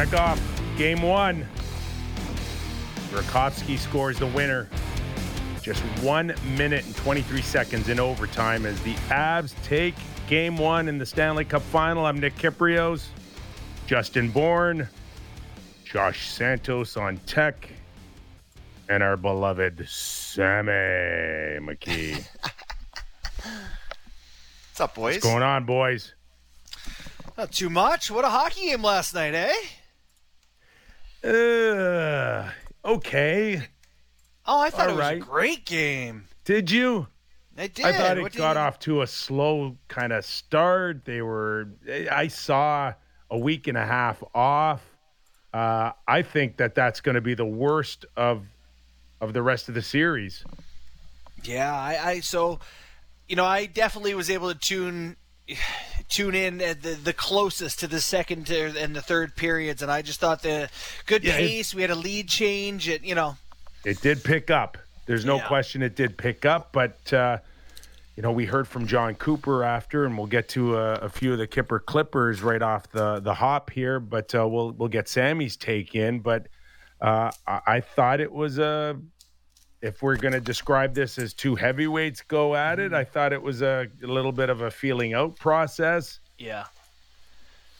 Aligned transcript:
Check 0.00 0.14
off 0.14 0.62
game 0.78 1.02
one. 1.02 1.46
Burakovsky 3.10 3.76
scores 3.76 4.18
the 4.18 4.28
winner. 4.28 4.66
Just 5.60 5.82
one 6.00 6.34
minute 6.56 6.86
and 6.86 6.96
23 6.96 7.42
seconds 7.42 7.90
in 7.90 8.00
overtime 8.00 8.64
as 8.64 8.80
the 8.80 8.94
Avs 9.10 9.52
take 9.62 9.94
game 10.26 10.56
one 10.56 10.88
in 10.88 10.96
the 10.96 11.04
Stanley 11.04 11.44
Cup 11.44 11.60
final. 11.60 12.06
I'm 12.06 12.18
Nick 12.18 12.34
Kypreos, 12.36 13.08
Justin 13.86 14.30
Bourne, 14.30 14.88
Josh 15.84 16.30
Santos 16.30 16.96
on 16.96 17.18
tech, 17.26 17.68
and 18.88 19.02
our 19.02 19.18
beloved 19.18 19.86
Sammy 19.86 21.60
McKee. 21.60 22.14
What's 23.42 24.80
up, 24.80 24.94
boys? 24.94 25.16
What's 25.16 25.26
going 25.26 25.42
on, 25.42 25.66
boys? 25.66 26.14
Not 27.36 27.52
too 27.52 27.68
much. 27.68 28.10
What 28.10 28.24
a 28.24 28.30
hockey 28.30 28.70
game 28.70 28.82
last 28.82 29.12
night, 29.12 29.34
eh? 29.34 29.52
Uh, 31.22 32.50
okay. 32.84 33.62
Oh, 34.46 34.60
I 34.60 34.70
thought 34.70 34.88
All 34.88 34.94
it 34.94 34.96
was 34.96 35.00
right. 35.00 35.16
a 35.22 35.24
great 35.24 35.66
game. 35.66 36.24
Did 36.44 36.70
you? 36.70 37.06
I 37.58 37.66
did. 37.66 37.84
I 37.84 37.92
thought 37.92 38.18
it 38.18 38.22
What 38.22 38.32
got 38.32 38.56
you- 38.56 38.60
off 38.62 38.78
to 38.80 39.02
a 39.02 39.06
slow 39.06 39.76
kind 39.88 40.12
of 40.12 40.24
start. 40.24 41.04
They 41.04 41.20
were, 41.22 41.68
I 42.10 42.28
saw 42.28 42.94
a 43.30 43.38
week 43.38 43.66
and 43.68 43.76
a 43.76 43.84
half 43.84 44.22
off. 44.34 44.82
Uh, 45.52 45.92
I 46.08 46.22
think 46.22 46.56
that 46.56 46.74
that's 46.74 47.00
going 47.00 47.16
to 47.16 47.20
be 47.20 47.34
the 47.34 47.44
worst 47.46 48.06
of 48.16 48.44
of 49.20 49.34
the 49.34 49.42
rest 49.42 49.68
of 49.68 49.74
the 49.74 49.82
series. 49.82 50.44
Yeah, 51.42 51.74
I, 51.74 52.10
I 52.10 52.20
so 52.20 52.60
you 53.28 53.36
know 53.36 53.44
I 53.44 53.66
definitely 53.66 54.14
was 54.14 54.30
able 54.30 54.52
to 54.52 54.58
tune 54.58 55.16
tune 56.08 56.34
in 56.34 56.60
at 56.60 56.82
the 56.82 56.90
the 56.94 57.12
closest 57.12 57.80
to 57.80 57.86
the 57.86 58.00
second 58.00 58.50
and 58.50 58.94
the 58.96 59.02
third 59.02 59.36
periods, 59.36 59.82
and 59.82 59.90
I 59.90 60.02
just 60.02 60.20
thought 60.20 60.42
the 60.42 60.68
good 61.06 61.24
Yeah, 61.24 61.34
it- 61.36 61.46
pace. 61.48 61.74
we 61.74 61.82
had 61.82 61.90
a 61.90 61.94
lead 61.96 62.28
change, 62.28 62.88
and 62.88 63.04
you 63.04 63.14
know 63.14 63.36
It 63.84 64.00
did 64.02 64.22
pick 64.24 64.50
up. 64.50 64.76
There's 65.06 65.24
no 65.24 65.36
Yeah. 65.36 65.46
question 65.48 65.82
it 65.82 65.96
did 65.96 66.16
pick 66.18 66.44
up, 66.44 66.70
but 66.72 67.12
uh, 67.12 67.38
you 68.16 68.22
know 68.22 68.30
we 68.32 68.44
heard 68.44 68.68
from 68.68 68.86
John 68.86 69.14
Cooper 69.14 69.64
after, 69.64 70.04
and 70.04 70.16
we'll 70.18 70.26
get 70.26 70.48
to 70.50 70.76
a, 70.76 70.92
a 70.96 71.08
few 71.08 71.32
of 71.32 71.38
the 71.38 71.46
Kipper 71.46 71.78
Clippers 71.80 72.42
right 72.42 72.62
off 72.62 72.90
the 72.92 73.20
the 73.20 73.34
hop 73.34 73.70
here. 73.70 73.98
But 74.00 74.34
uh, 74.34 74.46
we'll 74.46 74.72
we'll 74.72 74.88
get 74.88 75.08
Sammy's 75.08 75.56
take 75.56 75.94
in. 75.94 76.20
But 76.20 76.46
uh, 77.00 77.30
I, 77.46 77.60
I 77.66 77.80
thought 77.80 78.20
it 78.20 78.30
was 78.32 78.58
a. 78.58 78.98
If 79.82 80.02
we're 80.02 80.16
going 80.16 80.32
to 80.34 80.40
describe 80.40 80.94
this 80.94 81.18
as 81.18 81.32
two 81.32 81.54
heavyweights 81.54 82.20
go 82.22 82.54
at 82.54 82.78
it, 82.78 82.92
I 82.92 83.04
thought 83.04 83.32
it 83.32 83.40
was 83.42 83.62
a, 83.62 83.88
a 84.02 84.06
little 84.06 84.32
bit 84.32 84.50
of 84.50 84.60
a 84.60 84.70
feeling 84.70 85.14
out 85.14 85.36
process. 85.38 86.20
yeah. 86.38 86.64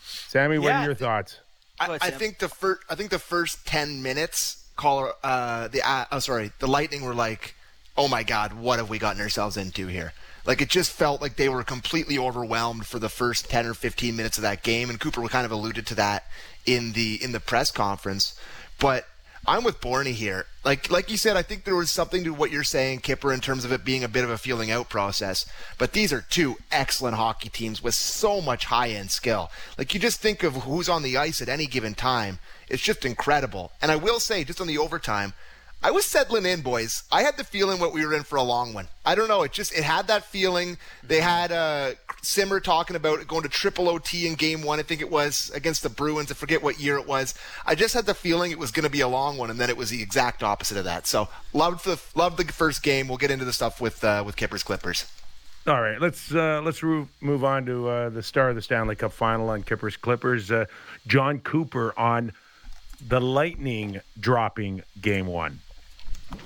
Sammy, 0.02 0.58
what 0.58 0.68
Yeah. 0.68 0.82
are 0.82 0.84
your 0.86 0.94
thoughts? 0.94 1.38
I, 1.78 1.86
ahead, 1.86 1.98
I 2.02 2.10
think 2.10 2.38
the 2.38 2.48
first. 2.48 2.82
I 2.90 2.94
think 2.94 3.10
the 3.10 3.18
first 3.18 3.66
ten 3.66 4.02
minutes, 4.02 4.64
caller, 4.76 5.12
uh, 5.22 5.68
the 5.68 5.82
uh, 5.82 6.04
oh, 6.12 6.18
sorry, 6.18 6.52
the 6.58 6.66
Lightning 6.66 7.02
were 7.02 7.14
like, 7.14 7.54
"Oh 7.96 8.08
my 8.08 8.22
God, 8.22 8.52
what 8.54 8.78
have 8.78 8.90
we 8.90 8.98
gotten 8.98 9.20
ourselves 9.22 9.56
into 9.56 9.86
here?" 9.86 10.12
Like 10.46 10.60
it 10.60 10.68
just 10.68 10.90
felt 10.92 11.20
like 11.22 11.36
they 11.36 11.48
were 11.48 11.62
completely 11.62 12.18
overwhelmed 12.18 12.86
for 12.86 12.98
the 12.98 13.08
first 13.08 13.48
ten 13.48 13.66
or 13.66 13.74
fifteen 13.74 14.16
minutes 14.16 14.36
of 14.36 14.42
that 14.42 14.62
game, 14.62 14.90
and 14.90 14.98
Cooper 15.00 15.26
kind 15.28 15.46
of 15.46 15.52
alluded 15.52 15.86
to 15.88 15.94
that 15.96 16.24
in 16.66 16.92
the 16.92 17.22
in 17.22 17.32
the 17.32 17.40
press 17.40 17.70
conference. 17.70 18.34
But 18.78 19.06
I'm 19.46 19.64
with 19.64 19.80
Borney 19.80 20.12
here. 20.12 20.46
Like 20.64 20.90
like 20.90 21.10
you 21.10 21.16
said, 21.16 21.36
I 21.36 21.42
think 21.42 21.64
there 21.64 21.76
was 21.76 21.90
something 21.90 22.24
to 22.24 22.34
what 22.34 22.50
you're 22.50 22.62
saying, 22.62 23.00
Kipper, 23.00 23.32
in 23.32 23.40
terms 23.40 23.64
of 23.64 23.72
it 23.72 23.84
being 23.84 24.04
a 24.04 24.08
bit 24.08 24.24
of 24.24 24.30
a 24.30 24.36
feeling 24.36 24.70
out 24.70 24.88
process. 24.90 25.46
But 25.78 25.92
these 25.92 26.12
are 26.12 26.20
two 26.20 26.56
excellent 26.70 27.16
hockey 27.16 27.48
teams 27.48 27.82
with 27.82 27.94
so 27.94 28.40
much 28.40 28.66
high 28.66 28.90
end 28.90 29.10
skill. 29.10 29.50
Like 29.78 29.94
you 29.94 30.00
just 30.00 30.20
think 30.20 30.42
of 30.42 30.54
who's 30.54 30.88
on 30.88 31.02
the 31.02 31.16
ice 31.16 31.40
at 31.40 31.48
any 31.48 31.66
given 31.66 31.94
time. 31.94 32.38
It's 32.68 32.82
just 32.82 33.04
incredible. 33.04 33.72
And 33.80 33.90
I 33.90 33.96
will 33.96 34.20
say, 34.20 34.44
just 34.44 34.60
on 34.60 34.66
the 34.66 34.78
overtime, 34.78 35.32
I 35.82 35.92
was 35.92 36.04
settling 36.04 36.44
in, 36.44 36.60
boys. 36.60 37.04
I 37.10 37.22
had 37.22 37.38
the 37.38 37.44
feeling 37.44 37.80
what 37.80 37.94
we 37.94 38.04
were 38.04 38.12
in 38.12 38.22
for 38.22 38.36
a 38.36 38.42
long 38.42 38.74
one. 38.74 38.88
I 39.06 39.14
don't 39.14 39.28
know. 39.28 39.42
It 39.44 39.52
just 39.52 39.72
it 39.72 39.82
had 39.82 40.08
that 40.08 40.24
feeling. 40.24 40.76
They 41.02 41.22
had 41.22 41.50
uh, 41.50 41.92
Simmer 42.20 42.60
talking 42.60 42.96
about 42.96 43.26
going 43.26 43.44
to 43.44 43.48
triple 43.48 43.88
OT 43.88 44.26
in 44.26 44.34
game 44.34 44.62
one. 44.62 44.78
I 44.78 44.82
think 44.82 45.00
it 45.00 45.10
was 45.10 45.50
against 45.54 45.82
the 45.82 45.88
Bruins. 45.88 46.30
I 46.30 46.34
forget 46.34 46.62
what 46.62 46.78
year 46.78 46.98
it 46.98 47.06
was. 47.06 47.34
I 47.64 47.74
just 47.74 47.94
had 47.94 48.04
the 48.04 48.12
feeling 48.12 48.50
it 48.50 48.58
was 48.58 48.70
going 48.70 48.84
to 48.84 48.90
be 48.90 49.00
a 49.00 49.08
long 49.08 49.38
one, 49.38 49.48
and 49.48 49.58
then 49.58 49.70
it 49.70 49.76
was 49.78 49.88
the 49.88 50.02
exact 50.02 50.42
opposite 50.42 50.76
of 50.76 50.84
that. 50.84 51.06
So 51.06 51.28
loved 51.54 51.86
the 51.86 51.98
loved 52.14 52.36
the 52.36 52.52
first 52.52 52.82
game. 52.82 53.08
We'll 53.08 53.16
get 53.16 53.30
into 53.30 53.46
the 53.46 53.52
stuff 53.52 53.80
with 53.80 54.04
uh, 54.04 54.22
with 54.26 54.36
Kippers 54.36 54.62
Clippers. 54.62 55.10
All 55.66 55.80
right, 55.80 55.98
let's 55.98 56.34
uh, 56.34 56.60
let's 56.62 56.82
ru- 56.82 57.08
move 57.22 57.42
on 57.42 57.64
to 57.64 57.88
uh, 57.88 58.08
the 58.10 58.22
star 58.22 58.50
of 58.50 58.54
the 58.54 58.62
Stanley 58.62 58.96
Cup 58.96 59.12
Final 59.12 59.48
on 59.48 59.62
Kippers 59.62 59.96
Clippers. 59.96 60.50
Uh, 60.50 60.66
John 61.06 61.38
Cooper 61.38 61.98
on 61.98 62.32
the 63.06 63.20
Lightning 63.20 64.02
dropping 64.18 64.82
Game 65.00 65.26
One. 65.26 65.60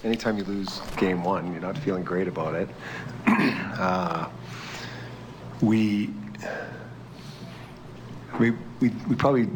Anytime 0.03 0.39
you 0.39 0.45
lose 0.45 0.81
game 0.97 1.25
one, 1.25 1.53
you're 1.53 1.61
not 1.61 1.77
feeling 1.79 2.05
great 2.05 2.29
about 2.29 2.55
it. 2.55 2.69
uh, 3.27 4.29
we, 5.61 6.11
we, 8.39 8.51
we, 8.81 8.89
we 9.09 9.17
probably 9.17 9.49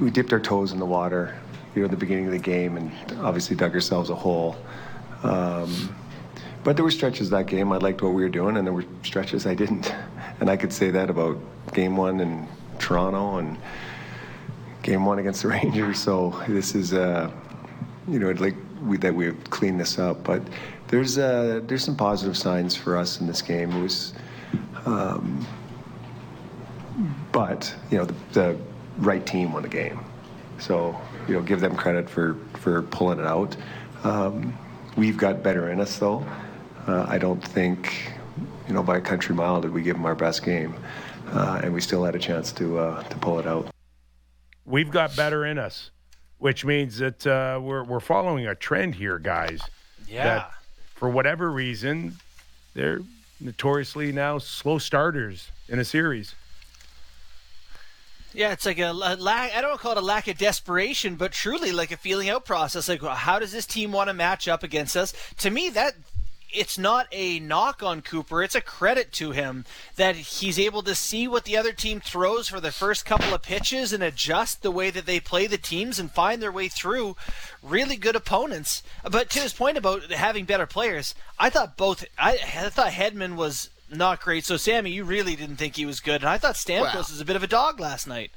we 0.00 0.10
dipped 0.10 0.32
our 0.32 0.40
toes 0.40 0.72
in 0.72 0.78
the 0.78 0.86
water, 0.86 1.38
you 1.74 1.80
know, 1.80 1.86
at 1.86 1.90
the 1.90 1.96
beginning 1.96 2.26
of 2.26 2.32
the 2.32 2.38
game, 2.38 2.76
and 2.76 2.92
obviously 3.20 3.56
dug 3.56 3.74
ourselves 3.74 4.10
a 4.10 4.14
hole. 4.14 4.56
Um, 5.22 5.94
but 6.64 6.76
there 6.76 6.84
were 6.84 6.90
stretches 6.90 7.30
that 7.30 7.46
game 7.46 7.72
I 7.72 7.78
liked 7.78 8.02
what 8.02 8.12
we 8.12 8.22
were 8.22 8.28
doing, 8.28 8.56
and 8.56 8.66
there 8.66 8.74
were 8.74 8.84
stretches 9.02 9.46
I 9.46 9.54
didn't, 9.54 9.94
and 10.40 10.50
I 10.50 10.56
could 10.56 10.72
say 10.72 10.90
that 10.90 11.10
about 11.10 11.38
game 11.72 11.96
one 11.96 12.20
in 12.20 12.46
Toronto 12.78 13.38
and 13.38 13.56
game 14.82 15.06
one 15.06 15.18
against 15.18 15.42
the 15.42 15.48
Rangers. 15.50 15.98
So 15.98 16.42
this 16.48 16.74
is. 16.74 16.92
Uh, 16.92 17.30
you 18.08 18.18
know, 18.18 18.30
like 18.32 18.54
we, 18.82 18.96
that 18.98 19.14
we 19.14 19.26
have 19.26 19.50
cleaned 19.50 19.80
this 19.80 19.98
up. 19.98 20.24
But 20.24 20.42
there's 20.88 21.18
uh, 21.18 21.60
there's 21.66 21.84
some 21.84 21.96
positive 21.96 22.36
signs 22.36 22.74
for 22.74 22.96
us 22.96 23.20
in 23.20 23.26
this 23.26 23.42
game. 23.42 23.72
It 23.72 23.82
was, 23.82 24.14
um, 24.84 25.46
but 27.32 27.74
you 27.90 27.98
know, 27.98 28.04
the, 28.04 28.14
the 28.32 28.58
right 28.98 29.24
team 29.24 29.52
won 29.52 29.62
the 29.62 29.68
game, 29.68 30.00
so 30.58 30.98
you 31.28 31.34
know, 31.34 31.42
give 31.42 31.60
them 31.60 31.76
credit 31.76 32.08
for 32.08 32.36
for 32.54 32.82
pulling 32.82 33.18
it 33.18 33.26
out. 33.26 33.56
Um, 34.04 34.56
we've 34.96 35.16
got 35.16 35.42
better 35.42 35.70
in 35.70 35.80
us 35.80 35.98
though. 35.98 36.24
Uh, 36.86 37.04
I 37.08 37.18
don't 37.18 37.42
think, 37.42 38.12
you 38.68 38.74
know, 38.74 38.82
by 38.82 38.98
a 38.98 39.00
country 39.00 39.34
mile 39.34 39.60
did 39.60 39.72
we 39.72 39.82
give 39.82 39.96
them 39.96 40.06
our 40.06 40.14
best 40.14 40.44
game, 40.44 40.74
uh, 41.32 41.60
and 41.64 41.74
we 41.74 41.80
still 41.80 42.04
had 42.04 42.14
a 42.14 42.18
chance 42.18 42.52
to 42.52 42.78
uh, 42.78 43.02
to 43.02 43.16
pull 43.18 43.40
it 43.40 43.46
out. 43.46 43.68
We've 44.64 44.90
got 44.90 45.16
better 45.16 45.44
in 45.44 45.58
us, 45.58 45.90
which 46.38 46.64
means 46.64 46.98
that 46.98 47.26
uh, 47.26 47.58
we're 47.62 47.84
we're 47.84 48.00
following 48.00 48.46
a 48.46 48.54
trend 48.54 48.94
here, 48.94 49.18
guys. 49.18 49.60
Yeah. 50.08 50.46
For 50.94 51.08
whatever 51.10 51.50
reason, 51.50 52.16
they're 52.74 53.00
notoriously 53.40 54.12
now 54.12 54.38
slow 54.38 54.78
starters 54.78 55.50
in 55.68 55.78
a 55.78 55.84
series. 55.84 56.34
Yeah, 58.32 58.52
it's 58.52 58.66
like 58.66 58.78
a, 58.78 58.92
la- 58.92 59.14
lack. 59.14 59.54
I 59.54 59.62
don't 59.62 59.80
call 59.80 59.92
it 59.92 59.98
a 59.98 60.02
lack 60.02 60.28
of 60.28 60.36
desperation, 60.36 61.16
but 61.16 61.32
truly 61.32 61.72
like 61.72 61.90
a 61.90 61.96
feeling 61.96 62.28
out 62.28 62.44
process. 62.44 62.88
Like, 62.88 63.02
how 63.02 63.38
does 63.38 63.50
this 63.50 63.64
team 63.66 63.92
want 63.92 64.08
to 64.08 64.14
match 64.14 64.46
up 64.46 64.62
against 64.62 64.94
us? 64.94 65.14
To 65.38 65.50
me, 65.50 65.70
that 65.70 65.94
it's 66.52 66.78
not 66.78 67.06
a 67.12 67.38
knock 67.40 67.82
on 67.82 68.02
Cooper. 68.02 68.42
It's 68.42 68.54
a 68.54 68.60
credit 68.60 69.12
to 69.14 69.32
him 69.32 69.64
that 69.96 70.16
he's 70.16 70.58
able 70.58 70.82
to 70.82 70.94
see 70.94 71.28
what 71.28 71.44
the 71.44 71.56
other 71.56 71.72
team 71.72 72.00
throws 72.00 72.48
for 72.48 72.60
the 72.60 72.72
first 72.72 73.04
couple 73.04 73.34
of 73.34 73.42
pitches 73.42 73.92
and 73.92 74.02
adjust 74.02 74.62
the 74.62 74.70
way 74.70 74.90
that 74.90 75.06
they 75.06 75.20
play 75.20 75.46
the 75.46 75.58
teams 75.58 75.98
and 75.98 76.10
find 76.10 76.42
their 76.42 76.52
way 76.52 76.68
through 76.68 77.16
really 77.62 77.96
good 77.96 78.16
opponents. 78.16 78.82
But 79.08 79.30
to 79.30 79.40
his 79.40 79.52
point 79.52 79.76
about 79.76 80.10
having 80.10 80.44
better 80.44 80.66
players, 80.66 81.14
I 81.38 81.50
thought 81.50 81.76
both. 81.76 82.04
I, 82.18 82.32
I 82.32 82.68
thought 82.70 82.92
Hedman 82.92 83.36
was 83.36 83.70
not 83.90 84.20
great. 84.20 84.44
So 84.44 84.56
Sammy, 84.56 84.90
you 84.90 85.04
really 85.04 85.36
didn't 85.36 85.56
think 85.56 85.76
he 85.76 85.86
was 85.86 86.00
good, 86.00 86.22
and 86.22 86.28
I 86.28 86.38
thought 86.38 86.54
Stamkos 86.54 86.80
Well- 86.94 86.96
was 87.10 87.20
a 87.20 87.24
bit 87.24 87.36
of 87.36 87.42
a 87.42 87.48
dog 87.48 87.80
last 87.80 88.06
night. 88.06 88.30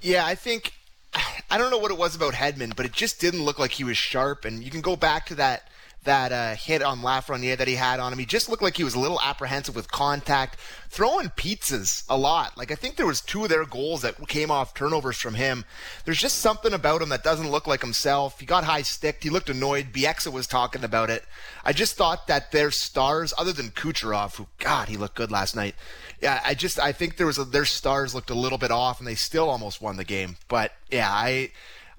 Yeah, 0.00 0.24
I 0.24 0.34
think 0.34 0.72
I 1.50 1.58
don't 1.58 1.70
know 1.70 1.78
what 1.78 1.90
it 1.90 1.98
was 1.98 2.14
about 2.14 2.34
Hedman, 2.34 2.74
but 2.76 2.86
it 2.86 2.92
just 2.92 3.20
didn't 3.20 3.44
look 3.44 3.58
like 3.58 3.72
he 3.72 3.84
was 3.84 3.96
sharp. 3.96 4.44
And 4.44 4.62
you 4.62 4.70
can 4.70 4.80
go 4.80 4.96
back 4.96 5.26
to 5.26 5.34
that 5.36 5.68
that 6.04 6.32
uh, 6.32 6.54
hit 6.54 6.82
on 6.82 7.00
Lafreniere 7.00 7.58
that 7.58 7.68
he 7.68 7.74
had 7.74 8.00
on 8.00 8.12
him. 8.12 8.18
He 8.18 8.24
just 8.24 8.48
looked 8.48 8.62
like 8.62 8.76
he 8.76 8.84
was 8.84 8.94
a 8.94 9.00
little 9.00 9.20
apprehensive 9.20 9.76
with 9.76 9.90
contact, 9.90 10.58
throwing 10.88 11.28
pizzas 11.28 12.04
a 12.08 12.16
lot. 12.16 12.56
Like 12.56 12.70
I 12.70 12.74
think 12.74 12.96
there 12.96 13.06
was 13.06 13.20
two 13.20 13.44
of 13.44 13.50
their 13.50 13.66
goals 13.66 14.02
that 14.02 14.26
came 14.26 14.50
off 14.50 14.72
turnovers 14.72 15.18
from 15.18 15.34
him. 15.34 15.64
There's 16.04 16.18
just 16.18 16.38
something 16.38 16.72
about 16.72 17.02
him 17.02 17.10
that 17.10 17.22
doesn't 17.22 17.50
look 17.50 17.66
like 17.66 17.82
himself. 17.82 18.40
He 18.40 18.46
got 18.46 18.64
high 18.64 18.82
sticked. 18.82 19.24
He 19.24 19.30
looked 19.30 19.50
annoyed. 19.50 19.92
Bieksa 19.92 20.32
was 20.32 20.46
talking 20.46 20.84
about 20.84 21.10
it. 21.10 21.24
I 21.64 21.74
just 21.74 21.96
thought 21.96 22.26
that 22.28 22.50
their 22.50 22.70
stars, 22.70 23.34
other 23.36 23.52
than 23.52 23.70
Kucherov, 23.70 24.36
who 24.36 24.46
God 24.58 24.88
he 24.88 24.96
looked 24.96 25.16
good 25.16 25.30
last 25.30 25.54
night. 25.54 25.74
Yeah, 26.22 26.40
I 26.44 26.54
just 26.54 26.78
I 26.78 26.92
think 26.92 27.18
there 27.18 27.26
was 27.26 27.38
a, 27.38 27.44
their 27.44 27.66
stars 27.66 28.14
looked 28.14 28.30
a 28.30 28.34
little 28.34 28.58
bit 28.58 28.70
off, 28.70 29.00
and 29.00 29.06
they 29.06 29.14
still 29.14 29.50
almost 29.50 29.82
won 29.82 29.96
the 29.96 30.04
game. 30.04 30.36
But 30.48 30.72
yeah, 30.90 31.10
I, 31.10 31.50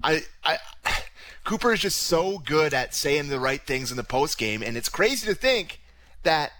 I, 0.02 0.22
I, 0.44 0.58
Cooper 1.44 1.72
is 1.72 1.80
just 1.80 1.98
so 1.98 2.38
good 2.38 2.72
at 2.72 2.94
saying 2.94 3.28
the 3.28 3.40
right 3.40 3.60
things 3.60 3.90
in 3.90 3.96
the 3.96 4.04
post 4.04 4.38
game, 4.38 4.62
and 4.62 4.76
it's 4.76 4.88
crazy 4.88 5.26
to 5.26 5.34
think 5.34 5.80
that 6.22 6.52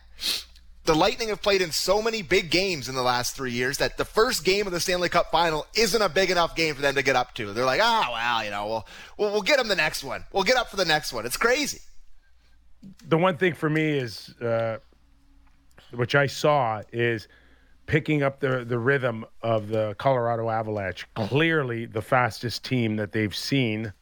the 0.84 0.94
Lightning 0.94 1.28
have 1.28 1.40
played 1.40 1.62
in 1.62 1.70
so 1.70 2.02
many 2.02 2.22
big 2.22 2.50
games 2.50 2.88
in 2.88 2.96
the 2.96 3.02
last 3.02 3.36
three 3.36 3.52
years 3.52 3.78
that 3.78 3.96
the 3.96 4.04
first 4.04 4.44
game 4.44 4.66
of 4.66 4.72
the 4.72 4.80
Stanley 4.80 5.08
Cup 5.08 5.30
final 5.30 5.66
isn't 5.76 6.02
a 6.02 6.08
big 6.08 6.30
enough 6.30 6.56
game 6.56 6.74
for 6.74 6.82
them 6.82 6.96
to 6.96 7.02
get 7.02 7.14
up 7.14 7.34
to. 7.34 7.52
They're 7.52 7.64
like, 7.64 7.80
oh, 7.82 8.04
well, 8.10 8.44
you 8.44 8.50
know, 8.50 8.66
we'll, 8.66 8.86
we'll, 9.16 9.32
we'll 9.32 9.42
get 9.42 9.58
them 9.58 9.68
the 9.68 9.76
next 9.76 10.02
one. 10.02 10.24
We'll 10.32 10.42
get 10.42 10.56
up 10.56 10.68
for 10.68 10.76
the 10.76 10.84
next 10.84 11.12
one. 11.12 11.24
It's 11.24 11.36
crazy. 11.36 11.80
The 13.06 13.16
one 13.16 13.36
thing 13.36 13.54
for 13.54 13.70
me 13.70 13.90
is, 13.90 14.34
uh, 14.40 14.78
which 15.92 16.16
I 16.16 16.26
saw, 16.26 16.82
is 16.92 17.28
picking 17.86 18.24
up 18.24 18.40
the, 18.40 18.64
the 18.64 18.78
rhythm 18.78 19.24
of 19.42 19.68
the 19.68 19.94
Colorado 19.98 20.50
Avalanche. 20.50 21.06
Clearly 21.14 21.86
the 21.86 22.02
fastest 22.02 22.64
team 22.64 22.96
that 22.96 23.12
they've 23.12 23.34
seen, 23.34 23.92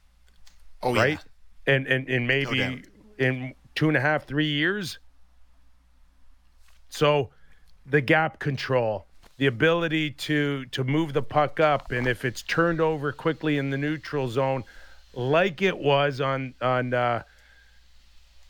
Oh, 0.82 0.94
right? 0.94 1.18
yeah. 1.66 1.74
And, 1.74 1.86
and, 1.86 2.08
and 2.08 2.26
maybe 2.26 2.58
doubt. 2.58 2.78
in 3.18 3.54
two 3.74 3.88
and 3.88 3.96
a 3.96 4.00
half, 4.00 4.26
three 4.26 4.46
years. 4.46 4.98
So 6.88 7.30
the 7.86 8.00
gap 8.00 8.38
control, 8.38 9.06
the 9.36 9.46
ability 9.46 10.10
to 10.10 10.66
to 10.66 10.84
move 10.84 11.12
the 11.12 11.22
puck 11.22 11.60
up, 11.60 11.92
and 11.92 12.06
if 12.06 12.24
it's 12.24 12.42
turned 12.42 12.80
over 12.80 13.12
quickly 13.12 13.58
in 13.58 13.70
the 13.70 13.78
neutral 13.78 14.28
zone, 14.28 14.64
like 15.14 15.62
it 15.62 15.78
was 15.78 16.20
on 16.20 16.54
on 16.60 16.92
uh, 16.92 17.22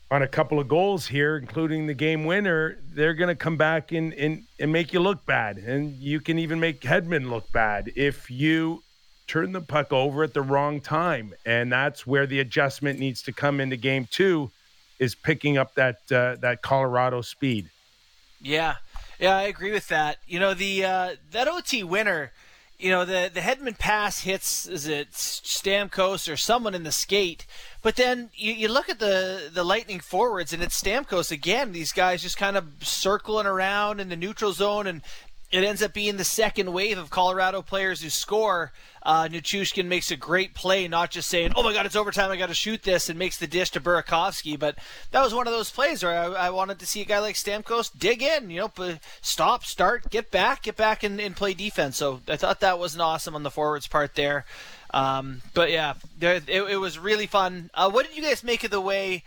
on 0.09 0.23
a 0.23 0.27
couple 0.27 0.59
of 0.59 0.67
goals 0.67 1.07
here, 1.07 1.37
including 1.37 1.87
the 1.87 1.93
game 1.93 2.25
winner, 2.25 2.77
they're 2.93 3.13
going 3.13 3.29
to 3.29 3.35
come 3.35 3.57
back 3.57 3.91
and, 3.91 4.13
and 4.13 4.43
and 4.59 4.71
make 4.71 4.91
you 4.91 4.99
look 4.99 5.25
bad, 5.25 5.57
and 5.57 5.93
you 5.93 6.19
can 6.19 6.37
even 6.39 6.59
make 6.59 6.81
Hedman 6.81 7.29
look 7.29 7.51
bad 7.51 7.91
if 7.95 8.29
you 8.29 8.83
turn 9.31 9.53
the 9.53 9.61
puck 9.61 9.93
over 9.93 10.23
at 10.23 10.33
the 10.33 10.41
wrong 10.41 10.81
time, 10.81 11.33
and 11.45 11.71
that's 11.71 12.05
where 12.05 12.27
the 12.27 12.41
adjustment 12.41 12.99
needs 12.99 13.21
to 13.21 13.31
come 13.31 13.61
into 13.61 13.77
game 13.77 14.05
two, 14.11 14.51
is 14.99 15.15
picking 15.15 15.57
up 15.57 15.73
that 15.75 15.99
uh, 16.11 16.35
that 16.41 16.61
Colorado 16.61 17.21
speed. 17.21 17.69
Yeah, 18.41 18.75
yeah, 19.19 19.37
I 19.37 19.43
agree 19.43 19.71
with 19.71 19.87
that. 19.87 20.17
You 20.27 20.41
know, 20.41 20.53
the 20.53 20.83
uh, 20.83 21.15
that 21.31 21.47
OT 21.47 21.81
winner, 21.81 22.33
you 22.77 22.89
know, 22.89 23.05
the 23.05 23.31
the 23.33 23.39
Hedman 23.39 23.79
pass 23.79 24.19
hits 24.19 24.67
is 24.67 24.85
it 24.85 25.11
Stamkos 25.11 26.31
or 26.31 26.35
someone 26.35 26.75
in 26.75 26.83
the 26.83 26.91
skate, 26.91 27.45
but 27.81 27.95
then 27.95 28.31
you, 28.35 28.51
you 28.51 28.67
look 28.67 28.89
at 28.89 28.99
the 28.99 29.49
the 29.53 29.63
Lightning 29.63 30.01
forwards 30.01 30.51
and 30.51 30.61
it's 30.61 30.81
Stamkos 30.81 31.31
again. 31.31 31.71
These 31.71 31.93
guys 31.93 32.21
just 32.21 32.37
kind 32.37 32.57
of 32.57 32.65
circling 32.81 33.45
around 33.45 34.01
in 34.01 34.09
the 34.09 34.17
neutral 34.17 34.51
zone 34.51 34.87
and. 34.87 35.01
It 35.51 35.63
ends 35.63 35.83
up 35.83 35.93
being 35.93 36.17
the 36.17 36.23
second 36.23 36.71
wave 36.71 36.97
of 36.97 37.09
Colorado 37.09 37.61
players 37.61 38.01
who 38.01 38.09
score. 38.09 38.71
Uh, 39.03 39.27
makes 39.83 40.11
a 40.11 40.15
great 40.15 40.53
play, 40.53 40.87
not 40.87 41.09
just 41.09 41.27
saying, 41.27 41.53
"Oh 41.55 41.63
my 41.63 41.73
God, 41.73 41.87
it's 41.87 41.95
overtime! 41.95 42.29
I 42.29 42.37
got 42.37 42.49
to 42.49 42.53
shoot 42.53 42.83
this," 42.83 43.09
and 43.09 43.17
makes 43.17 43.37
the 43.37 43.47
dish 43.47 43.71
to 43.71 43.81
Burakovsky. 43.81 44.57
But 44.57 44.77
that 45.09 45.23
was 45.23 45.33
one 45.33 45.47
of 45.47 45.53
those 45.53 45.71
plays 45.71 46.03
where 46.03 46.17
I, 46.17 46.47
I 46.47 46.49
wanted 46.51 46.77
to 46.79 46.85
see 46.85 47.01
a 47.01 47.05
guy 47.05 47.19
like 47.19 47.35
Stamkos 47.35 47.91
dig 47.97 48.21
in, 48.21 48.51
you 48.51 48.59
know, 48.59 48.97
stop, 49.21 49.65
start, 49.65 50.11
get 50.11 50.29
back, 50.29 50.63
get 50.63 50.77
back 50.77 51.01
and, 51.01 51.19
and 51.19 51.35
play 51.35 51.55
defense. 51.55 51.97
So 51.97 52.21
I 52.27 52.35
thought 52.37 52.59
that 52.59 52.77
was 52.77 52.97
awesome 52.97 53.35
on 53.35 53.43
the 53.43 53.49
forwards 53.49 53.87
part 53.87 54.13
there. 54.13 54.45
Um, 54.93 55.41
but 55.53 55.71
yeah, 55.71 55.95
it, 56.19 56.47
it 56.47 56.79
was 56.79 56.99
really 56.99 57.25
fun. 57.25 57.69
Uh, 57.73 57.89
what 57.89 58.07
did 58.07 58.15
you 58.15 58.23
guys 58.23 58.43
make 58.43 58.63
of 58.63 58.71
the 58.71 58.81
way 58.81 59.23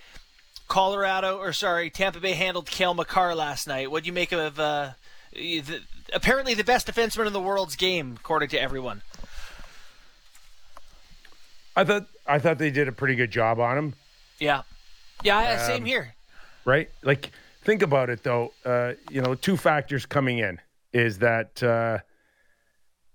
Colorado, 0.69 1.38
or 1.38 1.53
sorry, 1.53 1.91
Tampa 1.91 2.21
Bay 2.21 2.32
handled 2.32 2.67
Cale 2.71 2.94
Makar 2.94 3.35
last 3.35 3.67
night? 3.67 3.91
What 3.91 4.05
do 4.05 4.06
you 4.06 4.12
make 4.12 4.32
of 4.32 4.59
uh, 4.59 4.91
the, 5.32 5.81
apparently 6.12 6.54
the 6.54 6.64
best 6.64 6.86
defenseman 6.86 7.26
in 7.26 7.32
the 7.32 7.40
world's 7.40 7.76
game, 7.76 8.16
according 8.18 8.48
to 8.50 8.60
everyone? 8.60 9.02
I 11.76 11.84
thought 11.84 12.06
I 12.26 12.38
thought 12.38 12.58
they 12.58 12.70
did 12.70 12.88
a 12.88 12.92
pretty 12.92 13.14
good 13.16 13.30
job 13.30 13.58
on 13.58 13.76
him. 13.76 13.94
Yeah, 14.38 14.62
yeah, 15.22 15.66
same 15.66 15.82
Um, 15.82 15.84
here. 15.86 16.14
right? 16.64 16.88
Like, 17.02 17.30
think 17.62 17.82
about 17.82 18.10
it 18.10 18.22
though. 18.22 18.52
Uh, 18.64 18.92
you 19.10 19.20
know, 19.20 19.34
two 19.34 19.56
factors 19.56 20.06
coming 20.06 20.38
in 20.38 20.60
is 20.92 21.18
that 21.18 21.60
uh, 21.62 21.98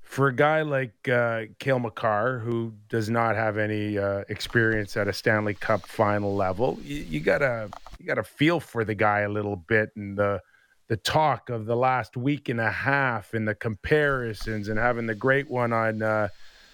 for 0.02 0.28
a 0.28 0.36
guy 0.36 0.64
like 0.64 1.08
uh, 1.08 1.44
Cale 1.60 1.80
Makar, 1.80 2.40
who 2.40 2.74
does 2.90 3.10
not 3.10 3.36
have 3.36 3.58
any 3.58 3.98
uh, 3.98 4.24
experience 4.28 4.98
at 4.98 5.08
a 5.08 5.14
Stanley 5.14 5.54
Cup 5.54 5.86
final 5.88 6.36
level, 6.36 6.78
you, 6.84 6.98
you 6.98 7.20
gotta 7.22 7.70
you 7.98 8.06
gotta 8.06 8.24
feel 8.24 8.60
for 8.60 8.84
the 8.84 8.96
guy 8.96 9.20
a 9.22 9.30
little 9.30 9.56
bit 9.56 9.92
and 9.96 10.18
the 10.18 10.42
the 10.90 10.98
talk 10.98 11.50
of 11.50 11.66
the 11.66 11.76
last 11.76 12.18
week 12.18 12.50
and 12.50 12.60
a 12.60 12.72
half 12.72 13.34
and 13.34 13.48
the 13.48 13.56
comparisons 13.56 14.68
and 14.68 14.78
having 14.78 15.06
the 15.06 15.16
great 15.16 15.50
one 15.50 15.74
on. 15.74 16.02
Uh, 16.02 16.30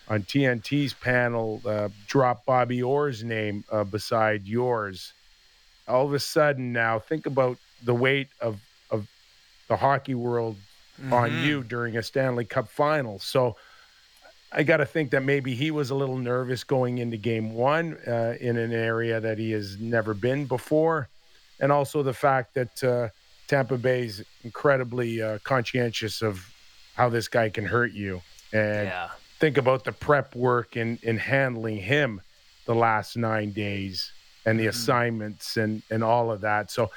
on 0.07 0.21
TNT's 0.21 0.93
panel, 0.93 1.59
uh, 1.65 1.89
drop 2.05 2.45
Bobby 2.45 2.83
Orr's 2.83 3.23
name 3.23 3.63
uh, 3.71 3.83
beside 3.83 4.45
yours 4.45 5.13
all 5.87 6.05
of 6.05 6.13
a 6.13 6.19
sudden 6.19 6.73
now 6.73 6.99
think 6.99 7.25
about 7.25 7.57
the 7.83 7.93
weight 7.93 8.29
of 8.41 8.59
of 8.89 9.07
the 9.67 9.75
hockey 9.75 10.15
world 10.15 10.57
on 11.11 11.43
you 11.43 11.61
during 11.63 11.97
a 11.97 12.03
Stanley 12.03 12.45
Cup 12.45 12.69
final. 12.69 13.19
So 13.19 13.57
I 14.51 14.63
got 14.63 14.77
to 14.77 14.85
think 14.85 15.11
that 15.11 15.23
maybe 15.23 15.53
he 15.53 15.69
was 15.69 15.89
a 15.89 15.95
little 15.95 16.17
nervous 16.17 16.63
going 16.63 16.99
into 16.99 17.17
game 17.17 17.53
1 17.53 17.97
uh, 18.07 18.35
in 18.39 18.55
an 18.55 18.71
area 18.71 19.19
that 19.19 19.37
he 19.37 19.51
has 19.51 19.77
never 19.77 20.13
been 20.13 20.45
before 20.45 21.09
and 21.59 21.69
also 21.69 22.01
the 22.01 22.13
fact 22.13 22.53
that 22.53 22.83
uh, 22.83 23.09
Tampa 23.47 23.77
Bay's 23.77 24.23
incredibly 24.43 25.21
uh, 25.21 25.39
conscientious 25.43 26.21
of 26.21 26.45
how 26.95 27.09
this 27.09 27.27
guy 27.27 27.49
can 27.49 27.65
hurt 27.65 27.91
you 27.91 28.21
and 28.53 28.87
Yeah. 28.87 29.09
think 29.39 29.57
about 29.57 29.83
the 29.83 29.91
prep 29.91 30.35
work 30.35 30.77
in 30.77 30.97
in 31.03 31.17
handling 31.17 31.77
him 31.77 32.21
the 32.65 32.73
last 32.75 33.17
nine 33.17 33.51
days 33.51 34.11
and 34.45 34.59
the 34.59 34.67
assignments 34.67 35.57
and 35.57 35.83
and 35.91 36.03
all 36.03 36.31
of 36.31 36.41
that. 36.41 36.71
So 36.71 36.89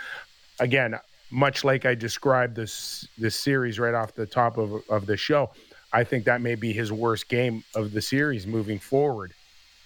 again, 0.61 0.99
much 1.31 1.65
like 1.65 1.85
I 1.85 1.95
described 1.95 2.55
this 2.57 3.07
this 3.19 3.37
series 3.37 3.79
right 3.79 3.95
off 3.95 4.15
the 4.15 4.27
top 4.27 4.57
of 4.59 4.83
of 4.89 5.07
the 5.07 5.17
show, 5.17 5.51
I 5.93 6.05
think 6.05 6.25
that 6.25 6.41
may 6.41 6.55
be 6.55 6.73
his 6.73 6.91
worst 6.93 7.29
game 7.29 7.65
of 7.75 7.93
the 7.93 8.01
series 8.01 8.47
moving 8.47 8.79
forward. 8.79 9.35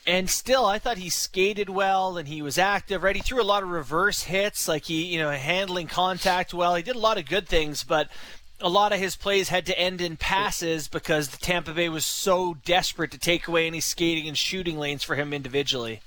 And 0.06 0.28
still, 0.28 0.66
I 0.66 0.78
thought 0.78 0.98
he 0.98 1.10
skated 1.10 1.70
well 1.70 2.16
and 2.16 2.26
he 2.26 2.42
was 2.42 2.58
active, 2.58 3.02
right? 3.02 3.14
He 3.14 3.22
threw 3.22 3.40
a 3.40 3.44
lot 3.44 3.62
of 3.62 3.68
reverse 3.68 4.24
hits, 4.24 4.66
like 4.66 4.86
he, 4.86 5.04
you 5.04 5.18
know, 5.18 5.30
handling 5.30 5.86
contact 5.86 6.52
well. 6.52 6.74
He 6.74 6.82
did 6.82 6.96
a 6.96 7.00
lot 7.00 7.18
of 7.18 7.26
good 7.26 7.46
things, 7.46 7.84
but 7.84 8.08
a 8.60 8.68
lot 8.68 8.92
of 8.92 8.98
his 8.98 9.14
plays 9.14 9.48
had 9.48 9.66
to 9.66 9.78
end 9.78 10.00
in 10.00 10.16
passes 10.16 10.88
because 10.88 11.28
the 11.28 11.36
Tampa 11.36 11.72
Bay 11.72 11.88
was 11.88 12.04
so 12.04 12.56
desperate 12.64 13.12
to 13.12 13.18
take 13.18 13.46
away 13.46 13.66
any 13.66 13.80
skating 13.80 14.26
and 14.26 14.36
shooting 14.36 14.78
lanes 14.78 15.04
for 15.04 15.14
him 15.14 15.32
individually. 15.32 16.00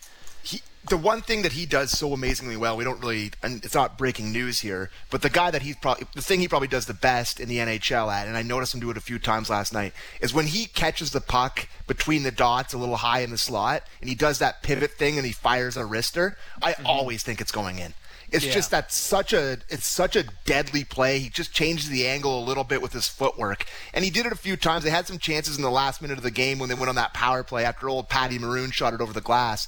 The 0.89 0.97
one 0.97 1.21
thing 1.21 1.41
that 1.41 1.53
he 1.53 1.65
does 1.65 1.91
so 1.91 2.13
amazingly 2.13 2.57
well, 2.57 2.77
we 2.77 2.83
don't 2.83 2.99
really, 3.01 3.31
and 3.41 3.63
it's 3.63 3.73
not 3.73 3.97
breaking 3.97 4.31
news 4.31 4.59
here, 4.59 4.89
but 5.09 5.21
the 5.21 5.29
guy 5.29 5.51
that 5.51 5.61
he's 5.61 5.75
probably, 5.75 6.05
the 6.13 6.21
thing 6.21 6.39
he 6.39 6.47
probably 6.47 6.67
does 6.67 6.85
the 6.85 6.93
best 6.93 7.39
in 7.39 7.49
the 7.49 7.57
NHL 7.57 8.11
at, 8.11 8.27
and 8.27 8.37
I 8.37 8.41
noticed 8.41 8.73
him 8.73 8.79
do 8.79 8.89
it 8.89 8.97
a 8.97 9.01
few 9.01 9.19
times 9.19 9.49
last 9.49 9.73
night, 9.73 9.93
is 10.21 10.33
when 10.33 10.47
he 10.47 10.65
catches 10.65 11.11
the 11.11 11.21
puck 11.21 11.67
between 11.87 12.23
the 12.23 12.31
dots 12.31 12.73
a 12.73 12.77
little 12.77 12.97
high 12.97 13.21
in 13.21 13.31
the 13.31 13.37
slot, 13.37 13.83
and 14.01 14.09
he 14.09 14.15
does 14.15 14.39
that 14.39 14.63
pivot 14.63 14.91
thing 14.91 15.17
and 15.17 15.25
he 15.25 15.31
fires 15.31 15.77
a 15.77 15.81
wrister, 15.81 16.35
I 16.61 16.73
mm-hmm. 16.73 16.85
always 16.85 17.23
think 17.23 17.41
it's 17.41 17.51
going 17.51 17.79
in. 17.79 17.93
It's 18.31 18.45
Yeah. 18.45 18.53
just 18.53 18.71
that 18.71 18.91
such 18.91 19.33
a 19.33 19.59
it's 19.69 19.87
such 19.87 20.15
a 20.15 20.23
deadly 20.45 20.83
play. 20.83 21.19
He 21.19 21.29
just 21.29 21.53
changes 21.53 21.89
the 21.89 22.07
angle 22.07 22.39
a 22.39 22.43
little 22.43 22.63
bit 22.63 22.81
with 22.81 22.91
his 22.91 23.07
footwork, 23.07 23.65
and 23.93 24.03
he 24.03 24.09
did 24.09 24.25
it 24.25 24.31
a 24.31 24.35
few 24.35 24.57
times. 24.57 24.83
They 24.83 24.89
had 24.89 25.07
some 25.07 25.19
chances 25.19 25.57
in 25.57 25.63
the 25.63 25.71
last 25.71 26.01
minute 26.01 26.17
of 26.17 26.23
the 26.23 26.31
game 26.31 26.59
when 26.59 26.67
they 26.69 26.75
went 26.75 26.89
on 26.89 26.95
that 26.95 27.13
power 27.13 27.43
play 27.43 27.63
after 27.63 27.87
old 27.87 28.09
Patty 28.09 28.39
Maroon 28.39 28.71
shot 28.71 28.93
it 28.93 29.01
over 29.01 29.13
the 29.13 29.21
glass. 29.21 29.67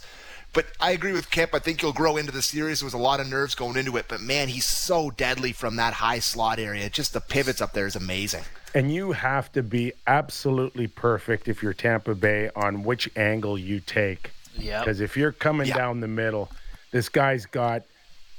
But 0.57 0.65
I 0.79 0.89
agree 0.89 1.11
with 1.11 1.29
Kip. 1.29 1.53
I 1.53 1.59
think 1.59 1.81
he'll 1.81 1.93
grow 1.93 2.17
into 2.17 2.31
the 2.31 2.41
series. 2.41 2.79
There 2.79 2.87
was 2.87 2.95
a 2.95 2.97
lot 2.97 3.19
of 3.19 3.29
nerves 3.29 3.53
going 3.53 3.77
into 3.77 3.95
it, 3.97 4.05
but 4.07 4.21
man, 4.21 4.47
he's 4.47 4.65
so 4.65 5.11
deadly 5.11 5.51
from 5.51 5.75
that 5.75 5.93
high 5.93 6.17
slot 6.17 6.57
area. 6.57 6.89
Just 6.89 7.13
the 7.13 7.21
pivots 7.21 7.61
up 7.61 7.73
there 7.73 7.85
is 7.85 7.95
amazing. 7.95 8.41
And 8.73 8.91
you 8.91 9.11
have 9.11 9.51
to 9.51 9.61
be 9.61 9.93
absolutely 10.07 10.87
perfect 10.87 11.47
if 11.47 11.61
you're 11.61 11.75
Tampa 11.75 12.15
Bay 12.15 12.49
on 12.55 12.83
which 12.83 13.07
angle 13.15 13.55
you 13.59 13.79
take. 13.79 14.31
Yep. 14.55 14.81
Because 14.83 14.99
if 14.99 15.15
you're 15.15 15.31
coming 15.31 15.67
Yeah. 15.67 15.77
down 15.77 15.99
the 15.99 16.07
middle, 16.07 16.49
this 16.89 17.07
guy's 17.07 17.45
got 17.45 17.83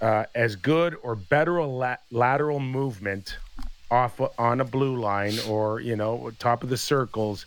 uh, 0.00 0.24
as 0.34 0.56
good 0.56 0.96
or 1.04 1.14
better 1.14 1.58
a 1.58 1.66
la- 1.66 1.98
lateral 2.10 2.58
movement 2.58 3.36
off 3.92 4.20
on 4.36 4.60
a 4.60 4.64
blue 4.64 4.96
line 4.96 5.38
or 5.48 5.78
you 5.78 5.94
know 5.94 6.32
top 6.40 6.64
of 6.64 6.68
the 6.68 6.76
circles 6.76 7.46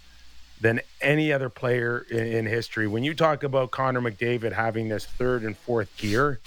than 0.62 0.80
any 1.02 1.34
other 1.34 1.50
player 1.50 2.06
in, 2.10 2.20
in 2.20 2.46
history. 2.46 2.88
When 2.88 3.04
you 3.04 3.14
talk 3.16 3.44
about 3.44 3.72
Connor 3.72 4.00
McDavid 4.02 4.54
having 4.54 4.88
this 4.90 5.06
third 5.06 5.44
and 5.44 5.58
fourth 5.58 5.96
gear, 5.98 6.40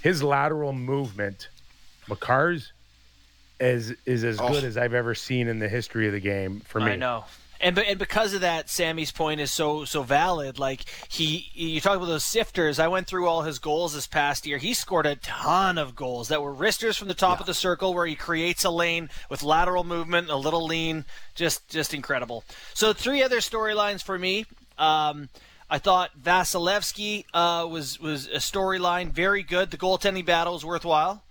his 0.00 0.22
lateral 0.22 0.72
movement, 0.72 1.48
Makar's, 2.08 2.72
is 3.60 3.92
is 4.06 4.22
as 4.22 4.38
Oh. 4.40 4.48
good 4.48 4.62
as 4.62 4.76
I've 4.78 4.94
ever 4.94 5.14
seen 5.16 5.48
in 5.48 5.58
the 5.58 5.68
history 5.68 6.06
of 6.06 6.12
the 6.12 6.20
game 6.20 6.60
for 6.60 6.80
me. 6.80 6.92
I 6.92 6.96
know. 6.96 7.24
And, 7.60 7.78
and 7.78 7.98
because 7.98 8.34
of 8.34 8.42
that, 8.42 8.68
Sammy's 8.68 9.10
point 9.10 9.40
is 9.40 9.50
so 9.50 9.84
so 9.84 10.02
valid. 10.02 10.58
Like 10.58 10.84
he, 11.08 11.50
you 11.54 11.80
talk 11.80 11.96
about 11.96 12.06
those 12.06 12.24
sifters. 12.24 12.78
I 12.78 12.88
went 12.88 13.06
through 13.06 13.26
all 13.26 13.42
his 13.42 13.58
goals 13.58 13.94
this 13.94 14.06
past 14.06 14.46
year. 14.46 14.58
He 14.58 14.74
scored 14.74 15.06
a 15.06 15.16
ton 15.16 15.78
of 15.78 15.96
goals 15.96 16.28
that 16.28 16.42
were 16.42 16.52
wristers 16.52 16.96
from 16.96 17.08
the 17.08 17.14
top 17.14 17.40
of 17.40 17.46
the 17.46 17.54
circle, 17.54 17.94
where 17.94 18.06
he 18.06 18.14
creates 18.14 18.64
a 18.64 18.70
lane 18.70 19.10
with 19.28 19.42
lateral 19.42 19.84
movement, 19.84 20.30
a 20.30 20.36
little 20.36 20.64
lean, 20.64 21.04
just 21.34 21.68
just 21.68 21.94
incredible. 21.94 22.44
So 22.74 22.92
three 22.92 23.22
other 23.22 23.38
storylines 23.38 24.02
for 24.02 24.18
me. 24.18 24.46
Um, 24.78 25.28
I 25.70 25.78
thought 25.78 26.10
Vasilevskiy 26.22 27.24
uh, 27.34 27.66
was 27.66 28.00
was 28.00 28.26
a 28.28 28.38
storyline 28.38 29.10
very 29.10 29.42
good. 29.42 29.70
The 29.70 29.76
goaltending 29.76 30.24
battle 30.24 30.54
was 30.54 30.64
worthwhile. 30.64 31.22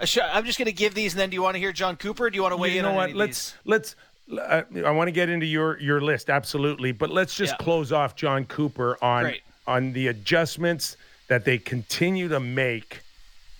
I'm 0.00 0.44
just 0.44 0.58
going 0.58 0.66
to 0.66 0.72
give 0.72 0.94
these, 0.94 1.12
and 1.12 1.20
then 1.20 1.30
do 1.30 1.34
you 1.34 1.42
want 1.42 1.54
to 1.54 1.58
hear 1.58 1.72
John 1.72 1.96
Cooper? 1.96 2.30
do 2.30 2.36
you 2.36 2.42
want 2.42 2.52
to 2.52 2.56
weigh 2.56 2.72
you 2.72 2.78
in 2.78 2.84
know 2.84 2.90
on 2.90 2.96
what? 2.96 3.14
Let's 3.14 3.54
let's. 3.64 3.96
Uh, 4.30 4.62
I 4.84 4.90
want 4.90 5.08
to 5.08 5.12
get 5.12 5.28
into 5.28 5.46
your 5.46 5.78
your 5.80 6.00
list 6.00 6.28
absolutely, 6.28 6.92
but 6.92 7.10
let's 7.10 7.34
just 7.34 7.54
Yeah. 7.58 7.64
close 7.64 7.92
off 7.92 8.14
John 8.16 8.44
Cooper 8.44 8.98
on 9.02 9.24
Great. 9.24 9.42
on 9.66 9.92
the 9.92 10.08
adjustments 10.08 10.96
that 11.28 11.44
they 11.44 11.58
continue 11.58 12.28
to 12.28 12.40
make 12.40 13.00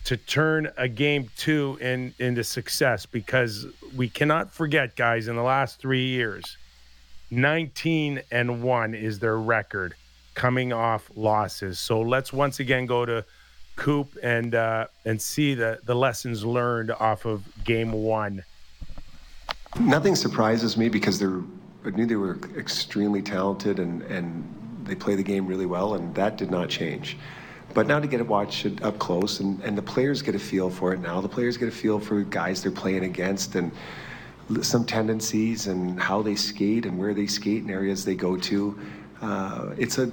to 0.05 0.17
turn 0.17 0.71
a 0.79 0.89
game 0.89 1.29
two 1.37 1.77
in, 1.81 2.15
into 2.19 2.43
success 2.43 3.05
because 3.05 3.67
we 3.95 4.09
cannot 4.09 4.53
forget, 4.55 4.97
guys, 4.97 5.29
in 5.29 5.37
the 5.37 5.43
last 5.43 5.79
three 5.81 6.07
years, 6.07 6.57
19 7.31 8.23
and 8.31 8.63
1 8.63 8.95
is 8.95 9.19
their 9.19 9.37
record 9.39 9.95
coming 10.35 10.73
off 10.73 11.11
losses. 11.15 11.79
So 11.79 12.01
let's 12.01 12.33
once 12.33 12.61
again 12.61 12.87
go 12.87 13.05
to 13.05 13.25
Coop 13.77 14.17
and 14.23 14.55
uh, 14.55 14.87
and 15.05 15.21
see 15.21 15.55
the, 15.55 15.79
the 15.85 15.95
lessons 15.95 16.45
learned 16.45 16.91
off 16.91 17.25
of 17.27 17.43
game 17.65 17.93
one. 17.93 18.45
Nothing 19.81 20.17
surprises 20.17 20.77
me 20.77 20.89
because 20.89 21.19
they're. 21.19 21.41
I 21.85 21.91
knew 21.91 22.07
they 22.07 22.17
were 22.17 22.39
extremely 22.57 23.23
talented 23.23 23.79
and 23.79 24.03
and 24.03 24.45
they 24.85 24.95
play 24.95 25.15
the 25.15 25.23
game 25.23 25.47
really 25.47 25.67
well, 25.67 25.95
and 25.95 26.15
that 26.15 26.37
did 26.37 26.51
not 26.51 26.69
change. 26.69 27.17
But 27.75 27.87
now 27.87 28.01
to 28.01 28.07
get 28.07 28.19
to 28.19 28.25
watch 28.25 28.65
it 28.65 28.83
up 28.83 28.99
close, 28.99 29.41
and, 29.41 29.61
and 29.63 29.77
the 29.77 29.83
players 29.83 30.23
get 30.23 30.35
a 30.35 30.39
feel 30.39 30.71
for 30.71 30.95
it 30.95 31.01
now. 31.01 31.21
The 31.21 31.29
players 31.29 31.57
get 31.59 31.69
a 31.69 31.73
feel 31.73 32.01
for 32.01 32.23
guys 32.23 32.63
they're 32.63 32.73
playing 32.73 33.05
against, 33.05 33.55
and 33.55 33.71
some 34.63 34.85
tendencies 34.85 35.67
and 35.67 36.01
how 36.01 36.23
they 36.23 36.35
skate 36.35 36.87
and 36.87 36.99
where 36.99 37.13
they 37.13 37.27
skate 37.27 37.63
and 37.63 37.71
areas 37.71 38.05
they 38.05 38.15
go 38.15 38.37
to. 38.37 38.79
Uh, 39.21 39.75
it's 39.77 39.99
a 39.99 40.11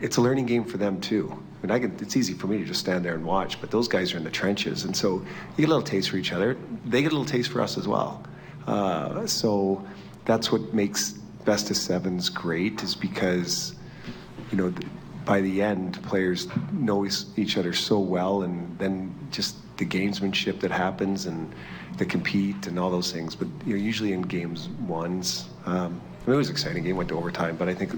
it's 0.00 0.16
a 0.16 0.20
learning 0.20 0.46
game 0.46 0.64
for 0.64 0.78
them 0.78 1.00
too. 1.00 1.30
I 1.30 1.66
mean, 1.66 1.70
I 1.70 1.78
can, 1.78 1.96
it's 2.00 2.16
easy 2.16 2.34
for 2.34 2.48
me 2.48 2.58
to 2.58 2.64
just 2.64 2.80
stand 2.80 3.04
there 3.04 3.14
and 3.14 3.24
watch, 3.24 3.60
but 3.60 3.70
those 3.70 3.86
guys 3.86 4.12
are 4.12 4.16
in 4.16 4.24
the 4.24 4.30
trenches, 4.30 4.84
and 4.84 4.96
so 4.96 5.14
you 5.20 5.58
get 5.58 5.66
a 5.66 5.68
little 5.68 5.82
taste 5.82 6.10
for 6.10 6.16
each 6.16 6.32
other. 6.32 6.56
They 6.84 7.02
get 7.02 7.12
a 7.12 7.14
little 7.14 7.24
taste 7.24 7.50
for 7.50 7.60
us 7.60 7.78
as 7.78 7.86
well. 7.86 8.24
Uh, 8.66 9.26
so 9.26 9.84
that's 10.24 10.52
what 10.52 10.72
makes 10.72 11.12
best 11.44 11.70
of 11.70 11.76
sevens 11.76 12.28
great, 12.28 12.82
is 12.82 12.94
because 12.94 13.74
you 14.50 14.56
know 14.58 14.72
by 15.24 15.40
the 15.40 15.62
end, 15.62 16.02
players 16.02 16.48
know 16.72 17.06
each- 17.06 17.24
each 17.36 17.56
other 17.56 17.72
so 17.72 17.98
well, 17.98 18.42
and 18.42 18.76
then 18.78 19.14
just 19.30 19.56
the 19.76 19.84
gamesmanship 19.86 20.58
that 20.60 20.70
happens 20.70 21.26
and 21.26 21.52
the 21.96 22.04
compete 22.04 22.66
and 22.66 22.78
all 22.78 22.90
those 22.90 23.12
things. 23.12 23.34
But 23.34 23.48
you 23.64 23.76
know, 23.76 23.82
usually 23.82 24.12
in 24.12 24.22
games 24.22 24.68
ones, 24.86 25.46
um, 25.66 26.00
I 26.22 26.26
mean, 26.26 26.34
it 26.34 26.36
was 26.36 26.48
an 26.48 26.54
exciting 26.54 26.82
game, 26.84 26.96
went 26.96 27.08
to 27.10 27.16
overtime, 27.16 27.56
but 27.56 27.68
I 27.68 27.74
think 27.74 27.92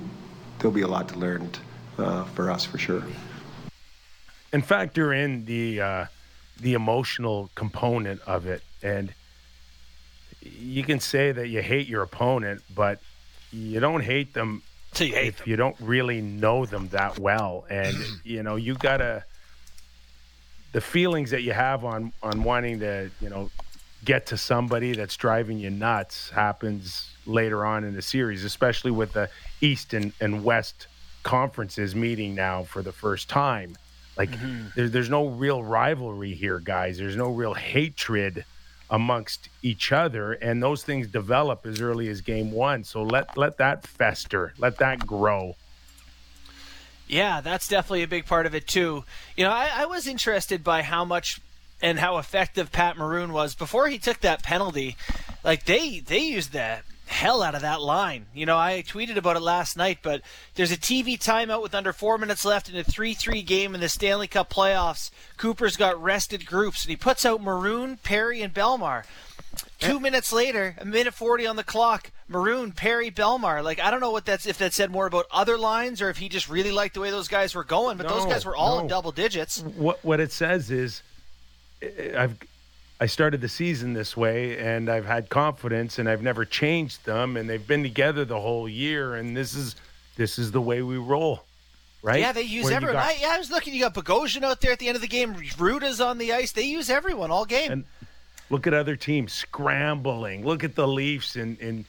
there'll 0.58 0.74
be 0.74 0.82
a 0.82 0.88
lot 0.88 1.08
to 1.10 1.18
learn 1.18 1.50
uh, 1.98 2.24
for 2.24 2.50
us 2.50 2.64
for 2.64 2.78
sure. 2.78 3.02
and 4.52 4.64
factor 4.64 5.12
in 5.12 5.44
the 5.46 5.80
uh, 5.80 6.06
the 6.60 6.74
emotional 6.74 7.50
component 7.54 8.20
of 8.26 8.46
it. 8.46 8.62
And 8.82 9.12
you 10.44 10.84
can 10.84 11.00
say 11.00 11.32
that 11.32 11.48
you 11.48 11.62
hate 11.62 11.88
your 11.88 12.02
opponent, 12.02 12.62
but 12.74 13.00
you 13.50 13.80
don't 13.80 14.02
hate 14.02 14.34
them 14.34 14.62
you 14.98 15.12
hate 15.12 15.28
if 15.28 15.38
them. 15.38 15.48
you 15.48 15.56
don't 15.56 15.76
really 15.80 16.20
know 16.20 16.66
them 16.66 16.88
that 16.88 17.18
well. 17.18 17.64
And 17.68 17.96
you 18.24 18.42
know, 18.42 18.56
you 18.56 18.74
gotta 18.74 19.24
the 20.72 20.80
feelings 20.80 21.30
that 21.30 21.42
you 21.42 21.52
have 21.52 21.84
on 21.84 22.12
on 22.22 22.42
wanting 22.42 22.80
to, 22.80 23.10
you 23.20 23.30
know, 23.30 23.50
get 24.04 24.26
to 24.26 24.36
somebody 24.36 24.92
that's 24.92 25.16
driving 25.16 25.58
you 25.58 25.70
nuts 25.70 26.30
happens 26.30 27.10
later 27.26 27.64
on 27.64 27.84
in 27.84 27.94
the 27.94 28.02
series, 28.02 28.44
especially 28.44 28.90
with 28.90 29.12
the 29.12 29.30
East 29.60 29.94
and, 29.94 30.12
and 30.20 30.44
West 30.44 30.88
conferences 31.22 31.94
meeting 31.94 32.34
now 32.34 32.64
for 32.64 32.82
the 32.82 32.92
first 32.92 33.28
time. 33.28 33.76
Like 34.16 34.30
mm-hmm. 34.30 34.66
there, 34.76 34.88
there's 34.88 35.10
no 35.10 35.28
real 35.28 35.62
rivalry 35.62 36.34
here, 36.34 36.58
guys. 36.58 36.98
There's 36.98 37.16
no 37.16 37.30
real 37.30 37.54
hatred 37.54 38.44
amongst 38.94 39.48
each 39.60 39.90
other, 39.90 40.34
and 40.34 40.62
those 40.62 40.84
things 40.84 41.08
develop 41.08 41.66
as 41.66 41.80
early 41.80 42.08
as 42.08 42.20
game 42.20 42.52
one. 42.52 42.84
So 42.84 43.02
let 43.02 43.36
let 43.36 43.58
that 43.58 43.84
fester, 43.84 44.54
let 44.56 44.78
that 44.78 45.04
grow. 45.04 45.56
Yeah, 47.08 47.40
that's 47.40 47.66
definitely 47.66 48.04
a 48.04 48.08
big 48.08 48.24
part 48.24 48.46
of 48.46 48.54
it 48.54 48.68
too. 48.68 49.04
You 49.36 49.44
know, 49.44 49.50
I, 49.50 49.68
I 49.74 49.86
was 49.86 50.06
interested 50.06 50.62
by 50.62 50.82
how 50.82 51.04
much 51.04 51.40
and 51.82 51.98
how 51.98 52.18
effective 52.18 52.70
Pat 52.70 52.96
Maroon 52.96 53.32
was 53.32 53.56
before 53.56 53.88
he 53.88 53.98
took 53.98 54.20
that 54.20 54.44
penalty. 54.44 54.96
Like 55.42 55.64
they 55.64 55.98
they 55.98 56.20
used 56.20 56.52
the 56.52 56.78
hell 57.06 57.42
out 57.42 57.54
of 57.54 57.62
that 57.62 57.82
line. 57.82 58.26
You 58.34 58.46
know, 58.46 58.58
I 58.58 58.82
tweeted 58.86 59.16
about 59.16 59.36
it 59.36 59.42
last 59.42 59.76
night, 59.76 59.98
but 60.02 60.22
there's 60.54 60.72
a 60.72 60.76
TV 60.76 61.18
timeout 61.18 61.62
with 61.62 61.74
under 61.74 61.92
four 61.92 62.18
minutes 62.18 62.44
left 62.44 62.68
in 62.68 62.76
a 62.76 62.84
three-three 62.84 63.42
game 63.42 63.74
in 63.74 63.80
the 63.80 63.88
Stanley 63.88 64.26
Cup 64.26 64.50
playoffs. 64.50 65.10
Cooper's 65.36 65.76
got 65.76 66.02
rested 66.02 66.46
groups, 66.46 66.84
and 66.84 66.90
he 66.90 66.96
puts 66.96 67.24
out 67.24 67.42
Maroon, 67.42 67.98
Perry, 68.02 68.42
and 68.42 68.54
Bellemare. 68.54 69.04
Two 69.78 70.00
minutes 70.00 70.32
later, 70.32 70.74
a 70.78 70.84
minute 70.84 71.14
forty 71.14 71.46
on 71.46 71.56
the 71.56 71.64
clock. 71.64 72.10
Maroon, 72.26 72.72
Perry, 72.72 73.10
Bellemare. 73.10 73.62
Like 73.62 73.78
I 73.80 73.90
don't 73.90 74.00
know 74.00 74.10
what 74.10 74.24
that's 74.24 74.46
if 74.46 74.58
that 74.58 74.72
said 74.72 74.90
more 74.90 75.06
about 75.06 75.26
other 75.30 75.58
lines 75.58 76.00
or 76.00 76.10
if 76.10 76.16
he 76.16 76.28
just 76.28 76.48
really 76.48 76.72
liked 76.72 76.94
the 76.94 77.00
way 77.00 77.10
those 77.10 77.28
guys 77.28 77.54
were 77.54 77.64
going. 77.64 77.96
But 77.96 78.08
those 78.08 78.24
guys 78.24 78.44
were 78.44 78.56
all 78.56 78.80
in 78.80 78.86
double 78.88 79.12
digits. 79.12 79.60
What 79.60 80.04
what 80.04 80.20
it 80.20 80.32
says 80.32 80.70
is, 80.70 81.02
I've 82.16 82.36
I 83.04 83.06
started 83.06 83.42
the 83.42 83.50
season 83.50 83.92
this 83.92 84.16
way, 84.16 84.56
and 84.56 84.88
I've 84.88 85.04
had 85.04 85.28
confidence, 85.28 85.98
and 85.98 86.08
I've 86.08 86.22
never 86.22 86.46
changed 86.46 87.04
them, 87.04 87.36
and 87.36 87.46
they've 87.50 87.66
been 87.66 87.82
together 87.82 88.24
the 88.24 88.40
whole 88.40 88.66
year, 88.66 89.16
and 89.16 89.36
this 89.36 89.54
is 89.54 89.76
this 90.16 90.38
is 90.38 90.52
the 90.52 90.60
way 90.62 90.80
we 90.80 90.96
roll, 90.96 91.44
right? 92.02 92.20
Yeah, 92.20 92.32
they 92.32 92.40
use 92.40 92.64
Where 92.64 92.72
everyone. 92.72 92.94
got- 92.94 93.04
I, 93.04 93.16
yeah, 93.20 93.32
I 93.32 93.36
was 93.38 93.50
looking. 93.50 93.74
You 93.74 93.82
got 93.82 93.92
Bogosian 93.92 94.42
out 94.42 94.62
there 94.62 94.72
at 94.72 94.78
the 94.78 94.88
end 94.88 94.96
of 94.96 95.02
the 95.02 95.08
game. 95.08 95.34
Rutta's 95.58 96.00
on 96.00 96.16
the 96.16 96.32
ice. 96.32 96.52
They 96.52 96.62
use 96.62 96.88
everyone 96.88 97.30
all 97.30 97.44
game. 97.44 97.70
And 97.70 97.84
look 98.48 98.66
at 98.66 98.72
other 98.72 98.96
teams 98.96 99.34
scrambling. 99.34 100.42
Look 100.42 100.64
at 100.64 100.74
the 100.74 100.88
Leafs 100.88 101.36
in 101.36 101.58
in 101.58 101.84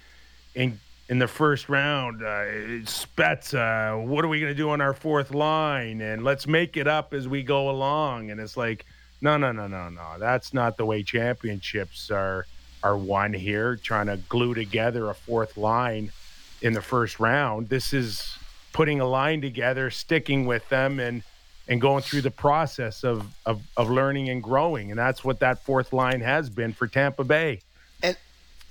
in 0.54 0.82
in 1.08 1.20
the 1.20 1.30
first 1.30 1.70
round. 1.70 2.24
Uh, 2.24 2.84
Spezza, 2.84 4.06
what 4.06 4.26
are 4.26 4.28
we 4.28 4.42
going 4.42 4.52
to 4.52 4.58
do 4.58 4.70
on 4.70 4.82
our 4.82 4.94
fourth 4.94 5.34
line? 5.34 6.02
And 6.02 6.26
let's 6.26 6.46
make 6.46 6.76
it 6.76 6.90
up 6.90 7.14
as 7.14 7.26
we 7.26 7.42
go 7.42 7.70
along. 7.70 8.32
And 8.32 8.42
it's 8.42 8.58
like, 8.58 8.86
no, 9.22 9.38
no, 9.38 9.52
no, 9.52 9.68
no, 9.68 9.90
no. 9.90 10.16
That's 10.20 10.54
not 10.54 10.78
the 10.78 10.86
way 10.86 11.04
championships 11.04 12.12
are 12.12 12.46
are 12.84 12.98
won 12.98 13.34
here. 13.34 13.76
Trying 13.78 14.08
to 14.08 14.18
glue 14.30 14.54
together 14.54 15.10
a 15.10 15.14
fourth 15.16 15.58
line 15.58 16.12
in 16.62 16.74
the 16.74 16.82
first 16.82 17.20
round. 17.20 17.70
This 17.70 17.94
is 17.94 18.38
putting 18.74 19.00
a 19.00 19.06
line 19.06 19.42
together, 19.42 19.90
sticking 19.90 20.46
with 20.46 20.68
them, 20.70 21.00
and 21.00 21.24
and 21.68 21.82
going 21.82 22.04
through 22.04 22.22
the 22.22 22.32
process 22.32 23.04
of, 23.04 23.28
of, 23.46 23.62
of 23.76 23.90
learning 23.90 24.30
and 24.30 24.44
growing. 24.44 24.92
And 24.92 25.00
that's 25.00 25.24
what 25.24 25.40
that 25.40 25.64
fourth 25.64 25.94
line 25.94 26.22
has 26.22 26.50
been 26.50 26.74
for 26.74 26.88
Tampa 26.88 27.24
Bay. 27.24 27.62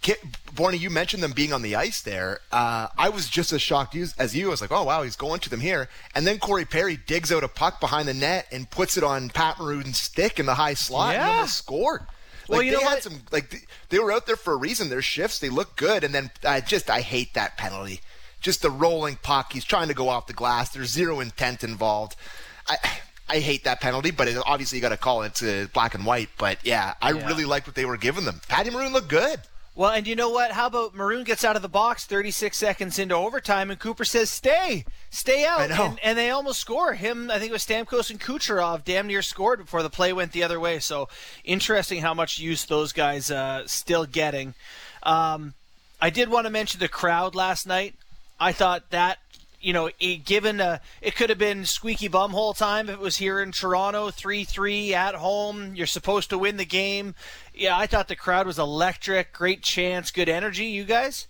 And 0.07 0.17
Borny, 0.55 0.79
you 0.79 0.91
mentioned 0.91 1.23
them 1.23 1.33
being 1.33 1.53
on 1.53 1.63
the 1.63 1.75
ice 1.77 2.01
there. 2.03 2.41
Uh, 2.53 2.89
I 2.97 3.09
was 3.09 3.29
just 3.29 3.53
as 3.53 3.61
shocked 3.63 3.95
as- 3.97 4.15
as 4.19 4.37
you. 4.37 4.49
I 4.49 4.51
was 4.51 4.61
like, 4.61 4.71
oh, 4.73 4.85
wow, 4.85 5.03
he's 5.03 5.17
going 5.17 5.41
to 5.41 5.51
them 5.51 5.61
here. 5.61 5.89
And 6.15 6.27
then 6.27 6.39
Corey 6.39 6.65
Perry 6.65 6.97
digs 6.97 7.33
out 7.33 7.43
a 7.45 7.49
puck 7.49 7.81
behind 7.81 8.07
the 8.09 8.15
net 8.15 8.47
and 8.53 8.69
puts 8.71 8.97
it 8.97 9.03
on 9.05 9.31
Pat 9.31 9.59
Maroon's 9.59 10.01
stick 10.01 10.39
in 10.39 10.47
the 10.47 10.55
high 10.55 10.75
slot 10.75 11.15
and 11.15 11.23
Yeah. 11.25 11.31
almost 11.37 11.57
scored. 11.57 12.03
Like, 12.03 12.49
Well, 12.59 12.63
you 12.63 12.73
they 12.73 12.77
know 12.77 12.89
had 12.89 12.95
what? 12.97 13.03
some, 13.03 13.23
like, 13.33 13.67
they 13.89 13.99
were 13.99 14.13
out 14.13 14.27
there 14.27 14.37
for 14.37 14.53
a 14.53 14.57
reason. 14.57 14.91
Their 14.91 15.01
shifts, 15.03 15.39
they 15.39 15.49
look 15.49 15.77
good. 15.77 16.05
And 16.05 16.15
then 16.15 16.31
I 16.47 16.61
just, 16.61 16.91
I 16.91 17.01
hate 17.01 17.33
that 17.35 17.57
penalty. 17.57 18.01
Just 18.41 18.61
the 18.61 18.71
rolling 18.71 19.17
puck. 19.17 19.53
He's 19.55 19.65
trying 19.65 19.89
to 19.89 19.95
go 19.95 20.11
off 20.11 20.27
the 20.27 20.35
glass. 20.35 20.69
There's 20.71 20.91
zero 20.91 21.21
intent 21.21 21.65
involved. 21.65 22.17
I, 22.69 22.77
I 23.31 23.39
hate 23.39 23.65
that 23.65 23.81
penalty, 23.81 24.11
but 24.11 24.29
it, 24.29 24.37
obviously 24.45 24.77
you 24.77 24.83
got 24.83 24.91
to 24.91 24.99
call 24.99 25.23
it. 25.23 25.29
It's 25.29 25.43
uh, 25.43 25.67
black 25.73 25.95
and 25.95 26.05
white. 26.05 26.29
But 26.37 26.59
yeah, 26.65 26.93
I 27.01 27.13
Yeah. 27.13 27.27
really 27.27 27.47
liked 27.47 27.67
what 27.67 27.75
they 27.75 27.87
were 27.87 27.97
giving 27.97 28.27
them. 28.27 28.43
Patty 28.49 28.69
Maroon 28.69 28.93
looked 28.93 29.09
good. 29.09 29.41
Well, 29.77 29.91
and 29.91 30.07
you 30.07 30.15
know 30.15 30.31
what? 30.31 30.53
How 30.53 30.67
about 30.67 30.95
Maroon 30.95 31.25
gets 31.25 31.45
out 31.45 31.57
of 31.57 31.63
the 31.63 31.69
box 31.69 32.05
36 32.05 32.57
seconds 32.57 32.99
into 32.99 33.17
overtime, 33.17 33.71
and 33.71 33.81
Cooper 33.81 34.05
says, 34.05 34.31
"Stay, 34.31 34.85
stay 35.11 35.45
out,". 35.45 35.63
And, 35.91 36.01
and 36.03 36.19
they 36.19 36.31
almost 36.31 36.61
score. 36.61 36.95
Him, 36.95 37.29
I 37.29 37.39
think 37.39 37.51
it 37.51 37.53
was 37.53 37.67
Stamkos 37.67 38.11
and 38.11 38.21
Kucherov, 38.21 38.85
damn 38.85 39.09
near 39.09 39.21
scored 39.23 39.59
before 39.59 39.83
the 39.83 39.91
play 39.91 40.13
went 40.13 40.31
the 40.31 40.45
other 40.45 40.61
way. 40.61 40.79
So 40.79 41.09
interesting 41.43 42.03
how 42.03 42.15
much 42.15 42.39
use 42.39 42.65
those 42.67 42.93
guys 42.93 43.33
uh, 43.33 43.67
still 43.67 44.07
getting. 44.07 44.55
Um, 45.03 45.55
I 46.01 46.11
did 46.11 46.29
want 46.29 46.47
to 46.47 46.51
mention 46.51 46.79
the 46.79 46.89
crowd 46.89 47.35
last 47.35 47.67
night. 47.67 47.95
I 48.39 48.53
thought 48.53 48.91
that 48.91 49.19
you 49.65 49.73
know, 49.73 49.91
it, 49.99 50.25
given 50.25 50.61
uh, 50.61 50.79
it 51.01 51.17
could 51.17 51.31
have 51.31 51.39
been 51.39 51.65
squeaky 51.65 52.09
bumhole 52.09 52.57
time 52.57 52.89
if 52.89 52.97
it 52.97 53.01
was 53.01 53.17
here 53.17 53.41
in 53.41 53.51
Toronto, 53.51 54.11
three 54.11 54.45
three 54.45 54.95
at 54.95 55.15
home. 55.15 55.75
You're 55.75 55.87
supposed 55.87 56.31
to 56.31 56.39
win 56.39 56.59
the 56.59 56.67
game. 56.67 57.15
Yeah, 57.55 57.77
I 57.77 57.87
thought 57.87 58.09
the 58.09 58.17
crowd 58.17 58.47
was 58.47 58.59
electric. 58.59 59.33
Great 59.33 59.63
chance, 59.63 60.11
good 60.11 60.29
energy. 60.29 60.67
You 60.67 60.85
guys? 60.85 61.27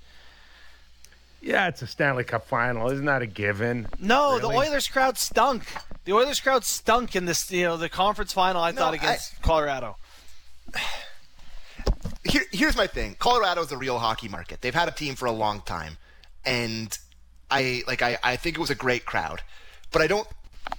Yeah, 1.41 1.69
it's 1.69 1.83
a 1.83 1.87
Stanley 1.87 2.25
Cup 2.25 2.47
final. 2.47 2.91
Isn't 2.91 3.05
that 3.05 3.21
a 3.23 3.27
given? 3.27 3.87
No, 4.01 4.39
the 4.39 4.47
Oilers 4.47 4.89
crowd 4.89 5.19
stunk. 5.19 5.67
The 6.07 6.13
Oilers 6.15 6.41
crowd 6.41 6.65
stunk 6.65 7.15
in 7.15 7.27
this, 7.27 7.51
you 7.51 7.65
know, 7.65 7.77
the 7.77 7.91
conference 7.91 8.33
final. 8.33 8.63
I 8.63 8.73
thought 8.73 8.95
I- 8.95 8.97
against 8.97 9.41
Colorado. 9.43 9.97
Here, 12.25 12.43
here's 12.51 12.77
my 12.77 12.87
thing. 12.87 13.17
Colorado 13.19 13.61
is 13.61 13.71
a 13.71 13.77
real 13.77 13.99
hockey 13.99 14.29
market. 14.29 14.63
They've 14.63 14.75
had 14.75 14.89
a 14.89 14.93
team 14.93 15.15
for 15.15 15.27
a 15.27 15.33
long 15.33 15.61
time, 15.61 15.99
and 16.47 16.99
I 17.55 17.83
like. 17.87 18.03
I, 18.03 18.19
I 18.23 18.37
think 18.37 18.57
it 18.57 18.61
was 18.61 18.71
a 18.71 18.75
great 18.75 19.05
crowd, 19.05 19.43
but 19.93 20.03
I 20.03 20.07
don't. 20.07 20.27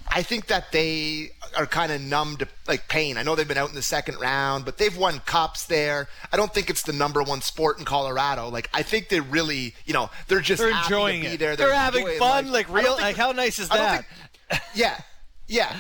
I 0.10 0.24
think 0.24 0.48
that 0.48 0.72
they 0.72 1.32
are 1.58 1.66
kind 1.66 1.92
of 1.92 2.02
numb 2.02 2.38
to 2.38 2.48
like 2.68 2.88
pain. 2.88 3.18
I 3.18 3.24
know 3.24 3.36
they've 3.36 3.48
been 3.48 3.58
out 3.58 3.70
in 3.70 3.76
the 3.76 3.82
second 3.82 4.20
round, 4.20 4.66
but 4.66 4.78
they've 4.78 4.96
won 4.96 5.20
cups 5.20 5.66
there. 5.66 6.08
I 6.32 6.38
don't 6.38 6.54
think 6.54 6.70
it's 6.70 6.84
the 6.84 6.94
number 6.94 7.22
one 7.24 7.42
sport 7.42 7.80
in 7.80 7.86
Colorado. 7.86 8.50
Like 8.50 8.70
I 8.74 8.82
think 8.84 9.10
they 9.10 9.20
really, 9.20 9.76
you 9.86 9.94
know, 9.94 10.10
they're 10.28 10.42
just 10.42 10.62
they're 10.62 10.72
happy 10.72 10.86
enjoying 10.94 11.22
to 11.24 11.28
be 11.30 11.34
it. 11.36 11.40
there. 11.40 11.56
They're, 11.56 11.74
having 11.74 12.08
fun, 12.18 12.52
like, 12.52 12.70
I 12.70 12.74
real. 12.82 12.94
Like 12.94 13.16
how 13.16 13.32
nice 13.32 13.60
is 13.60 13.70
that? 13.70 14.06
think- 14.50 14.62
yeah, 14.76 15.00
yeah. 15.48 15.76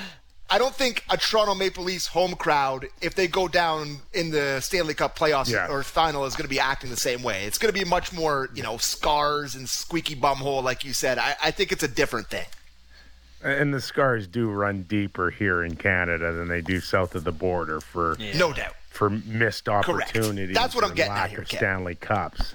I 0.50 0.60
don't 0.60 0.76
think 0.76 1.04
a 1.10 1.18
Toronto 1.18 1.56
Maple 1.56 1.84
Leafs 1.84 2.06
home 2.08 2.36
crowd, 2.36 2.88
if 3.02 3.16
they 3.16 3.28
go 3.28 3.48
down 3.48 3.98
in 4.14 4.30
the 4.30 4.60
Stanley 4.62 4.94
Cup 4.94 5.18
playoffs 5.18 5.50
Yeah. 5.50 5.68
or 5.68 5.82
final, 5.82 6.26
is 6.26 6.36
going 6.36 6.44
to 6.46 6.50
be 6.50 6.60
acting 6.60 6.92
the 6.92 6.98
same 6.98 7.24
way. 7.24 7.46
It's 7.46 7.58
going 7.58 7.74
to 7.74 7.78
be 7.80 7.84
much 7.84 8.14
more, 8.14 8.50
you 8.54 8.62
know, 8.62 8.78
scars 8.78 9.56
and 9.56 9.68
squeaky 9.68 10.16
bumhole, 10.16 10.62
like 10.64 10.84
you 10.86 10.94
said. 10.94 11.18
I, 11.18 11.36
I 11.44 11.52
think 11.52 11.72
it's 11.72 11.82
a 11.84 11.88
different 11.88 12.28
thing. 12.30 12.46
And 13.44 13.74
the 13.74 13.82
scars 13.82 14.28
do 14.28 14.50
run 14.50 14.84
deeper 14.84 15.30
here 15.32 15.64
in 15.64 15.76
Canada 15.76 16.32
than 16.32 16.48
they 16.48 16.62
do 16.62 16.80
south 16.80 17.16
of 17.16 17.24
the 17.24 17.32
border 17.32 17.82
for 17.82 18.16
Yeah. 18.20 18.38
No 18.38 18.54
doubt. 18.54 18.76
for 18.90 19.10
missed 19.10 19.68
opportunities. 19.68 20.56
That's 20.56 20.76
what 20.76 20.84
I'm 20.84 20.92
or 20.92 20.96
getting 20.96 21.14
at 21.14 21.32
here, 21.32 21.40
of 21.42 21.48
Ken. 21.48 21.58
Stanley 21.60 21.96
Cups. 21.96 22.54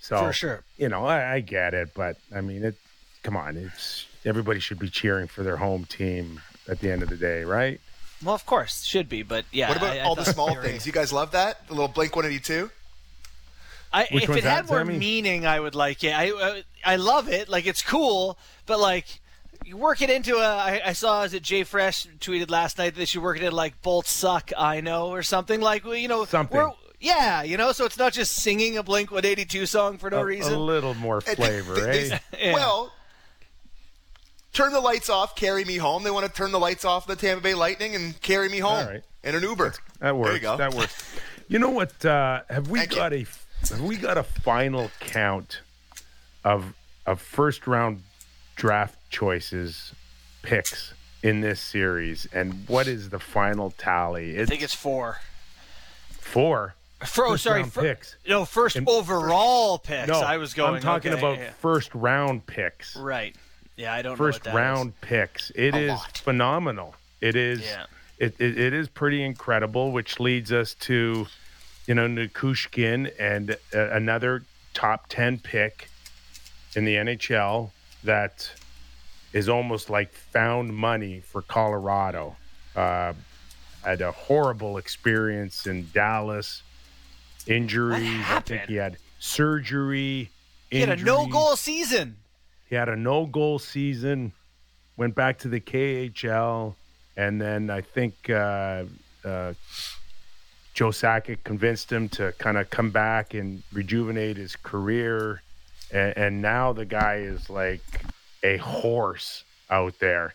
So 0.00 0.18
For 0.26 0.32
sure. 0.32 0.62
you 0.78 0.88
know, 0.88 1.04
I, 1.04 1.34
I 1.34 1.40
get 1.40 1.74
it, 1.74 1.90
but 1.94 2.16
I 2.34 2.40
mean, 2.40 2.64
it. 2.64 2.76
Come 3.22 3.36
on, 3.36 3.56
it's 3.58 4.06
everybody 4.24 4.58
should 4.58 4.78
be 4.78 4.88
cheering 4.88 5.26
for 5.26 5.42
their 5.42 5.56
home 5.58 5.84
team 5.84 6.40
at 6.68 6.80
the 6.80 6.90
end 6.90 7.02
of 7.02 7.08
the 7.08 7.16
day, 7.16 7.44
right? 7.44 7.80
Well, 8.24 8.34
of 8.34 8.44
course, 8.46 8.84
should 8.84 9.08
be, 9.08 9.22
but 9.22 9.44
yeah. 9.52 9.68
What 9.68 9.76
about 9.78 9.92
I- 9.96 9.98
I 10.00 10.02
all 10.02 10.14
the 10.14 10.24
small 10.24 10.54
things? 10.56 10.86
You 10.86 10.92
guys 10.92 11.12
love 11.12 11.30
that? 11.32 11.66
The 11.68 11.74
little 11.74 11.88
Blink 11.88 12.14
182? 12.16 12.70
I, 13.92 14.06
Which 14.12 14.24
if 14.24 14.30
it 14.30 14.44
had 14.44 14.64
that, 14.66 14.68
more 14.70 14.80
Sammy? 14.80 14.98
meaning, 14.98 15.46
I 15.46 15.58
would 15.60 15.74
like 15.74 16.04
it. 16.04 16.10
I 16.14 16.30
uh, 16.30 16.60
I 16.84 16.96
love 16.96 17.28
it. 17.28 17.48
Like 17.48 17.66
it's 17.66 17.80
cool, 17.82 18.38
but 18.66 18.78
like 18.78 19.20
you 19.64 19.76
work 19.78 20.02
it 20.02 20.10
into 20.10 20.36
a. 20.36 20.44
I, 20.46 20.80
I 20.86 20.92
saw 20.92 21.22
is 21.22 21.32
it 21.32 21.42
JFresh 21.42 22.18
tweeted 22.18 22.50
last 22.50 22.76
night 22.76 22.94
that 22.94 22.98
they 22.98 23.04
should 23.06 23.22
work 23.22 23.38
it 23.38 23.44
in 23.44 23.52
like 23.52 23.80
bolts 23.80 24.12
suck. 24.12 24.50
I 24.58 24.82
know 24.82 25.08
or 25.08 25.22
something 25.22 25.60
like 25.62 25.84
well, 25.84 25.94
you 25.94 26.08
know 26.08 26.24
Something. 26.26 26.58
we're- 26.58 26.72
Yeah, 27.00 27.42
you 27.44 27.56
know, 27.56 27.72
so 27.72 27.86
it's 27.86 27.96
not 27.96 28.12
just 28.12 28.34
singing 28.34 28.76
a 28.76 28.82
Blink 28.82 29.10
182 29.10 29.64
song 29.64 29.96
for 29.96 30.10
no 30.10 30.18
a, 30.18 30.24
reason. 30.24 30.52
a 30.52 30.58
little 30.58 30.94
more 30.94 31.20
flavor, 31.22 31.74
They- 31.80 32.10
eh? 32.10 32.18
they- 32.32 32.46
Yeah. 32.48 32.54
Well, 32.54 32.92
turn 34.52 34.72
the 34.72 34.80
lights 34.80 35.08
off, 35.10 35.36
carry 35.36 35.64
me 35.64 35.76
home. 35.76 36.02
They 36.02 36.10
want 36.10 36.26
to 36.26 36.32
turn 36.32 36.52
the 36.52 36.58
lights 36.58 36.84
off 36.84 37.06
the 37.06 37.16
Tampa 37.16 37.42
Bay 37.42 37.54
Lightning 37.54 37.94
and 37.94 38.20
carry 38.20 38.48
me 38.48 38.58
home 38.58 38.72
All 38.72 38.86
right. 38.86 39.02
in 39.24 39.34
an 39.34 39.42
Uber. 39.42 39.74
That 40.00 40.16
works. 40.16 40.28
There 40.28 40.34
you 40.36 40.42
go. 40.42 40.56
That 40.56 40.74
works. 40.74 41.16
You 41.48 41.58
know 41.58 41.70
what? 41.70 42.04
Uh, 42.04 42.42
have 42.50 42.68
we 42.70 42.78
Thank 42.80 42.90
you. 42.92 42.96
got 42.96 43.12
a 43.12 43.26
have 43.70 43.80
we 43.80 43.96
got 43.96 44.18
a 44.18 44.22
final 44.22 44.90
count 45.00 45.60
of 46.44 46.74
of 47.06 47.20
first 47.20 47.66
round 47.66 48.02
draft 48.56 48.96
choices 49.10 49.92
picks 50.42 50.92
in 51.22 51.40
this 51.40 51.60
series, 51.60 52.26
and 52.32 52.64
what 52.68 52.86
is 52.86 53.08
the 53.10 53.18
final 53.18 53.70
tally? 53.72 54.40
I 54.40 54.44
think 54.46 54.62
it's 54.62 54.74
four. 54.74 55.18
four. 56.10 56.74
For, 57.04 57.26
oh, 57.26 57.30
First 57.30 57.44
sorry, 57.44 57.60
round 57.60 57.72
fir- 57.72 57.82
picks. 57.82 58.16
No, 58.28 58.44
first 58.44 58.74
And- 58.76 58.88
overall 58.88 59.78
picks. 59.78 60.08
No, 60.08 60.20
I 60.20 60.36
was 60.36 60.52
going. 60.52 60.74
I'm 60.76 60.80
talking 60.82 61.12
okay, 61.12 61.20
about 61.20 61.38
yeah. 61.38 61.50
first 61.60 61.94
round 61.94 62.44
picks. 62.46 62.96
right. 62.96 63.34
Yeah, 63.78 63.94
I 63.94 64.02
don't 64.02 64.16
First 64.16 64.42
that 64.44 64.50
is. 64.50 64.54
round 64.56 65.00
picks. 65.00 65.50
It 65.54 65.72
A 65.74 65.78
is 65.78 65.88
lot. 65.90 66.18
phenomenal. 66.18 66.94
It 67.20 67.36
is. 67.36 67.60
Yeah. 67.62 67.86
It, 68.18 68.34
it, 68.40 68.58
it 68.58 68.74
is 68.74 68.88
pretty 68.88 69.22
incredible, 69.22 69.92
which 69.92 70.18
leads 70.18 70.50
us 70.52 70.74
to, 70.74 71.26
you 71.86 71.94
know, 71.94 72.08
Nichushkin 72.08 73.12
and 73.20 73.52
uh, 73.72 73.90
another 73.90 74.42
top 74.74 75.06
10 75.08 75.38
pick 75.38 75.88
in 76.74 76.84
the 76.84 76.94
NHL 76.96 77.70
that 78.02 78.50
is 79.32 79.48
almost 79.48 79.88
like 79.90 80.12
found 80.12 80.74
money 80.74 81.20
for 81.20 81.42
Colorado. 81.42 82.36
Uh, 82.74 83.12
had 83.84 84.00
a 84.00 84.10
horrible 84.10 84.76
experience 84.78 85.68
in 85.68 85.88
Dallas, 85.94 86.64
injuries. 87.46 88.24
I 88.28 88.40
think 88.40 88.62
he 88.62 88.74
had 88.74 88.96
surgery. 89.20 90.30
He 90.70 90.80
had 90.80 90.88
a 90.90 90.96
no 90.96 91.18
injuries. 91.22 91.32
goal 91.32 91.56
season. 91.56 92.16
He 92.68 92.76
had 92.76 92.88
a 92.88 92.96
no 92.96 93.26
goal 93.26 93.58
season, 93.58 94.32
went 94.96 95.14
back 95.14 95.38
to 95.40 95.48
the 95.48 95.60
KHL, 95.60 96.74
and 97.16 97.40
then 97.40 97.70
I 97.70 97.80
think 97.80 98.28
uh, 98.30 98.84
uh, 99.24 99.54
Joe 100.74 100.90
Sakic 100.90 101.38
convinced 101.44 101.90
him 101.90 102.08
to 102.10 102.32
kind 102.38 102.56
of 102.58 102.70
come 102.70 102.90
back 102.90 103.34
and 103.34 103.62
rejuvenate 103.72 104.36
his 104.36 104.54
career. 104.56 105.42
And, 105.90 106.16
and 106.16 106.42
now 106.42 106.72
the 106.72 106.84
guy 106.84 107.16
is 107.16 107.48
like 107.48 107.80
a 108.42 108.58
horse 108.58 109.44
out 109.70 109.98
there. 109.98 110.34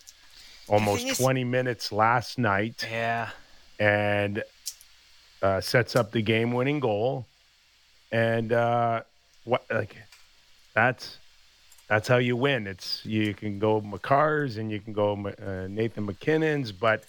Almost 0.67 1.06
thing 1.06 1.15
20 1.15 1.43
minutes 1.43 1.91
last 1.91 2.38
night 2.39 2.88
Yeah. 2.89 3.30
and 3.80 4.43
uh, 5.41 5.62
sets 5.62 5.96
up 5.96 6.12
the 6.12 6.22
game-winning 6.22 6.80
goal. 6.80 7.26
And 8.12 8.54
uh, 8.54 9.02
what 9.43 9.65
like 9.72 9.96
that's 10.74 11.17
that's 11.88 12.08
how 12.08 12.17
you 12.17 12.36
win. 12.36 12.67
It's 12.67 13.06
you 13.06 13.34
can 13.34 13.60
go 13.60 13.82
Makars 13.82 14.58
and 14.58 14.72
you 14.72 14.80
can 14.80 14.93
go 14.93 15.13
uh, 15.13 15.67
Nathan 15.67 16.06
MacKinnon's, 16.06 16.72
but 16.72 17.04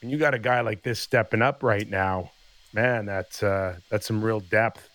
when 0.00 0.10
you 0.10 0.18
got 0.18 0.34
a 0.34 0.38
guy 0.38 0.60
like 0.60 0.82
this 0.82 1.00
stepping 1.00 1.42
up 1.42 1.62
right 1.62 1.88
now, 1.88 2.30
man, 2.72 3.06
that's 3.06 3.42
uh, 3.42 3.76
that's 3.88 4.06
some 4.06 4.22
real 4.22 4.40
depth. 4.40 4.88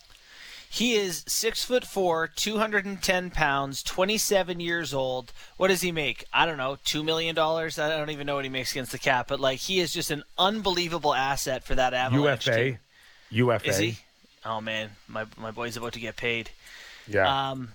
He 0.70 0.94
is 0.96 1.24
six 1.26 1.64
foot 1.64 1.84
four, 1.84 2.28
two 2.28 2.58
hundred 2.58 2.84
and 2.84 3.02
ten 3.02 3.30
pounds, 3.30 3.82
twenty-seven 3.82 4.60
years 4.60 4.92
old. 4.92 5.32
What 5.56 5.68
does 5.68 5.80
he 5.80 5.92
make? 5.92 6.26
I 6.30 6.44
don't 6.44 6.58
know, 6.58 6.76
two 6.84 7.02
million 7.02 7.34
dollars. 7.34 7.78
I 7.78 7.88
don't 7.96 8.10
even 8.10 8.26
know 8.26 8.34
what 8.34 8.44
he 8.44 8.50
makes 8.50 8.72
against 8.72 8.92
the 8.92 8.98
cap, 8.98 9.28
but 9.28 9.40
like 9.40 9.60
he 9.60 9.80
is 9.80 9.92
just 9.94 10.10
an 10.10 10.24
unbelievable 10.36 11.14
asset 11.14 11.64
for 11.64 11.74
that 11.74 11.94
Avalanche 11.94 12.46
UFA, 12.46 12.62
team. 12.64 12.78
UFA, 13.30 13.68
Is 13.68 13.78
he? 13.78 13.98
Oh 14.44 14.60
man, 14.60 14.90
my 15.08 15.24
my 15.38 15.50
boy's 15.50 15.78
about 15.78 15.94
to 15.94 16.00
get 16.00 16.16
paid. 16.16 16.50
yeah. 17.06 17.50
Um, 17.50 17.70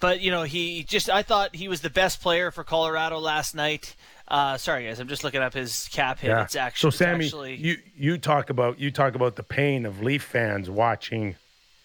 but 0.00 0.20
you 0.20 0.30
know, 0.30 0.42
he 0.44 0.84
just 0.84 1.10
I 1.10 1.22
thought 1.22 1.54
he 1.54 1.68
was 1.68 1.80
the 1.80 1.90
best 1.90 2.20
player 2.20 2.50
for 2.50 2.64
Colorado 2.64 3.18
last 3.18 3.54
night. 3.54 3.94
Uh, 4.26 4.56
sorry 4.58 4.86
guys, 4.86 5.00
I'm 5.00 5.08
just 5.08 5.24
looking 5.24 5.40
up 5.40 5.54
his 5.54 5.88
cap 5.88 6.18
hit. 6.18 6.28
yeah. 6.28 6.42
It's 6.44 6.56
actually 6.56 6.90
so 6.90 6.96
Sammy, 6.96 7.24
actually, 7.26 7.56
you 7.56 7.76
you 7.96 8.18
talk 8.18 8.50
about 8.50 8.78
you 8.78 8.90
talk 8.90 9.14
about 9.14 9.36
the 9.36 9.42
pain 9.42 9.86
of 9.86 10.02
Leaf 10.02 10.22
fans 10.22 10.68
watching 10.68 11.36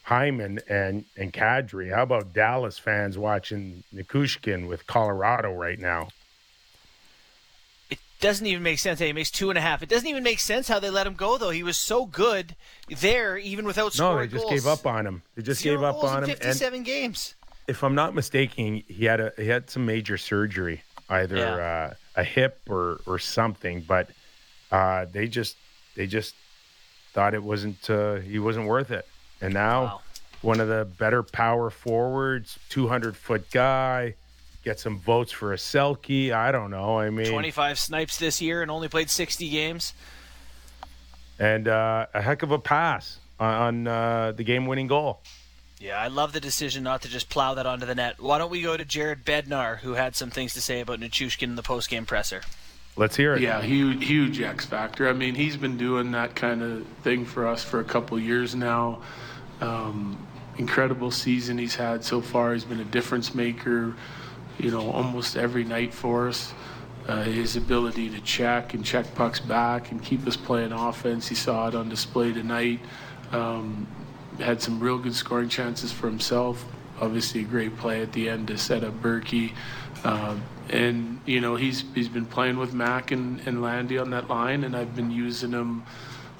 Hyman 0.03 0.59
and 0.69 1.05
and 1.17 1.31
Kadri. 1.31 1.93
How 1.93 2.03
about 2.03 2.33
Dallas 2.33 2.77
fans 2.77 3.17
watching 3.17 3.83
Nichushkin 3.93 4.67
with 4.67 4.85
Colorado 4.87 5.53
right 5.53 5.79
now? 5.79 6.09
it 7.89 7.99
doesn't 8.19 8.45
even 8.47 8.63
make 8.63 8.79
sense. 8.79 8.99
He 8.99 9.11
makes 9.13 9.31
two 9.31 9.49
and 9.49 9.57
a 9.57 9.61
half. 9.61 9.83
It 9.83 9.89
doesn't 9.89 10.07
even 10.07 10.23
make 10.23 10.39
sense 10.39 10.67
how 10.67 10.79
they 10.79 10.89
let 10.89 11.05
him 11.07 11.13
go 11.13 11.37
though. 11.37 11.49
He 11.49 11.63
was 11.63 11.77
so 11.77 12.05
good 12.05 12.55
there, 12.89 13.37
even 13.37 13.65
without 13.65 13.93
scoring. 13.93 14.15
No, 14.15 14.21
they 14.21 14.27
just 14.27 14.43
goals. 14.43 14.53
gave 14.53 14.67
up 14.67 14.85
on 14.85 15.05
him. 15.07 15.21
They 15.35 15.41
just 15.43 15.61
Zero 15.61 15.77
gave 15.77 15.83
up 15.83 16.03
on 16.03 16.23
him. 16.23 16.29
And 16.29 16.39
57 16.39 16.83
games. 16.83 17.35
If 17.67 17.83
I'm 17.83 17.95
not 17.95 18.13
mistaken, 18.13 18.83
he 18.87 19.05
had 19.05 19.19
a 19.19 19.31
he 19.37 19.47
had 19.47 19.69
some 19.69 19.85
major 19.85 20.17
surgery, 20.17 20.83
either 21.09 21.37
Yeah. 21.37 21.89
uh, 21.91 21.93
a 22.21 22.23
hip 22.23 22.59
or 22.69 22.99
or 23.05 23.19
something. 23.19 23.81
But 23.81 24.09
uh, 24.71 25.05
they 25.11 25.27
just 25.27 25.55
they 25.95 26.07
just 26.07 26.35
thought 27.13 27.33
it 27.33 27.43
wasn't 27.43 27.89
uh, 27.89 28.15
he 28.15 28.39
wasn't 28.39 28.67
worth 28.67 28.91
it. 28.91 29.07
And 29.41 29.53
now 29.53 29.83
Wow. 29.83 30.01
one 30.41 30.59
of 30.59 30.67
the 30.67 30.85
better 30.97 31.23
power 31.23 31.69
forwards, 31.69 32.57
200 32.69 33.15
foot 33.15 33.49
guy, 33.51 34.15
get 34.63 34.79
some 34.79 34.99
votes 34.99 35.31
for 35.31 35.53
a 35.53 35.57
Selke. 35.57 36.31
I 36.33 36.51
don't 36.51 36.71
know. 36.71 36.97
I 36.99 37.09
mean, 37.09 37.27
25 37.31 37.77
snipes 37.79 38.17
this 38.17 38.41
year 38.41 38.61
and 38.61 38.69
only 38.71 38.87
played 38.89 39.09
60 39.09 39.49
games. 39.49 39.93
and 41.39 41.67
uh, 41.67 42.05
a 42.13 42.21
heck 42.21 42.43
of 42.43 42.51
a 42.51 42.59
pass 42.59 43.19
on, 43.39 43.53
on 43.53 43.87
uh, 43.87 44.31
the 44.33 44.43
game 44.43 44.65
winning 44.65 44.87
goal. 44.87 45.21
Yeah, 45.83 45.99
I 45.99 46.07
love 46.07 46.31
the 46.31 46.39
decision 46.39 46.81
not 46.81 47.01
to 47.01 47.09
just 47.09 47.27
plow 47.27 47.55
that 47.55 47.65
onto 47.65 47.85
the 47.85 47.93
net. 47.93 48.15
Why 48.17 48.37
don't 48.37 48.49
we 48.49 48.61
go 48.61 48.77
to 48.77 48.85
Jared 48.85 49.25
Bednar, 49.25 49.79
who 49.79 49.95
had 49.95 50.15
some 50.15 50.29
things 50.29 50.53
to 50.53 50.61
say 50.61 50.79
about 50.79 51.01
Nichushkin 51.01 51.43
in 51.43 51.55
the 51.55 51.61
postgame 51.61 52.07
presser? 52.07 52.41
Let's 52.95 53.17
hear 53.17 53.33
it. 53.33 53.41
Yeah, 53.41 53.61
huge, 53.61 54.05
huge 54.05 54.39
X 54.39 54.65
factor. 54.65 55.09
I 55.09 55.11
mean, 55.11 55.35
he's 55.35 55.57
been 55.57 55.75
doing 55.75 56.11
that 56.11 56.37
kind 56.37 56.61
of 56.61 56.87
thing 57.03 57.25
for 57.25 57.45
us 57.45 57.65
for 57.65 57.81
a 57.81 57.83
couple 57.83 58.17
years 58.17 58.55
now. 58.55 59.01
Um, 59.59 60.25
incredible 60.57 61.11
season 61.11 61.57
he's 61.57 61.75
had 61.75 62.05
so 62.05 62.21
far. 62.21 62.53
He's 62.53 62.63
been 62.63 62.79
a 62.79 62.85
difference 62.85 63.35
maker, 63.35 63.93
you 64.59 64.71
know, 64.71 64.89
almost 64.89 65.35
every 65.35 65.65
night 65.65 65.93
for 65.93 66.29
us. 66.29 66.53
Uh, 67.09 67.23
his 67.23 67.57
ability 67.57 68.09
to 68.11 68.21
check 68.21 68.73
and 68.73 68.85
check 68.85 69.13
pucks 69.15 69.41
back 69.41 69.91
and 69.91 70.01
keep 70.01 70.25
us 70.25 70.37
playing 70.37 70.71
offense, 70.71 71.27
he 71.27 71.35
saw 71.35 71.67
it 71.67 71.75
on 71.75 71.89
display 71.89 72.31
tonight. 72.31 72.79
Um, 73.33 73.85
had 74.39 74.61
some 74.61 74.79
real 74.79 74.97
good 74.97 75.15
scoring 75.15 75.49
chances 75.49 75.91
for 75.91 76.07
himself. 76.07 76.65
Obviously, 76.99 77.41
a 77.41 77.43
great 77.45 77.75
play 77.77 78.01
at 78.01 78.13
the 78.13 78.29
end 78.29 78.47
to 78.47 78.57
set 78.57 78.83
up 78.83 78.93
Berkey. 79.01 79.53
Um, 80.03 80.43
and 80.69 81.19
you 81.25 81.41
know 81.41 81.55
he's 81.55 81.83
he's 81.93 82.09
been 82.09 82.25
playing 82.25 82.57
with 82.57 82.73
Mac 82.73 83.11
and, 83.11 83.45
and 83.47 83.61
Landy 83.61 83.97
on 83.97 84.09
that 84.11 84.29
line, 84.29 84.63
and 84.63 84.75
I've 84.75 84.95
been 84.95 85.11
using 85.11 85.51
him. 85.51 85.83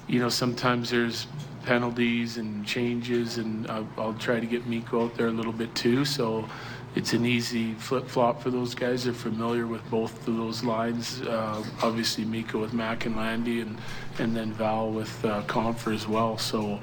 You 0.06 0.20
know 0.20 0.28
sometimes 0.28 0.90
there's 0.90 1.26
penalties 1.64 2.36
and 2.36 2.66
changes, 2.66 3.38
and 3.38 3.66
I'll, 3.70 3.88
I'll 3.96 4.14
try 4.14 4.38
to 4.38 4.46
get 4.46 4.66
Mikko 4.66 5.04
out 5.04 5.16
there 5.16 5.28
a 5.28 5.32
little 5.32 5.52
bit 5.52 5.74
too. 5.74 6.04
So 6.04 6.48
it's 6.94 7.12
an 7.12 7.26
easy 7.26 7.74
flip 7.74 8.06
flop 8.06 8.42
for 8.42 8.50
those 8.50 8.74
guys. 8.74 9.04
They're 9.04 9.12
familiar 9.12 9.66
with 9.66 9.88
both 9.90 10.28
of 10.28 10.36
those 10.36 10.62
lines. 10.62 11.22
Uh, 11.22 11.64
obviously, 11.82 12.24
Mikko 12.24 12.60
with 12.60 12.72
Mac 12.72 13.06
and 13.06 13.16
Landy, 13.16 13.60
and 13.60 13.78
and 14.18 14.36
then 14.36 14.52
Val 14.52 14.90
with 14.90 15.24
uh, 15.24 15.42
Compher 15.42 15.92
as 15.92 16.06
well. 16.06 16.38
So 16.38 16.80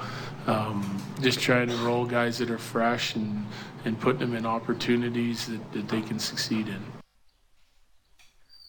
um, 0.52 1.02
just 1.22 1.40
trying 1.40 1.70
to 1.70 1.76
roll 1.78 2.06
guys 2.06 2.38
that 2.40 2.52
are 2.52 2.58
fresh 2.58 3.16
and 3.16 3.46
and 3.86 4.00
putting 4.00 4.20
them 4.20 4.36
in 4.36 4.46
opportunities 4.46 5.48
that, 5.48 5.74
that 5.74 5.88
they 5.90 6.02
can 6.02 6.20
succeed 6.20 6.68
in. 6.68 6.80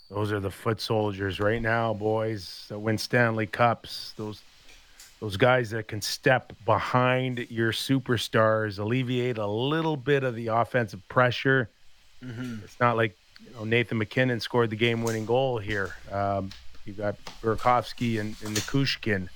Those 0.09 0.33
are 0.33 0.41
the 0.41 0.51
foot 0.51 0.81
soldiers 0.81 1.39
right 1.39 1.61
now, 1.61 1.93
boys. 1.93 2.67
That 2.69 2.79
win 2.79 2.97
Stanley 2.97 3.47
Cups. 3.47 4.15
Those 4.17 4.43
those 5.21 5.37
guys 5.37 5.71
that 5.71 5.87
can 5.89 6.01
step 6.01 6.53
behind 6.65 7.47
your 7.51 7.73
superstars, 7.73 8.79
alleviate 8.79 9.39
a 9.39 9.47
little 9.47 9.97
bit 9.97 10.25
of 10.25 10.35
the 10.35 10.49
offensive 10.49 11.07
pressure. 11.09 11.71
Mm-hmm. 12.25 12.65
It's 12.65 12.79
not 12.81 12.97
like 12.97 13.17
you 13.41 13.55
know, 13.55 13.65
Nathan 13.65 13.99
MacKinnon 13.99 14.41
scored 14.41 14.71
the 14.71 14.77
game-winning 14.77 15.27
goal 15.27 15.59
here. 15.59 15.95
Um, 16.11 16.51
you 16.85 16.93
got 16.93 17.17
Burakovsky 17.41 18.21
and, 18.21 18.35
and 18.45 18.57
Nichushkin 18.57 19.29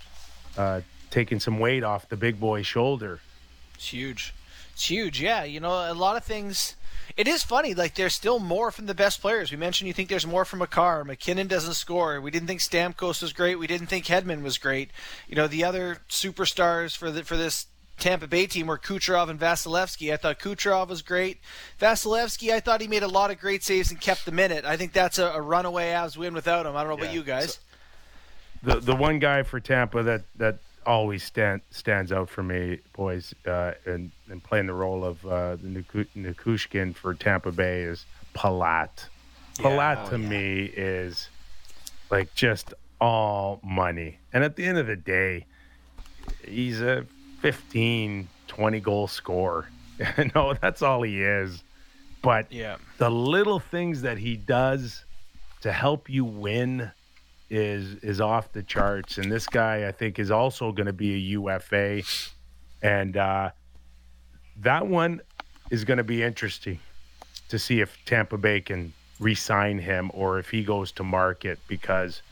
uh, 0.59 0.81
taking 1.17 1.41
some 1.41 1.59
weight 1.59 1.83
off 1.83 2.07
the 2.11 2.17
big 2.17 2.39
boy's 2.39 2.67
shoulder. 2.67 3.21
It's 3.75 3.89
huge. 3.89 4.35
It's 4.75 4.91
huge. 4.91 5.19
Yeah, 5.19 5.45
you 5.45 5.61
know, 5.61 5.73
a 5.91 5.95
lot 5.95 6.19
of 6.19 6.25
things 6.25 6.77
it 7.17 7.27
is 7.27 7.43
funny. 7.43 7.73
Like 7.73 7.95
there's 7.95 8.15
still 8.15 8.39
more 8.39 8.71
from 8.71 8.85
the 8.85 8.95
best 8.95 9.23
players. 9.23 9.51
We 9.51 9.57
mentioned 9.57 9.89
you 9.89 9.95
think 9.95 10.11
there's 10.11 10.27
more 10.27 10.45
from 10.45 10.59
Makar. 10.59 11.05
MacKinnon 11.05 11.47
doesn't 11.47 11.73
score. 11.73 12.21
We 12.21 12.31
didn't 12.31 12.49
think 12.49 12.61
Stamkos 12.61 13.23
was 13.23 13.33
great. 13.33 13.59
We 13.59 13.67
didn't 13.67 13.87
think 13.87 14.05
Hedman 14.05 14.43
was 14.43 14.59
great. 14.59 14.91
You 15.27 15.37
know 15.37 15.47
the 15.47 15.65
other 15.65 16.03
superstars 16.11 16.95
for 16.95 17.11
the 17.11 17.25
for 17.25 17.39
this 17.39 17.67
Tampa 17.99 18.27
Bay 18.27 18.47
team 18.47 18.67
were 18.67 18.77
Kucherov 18.77 19.31
and 19.31 19.41
Vasilevskiy. 19.41 20.13
I 20.13 20.19
thought 20.19 20.39
Kucherov 20.39 20.89
was 20.89 21.01
great. 21.01 21.41
Vasilevskiy, 21.81 22.53
I 22.53 22.61
thought 22.61 22.83
he 22.83 22.89
made 22.89 23.03
a 23.03 23.09
lot 23.09 23.31
of 23.31 23.41
great 23.41 23.65
saves 23.65 23.91
and 23.91 23.99
kept 23.99 24.27
the 24.27 24.33
minute. 24.33 24.67
I 24.67 24.77
think 24.77 24.93
that's 24.93 25.19
a, 25.19 25.29
a 25.29 25.41
runaway 25.41 25.93
Avs 25.93 26.15
win 26.19 26.35
without 26.35 26.67
him. 26.67 26.77
I 26.77 26.81
don't 26.81 26.91
know 26.91 26.99
yeah. 26.99 27.05
about 27.05 27.15
you 27.15 27.23
guys. 27.23 27.55
So, 28.65 28.75
the 28.75 28.81
the 28.81 28.95
one 28.95 29.19
guy 29.19 29.43
for 29.45 29.61
Tampa 29.61 30.03
that 30.03 30.25
that 30.37 30.59
always 30.87 31.23
stand, 31.23 31.63
stands 31.71 32.13
out 32.13 32.31
for 32.31 32.43
me, 32.43 32.79
boys, 32.95 33.35
uh, 33.47 33.73
and, 33.85 34.11
and 34.31 34.43
playing 34.43 34.67
the 34.67 34.75
role 34.75 35.05
of 35.05 35.25
uh, 35.27 35.57
the 35.57 35.85
Nichushkin 36.17 36.95
for 36.95 37.15
Tampa 37.15 37.53
Bay 37.53 37.83
is 37.83 38.07
Palat. 38.35 39.09
Palat 39.57 39.97
yeah, 39.97 40.05
oh, 40.07 40.11
to 40.11 40.19
yeah. 40.19 40.29
me 40.29 40.65
is 40.65 41.29
like 42.11 42.35
just 42.35 42.73
all 43.01 43.61
money. 43.63 44.19
And 44.33 44.45
at 44.45 44.57
the 44.57 44.65
end 44.65 44.79
of 44.79 44.87
the 44.87 44.97
day, 44.97 45.47
he's 46.47 46.81
a 46.81 47.07
15, 47.41 48.29
20 48.49 48.81
goal 48.81 49.07
scorer. 49.09 49.69
no, 50.35 50.55
that's 50.55 50.83
all 50.83 51.03
he 51.03 51.23
is. 51.23 51.63
But 52.23 52.51
yeah. 52.53 52.77
the 52.99 53.11
little 53.11 53.61
things 53.61 54.03
that 54.03 54.19
he 54.19 54.37
does 54.37 55.05
to 55.63 55.73
help 55.73 56.09
you 56.09 56.25
win 56.25 56.91
is 57.49 57.95
is 58.03 58.21
off 58.21 58.53
the 58.53 58.63
charts, 58.63 59.19
and 59.19 59.31
this 59.31 59.47
guy 59.47 59.87
I 59.87 59.93
think 59.93 60.19
is 60.19 60.31
also 60.31 60.73
going 60.73 60.87
to 60.87 60.93
be 60.93 61.15
a 61.15 61.19
UFA, 61.39 62.03
and 62.83 63.17
uh, 63.17 63.51
that 64.61 64.87
one 64.87 65.21
is 65.71 65.85
going 65.85 65.99
to 65.99 66.05
be 66.05 66.23
interesting 66.23 66.81
to 67.49 67.59
see 67.59 67.81
if 67.81 67.97
Tampa 68.05 68.39
Bay 68.39 68.61
can 68.61 68.93
re-sign 69.19 69.79
him 69.79 70.11
or 70.15 70.39
if 70.39 70.51
he 70.51 70.63
goes 70.63 70.93
to 70.93 71.03
market 71.03 71.59
because 71.69 72.23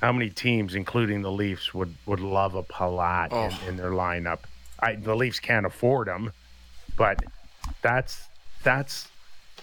how 0.00 0.12
many 0.12 0.28
teams, 0.28 0.74
including 0.74 1.22
the 1.22 1.32
Leafs, 1.32 1.72
would 1.72 1.94
would 2.04 2.20
love 2.20 2.54
a 2.54 2.62
Palat 2.62 3.28
oh. 3.30 3.44
in, 3.44 3.70
in, 3.70 3.76
their 3.76 3.92
lineup? 3.92 4.40
I, 4.78 4.96
the 4.96 5.16
Leafs 5.16 5.40
can't 5.40 5.64
afford 5.64 6.08
him, 6.08 6.32
but 6.96 7.20
that's 7.80 8.28
that's 8.62 9.08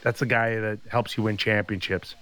that's 0.02 0.24
a 0.24 0.26
guy 0.26 0.56
that 0.56 0.80
helps 0.90 1.16
you 1.16 1.24
win 1.24 1.38
championships. 1.38 2.16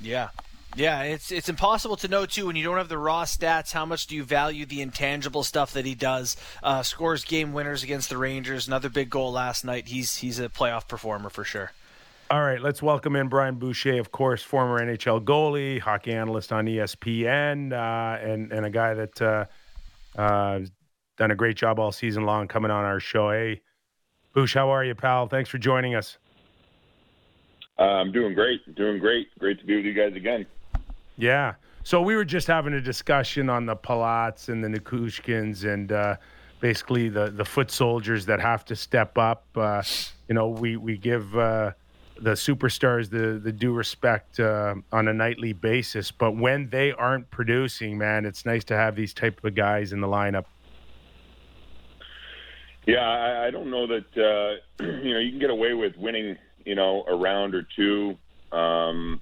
Yeah. 0.00 0.28
Yeah, 0.76 1.02
it's 1.02 1.32
it's 1.32 1.48
impossible 1.48 1.96
to 1.96 2.08
know 2.08 2.26
too 2.26 2.46
when 2.46 2.54
you 2.54 2.62
don't 2.62 2.76
have 2.76 2.88
the 2.88 2.98
raw 2.98 3.24
stats. 3.24 3.72
How 3.72 3.86
much 3.86 4.06
do 4.06 4.14
you 4.14 4.22
value 4.22 4.66
the 4.66 4.82
intangible 4.82 5.42
stuff 5.42 5.72
that 5.72 5.86
he 5.86 5.94
does? 5.94 6.36
Uh, 6.62 6.82
scores 6.82 7.24
game 7.24 7.52
winners 7.52 7.82
against 7.82 8.10
the 8.10 8.18
Rangers. 8.18 8.68
Another 8.68 8.88
big 8.88 9.08
goal 9.08 9.32
last 9.32 9.64
night. 9.64 9.88
He's 9.88 10.18
he's 10.18 10.38
a 10.38 10.48
playoff 10.48 10.86
performer 10.86 11.30
for 11.30 11.42
sure. 11.42 11.72
All 12.30 12.42
right, 12.42 12.60
let's 12.60 12.82
welcome 12.82 13.16
in 13.16 13.28
Brian 13.28 13.54
Boucher, 13.54 13.98
of 13.98 14.12
course, 14.12 14.42
former 14.42 14.78
NHL 14.78 15.24
goalie, 15.24 15.80
hockey 15.80 16.12
analyst 16.12 16.52
on 16.52 16.66
ESPN, 16.66 17.72
uh, 17.72 18.22
and 18.22 18.52
and 18.52 18.66
a 18.66 18.70
guy 18.70 18.92
that 18.92 19.22
uh, 19.22 19.46
uh, 20.16 20.60
done 21.16 21.30
a 21.30 21.34
great 21.34 21.56
job 21.56 21.78
all 21.78 21.90
season 21.90 22.24
long 22.24 22.46
coming 22.46 22.70
on 22.70 22.84
our 22.84 23.00
show. 23.00 23.30
Hey, 23.30 23.62
Bouch, 24.34 24.52
how 24.52 24.68
are 24.68 24.84
you, 24.84 24.94
pal? 24.94 25.26
Thanks 25.26 25.48
for 25.48 25.56
joining 25.56 25.94
us. 25.94 26.18
I'm 27.84 28.12
doing 28.12 28.34
great. 28.34 28.74
Doing 28.74 28.98
great. 28.98 29.36
Great 29.38 29.58
to 29.60 29.64
be 29.64 29.76
with 29.76 29.84
you 29.84 29.94
guys 29.94 30.14
again. 30.14 30.46
Yeah. 31.16 31.54
So 31.84 32.02
we 32.02 32.16
were 32.16 32.24
just 32.24 32.46
having 32.46 32.74
a 32.74 32.80
discussion 32.80 33.48
on 33.48 33.66
the 33.66 33.76
Palats 33.76 34.48
and 34.48 34.62
the 34.62 34.68
Nichushkins 34.68 35.64
and 35.64 35.90
uh, 35.92 36.16
basically 36.60 37.08
the, 37.08 37.30
the 37.30 37.44
foot 37.44 37.70
soldiers 37.70 38.26
that 38.26 38.40
have 38.40 38.64
to 38.66 38.76
step 38.76 39.16
up. 39.16 39.44
Uh, 39.54 39.82
you 40.28 40.34
know, 40.34 40.48
we, 40.48 40.76
we 40.76 40.98
give 40.98 41.36
uh, 41.36 41.72
the 42.20 42.32
superstars 42.32 43.08
the, 43.08 43.38
the 43.38 43.52
due 43.52 43.72
respect 43.72 44.38
uh, 44.40 44.74
on 44.92 45.08
a 45.08 45.14
nightly 45.14 45.52
basis. 45.52 46.10
But 46.10 46.36
when 46.36 46.68
they 46.68 46.92
aren't 46.92 47.30
producing, 47.30 47.96
man, 47.96 48.26
it's 48.26 48.44
nice 48.44 48.64
to 48.64 48.76
have 48.76 48.96
these 48.96 49.14
type 49.14 49.42
of 49.44 49.54
guys 49.54 49.92
in 49.92 50.00
the 50.00 50.08
lineup. 50.08 50.44
Yeah, 52.86 53.08
I, 53.08 53.46
I 53.46 53.50
don't 53.50 53.70
know 53.70 53.86
that, 53.86 54.60
uh, 54.80 54.84
you 55.02 55.14
know, 55.14 55.20
you 55.20 55.30
can 55.30 55.38
get 55.38 55.50
away 55.50 55.74
with 55.74 55.96
winning– 55.96 56.36
you 56.68 56.74
know, 56.74 57.02
a 57.08 57.16
round 57.16 57.54
or 57.54 57.62
two 57.62 58.18
um, 58.52 59.20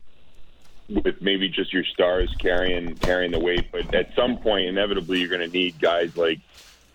with 0.88 1.22
maybe 1.22 1.48
just 1.48 1.72
your 1.72 1.84
stars 1.84 2.34
carrying 2.40 2.96
carrying 2.96 3.30
the 3.30 3.38
weight. 3.38 3.70
But 3.70 3.94
at 3.94 4.14
some 4.16 4.38
point, 4.38 4.66
inevitably, 4.66 5.20
you're 5.20 5.28
going 5.28 5.48
to 5.48 5.56
need 5.56 5.78
guys 5.80 6.16
like 6.16 6.40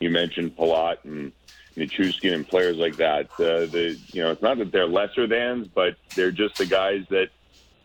you 0.01 0.09
mentioned, 0.09 0.57
Palat 0.57 0.97
and 1.05 1.31
Nichushkin 1.77 2.33
and 2.33 2.45
players 2.45 2.75
like 2.75 2.97
that. 2.97 3.27
Uh, 3.35 3.65
the 3.65 3.97
you 4.11 4.21
know, 4.21 4.31
it's 4.31 4.41
not 4.41 4.57
that 4.57 4.73
they're 4.73 4.87
lesser 4.87 5.25
than's, 5.25 5.69
but 5.69 5.95
they're 6.15 6.31
just 6.31 6.57
the 6.57 6.65
guys 6.65 7.05
that 7.09 7.29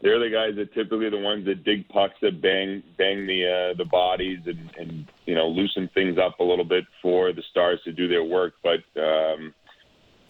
they're 0.01 0.19
the 0.19 0.31
guys 0.31 0.57
that 0.57 0.75
typically 0.75 1.09
the 1.09 1.19
ones 1.19 1.45
that 1.47 1.63
dig 1.63 1.89
pucks 1.89 2.17
that 2.21 2.41
bang 2.41 2.83
bang 2.97 3.29
the 3.29 3.47
uh, 3.47 3.75
the 3.75 3.85
bodies 3.85 4.41
and, 4.47 4.71
and 4.77 5.07
you 5.25 5.37
know 5.37 5.47
loosen 5.47 5.89
things 5.95 6.19
up 6.19 6.41
a 6.41 6.45
little 6.45 6.65
bit 6.65 6.85
for 7.01 7.33
the 7.33 7.43
stars 7.43 7.79
to 7.85 7.93
do 7.93 8.09
their 8.09 8.25
work. 8.25 8.55
But 8.61 8.83
um, 9.01 9.55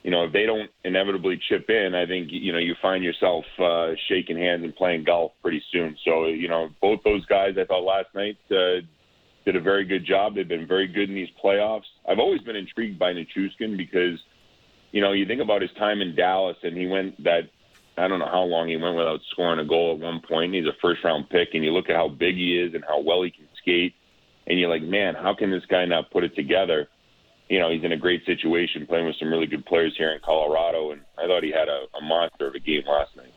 you 0.06 0.12
know, 0.12 0.22
if 0.22 0.32
they 0.32 0.46
don't 0.46 0.70
inevitably 0.84 1.40
chip 1.48 1.68
in, 1.68 1.96
I 1.96 2.06
think 2.06 2.28
you 2.30 2.52
know 2.52 2.60
you 2.60 2.76
find 2.80 3.02
yourself 3.02 3.44
uh, 3.58 3.88
shaking 4.08 4.38
hands 4.38 4.62
and 4.62 4.72
playing 4.72 5.02
golf 5.02 5.32
pretty 5.42 5.60
soon. 5.72 5.96
So 6.04 6.26
you 6.26 6.46
know, 6.46 6.68
both 6.80 7.00
those 7.02 7.26
guys 7.26 7.56
I 7.58 7.64
thought 7.64 7.82
last 7.82 8.14
night 8.14 8.38
uh, 8.52 8.86
did 9.44 9.56
a 9.56 9.60
very 9.60 9.84
good 9.84 10.06
job. 10.06 10.36
They've 10.36 10.46
been 10.46 10.68
very 10.68 10.86
good 10.86 11.08
in 11.08 11.16
these 11.16 11.30
playoffs. 11.42 11.86
I've 12.08 12.20
always 12.20 12.40
been 12.42 12.54
intrigued 12.54 13.00
by 13.00 13.14
Nichushkin 13.14 13.76
because 13.76 14.20
you 14.92 15.00
know 15.00 15.10
you 15.10 15.26
think 15.26 15.42
about 15.42 15.60
his 15.60 15.72
time 15.72 16.00
in 16.00 16.14
Dallas 16.14 16.56
and 16.62 16.76
he 16.76 16.86
went 16.86 17.20
that 17.24 17.50
I 17.98 18.06
don't 18.06 18.20
know 18.20 18.30
how 18.30 18.44
long 18.44 18.68
he 18.68 18.76
went 18.76 18.94
without 18.94 19.18
scoring 19.32 19.58
a 19.58 19.64
goal 19.64 19.94
at 19.94 19.98
one 19.98 20.20
point. 20.20 20.54
He's 20.54 20.66
a 20.66 20.76
first 20.80 21.02
round 21.02 21.28
pick, 21.30 21.48
and 21.54 21.64
you 21.64 21.72
look 21.72 21.90
at 21.90 21.96
how 21.96 22.10
big 22.10 22.36
he 22.36 22.56
is 22.56 22.74
and 22.74 22.84
how 22.84 23.00
well 23.00 23.24
he 23.24 23.32
can 23.32 23.48
skate, 23.60 23.94
and 24.46 24.56
you're 24.60 24.70
like, 24.70 24.82
man, 24.82 25.16
how 25.16 25.34
can 25.34 25.50
this 25.50 25.66
guy 25.66 25.84
not 25.84 26.12
put 26.12 26.22
it 26.22 26.36
together? 26.36 26.86
You 27.48 27.60
know, 27.60 27.70
he's 27.70 27.84
in 27.84 27.92
a 27.92 27.96
great 27.96 28.24
situation 28.26 28.86
playing 28.86 29.06
with 29.06 29.16
some 29.16 29.30
really 29.30 29.46
good 29.46 29.64
players 29.64 29.94
here 29.96 30.10
in 30.12 30.20
Colorado, 30.24 30.90
and 30.90 31.02
I 31.16 31.26
thought 31.26 31.44
he 31.44 31.52
had 31.52 31.68
a, 31.68 31.84
a 31.96 32.02
monster 32.02 32.48
of 32.48 32.54
a 32.54 32.58
game 32.58 32.82
last 32.86 33.16
night. 33.16 33.32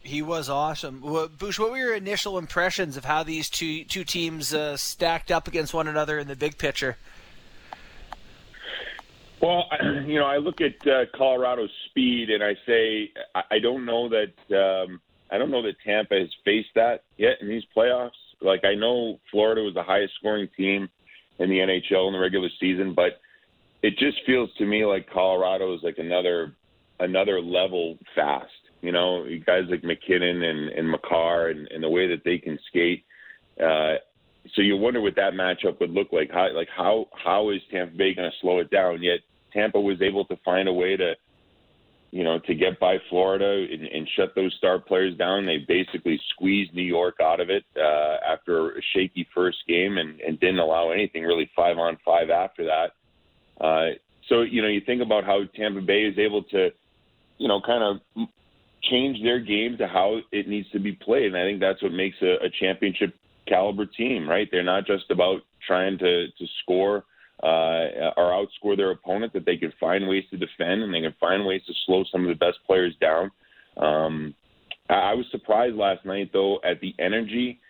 He 0.00 0.22
was 0.22 0.48
awesome. 0.48 1.00
Bouch. 1.00 1.58
what 1.58 1.70
were 1.70 1.76
your 1.76 1.94
initial 1.94 2.38
impressions 2.38 2.96
of 2.96 3.04
how 3.04 3.22
these 3.22 3.48
two 3.48 3.84
two 3.84 4.02
teams 4.04 4.52
uh, 4.52 4.76
stacked 4.76 5.30
up 5.30 5.46
against 5.46 5.72
one 5.72 5.86
another 5.86 6.18
in 6.18 6.26
the 6.26 6.34
big 6.34 6.58
picture? 6.58 6.96
Well, 9.40 9.64
you 10.06 10.18
know, 10.18 10.26
I 10.26 10.38
look 10.38 10.60
at 10.60 10.86
uh, 10.86 11.04
Colorado's 11.14 11.70
speed, 11.88 12.30
and 12.30 12.42
I 12.42 12.56
say 12.66 13.12
I 13.34 13.58
don't 13.60 13.84
know 13.84 14.08
that 14.08 14.32
um, 14.56 15.00
I 15.30 15.38
don't 15.38 15.50
know 15.50 15.62
that 15.62 15.76
Tampa 15.84 16.18
has 16.18 16.28
faced 16.44 16.70
that 16.74 17.04
yet 17.16 17.40
in 17.40 17.48
these 17.48 17.64
playoffs. 17.76 18.10
Like 18.40 18.64
I 18.64 18.74
know 18.74 19.20
Florida 19.30 19.62
was 19.62 19.74
the 19.74 19.82
highest 19.82 20.14
scoring 20.18 20.48
team 20.56 20.88
in 21.38 21.48
the 21.48 21.58
NHL 21.58 22.08
in 22.08 22.12
the 22.12 22.18
regular 22.18 22.48
season, 22.60 22.92
but 22.92 23.20
it 23.82 23.98
just 23.98 24.18
feels 24.24 24.50
to 24.58 24.64
me 24.64 24.84
like 24.84 25.10
Colorado 25.10 25.74
is 25.74 25.80
like 25.82 25.98
another 25.98 26.54
another 27.00 27.40
level 27.40 27.98
fast. 28.14 28.50
You 28.80 28.92
know, 28.92 29.24
guys 29.46 29.64
like 29.68 29.84
MacKinnon 29.84 30.42
and, 30.42 30.68
and 30.70 30.90
Makar 30.90 31.48
and, 31.50 31.68
and 31.68 31.82
the 31.82 31.88
way 31.88 32.08
that 32.08 32.24
they 32.24 32.38
can 32.38 32.58
skate. 32.68 33.04
Uh, 33.62 33.94
so 34.54 34.62
you 34.62 34.76
wonder 34.76 35.00
what 35.00 35.14
that 35.14 35.34
matchup 35.34 35.78
would 35.80 35.90
look 35.90 36.08
like. 36.12 36.30
How 36.32 36.52
like 36.54 36.68
how 36.74 37.06
how 37.12 37.50
is 37.50 37.60
Tampa 37.70 37.96
Bay 37.96 38.14
going 38.14 38.30
to 38.30 38.36
slow 38.40 38.58
it 38.58 38.70
down? 38.70 39.02
Yet 39.02 39.20
Tampa 39.52 39.80
was 39.80 40.02
able 40.02 40.24
to 40.26 40.36
find 40.44 40.68
a 40.68 40.72
way 40.72 40.96
to, 40.96 41.14
you 42.10 42.24
know, 42.24 42.40
to 42.40 42.54
get 42.54 42.80
by 42.80 42.96
Florida 43.08 43.66
and, 43.72 43.86
and 43.86 44.08
shut 44.16 44.34
those 44.34 44.54
star 44.58 44.80
players 44.80 45.16
down. 45.16 45.46
They 45.46 45.58
basically 45.58 46.20
squeezed 46.30 46.74
New 46.74 46.82
York 46.82 47.16
out 47.22 47.40
of 47.40 47.50
it 47.50 47.64
uh, 47.76 48.16
after 48.28 48.70
a 48.72 48.82
shaky 48.94 49.28
first 49.32 49.58
game 49.68 49.98
and, 49.98 50.20
and 50.20 50.40
didn't 50.40 50.58
allow 50.58 50.90
anything 50.90 51.22
really 51.22 51.50
five 51.54 51.78
on 51.78 51.98
five 52.04 52.30
after 52.30 52.64
that. 52.64 52.92
Uh, 53.62 53.90
so 54.28 54.42
you 54.42 54.62
know, 54.62 54.68
you 54.68 54.80
think 54.84 55.02
about 55.02 55.24
how 55.24 55.40
Tampa 55.54 55.80
Bay 55.80 56.02
is 56.02 56.18
able 56.18 56.42
to, 56.44 56.70
you 57.38 57.48
know, 57.48 57.60
kind 57.64 57.82
of 57.82 58.26
change 58.90 59.22
their 59.22 59.38
game 59.38 59.76
to 59.78 59.86
how 59.86 60.18
it 60.32 60.48
needs 60.48 60.68
to 60.70 60.80
be 60.80 60.92
played, 60.92 61.26
and 61.26 61.36
I 61.36 61.44
think 61.44 61.60
that's 61.60 61.82
what 61.82 61.92
makes 61.92 62.16
a, 62.22 62.44
a 62.44 62.50
championship 62.60 63.14
caliber 63.46 63.86
team, 63.86 64.28
right? 64.28 64.48
They're 64.50 64.62
not 64.62 64.86
just 64.86 65.10
about 65.10 65.40
trying 65.66 65.98
to 65.98 66.26
to 66.26 66.46
score 66.62 67.04
uh, 67.42 68.12
or 68.16 68.30
outscore 68.30 68.76
their 68.76 68.92
opponent, 68.92 69.32
that 69.32 69.44
they 69.44 69.56
can 69.56 69.72
find 69.80 70.08
ways 70.08 70.24
to 70.30 70.36
defend 70.36 70.82
and 70.82 70.94
they 70.94 71.00
can 71.00 71.14
find 71.18 71.44
ways 71.44 71.62
to 71.66 71.72
slow 71.86 72.04
some 72.10 72.22
of 72.22 72.28
the 72.28 72.44
best 72.44 72.58
players 72.66 72.94
down. 73.00 73.30
Um, 73.76 74.34
I 74.88 75.14
was 75.14 75.26
surprised 75.30 75.76
last 75.76 76.04
night, 76.04 76.30
though, 76.32 76.58
at 76.64 76.80
the 76.80 76.94
energy 76.98 77.60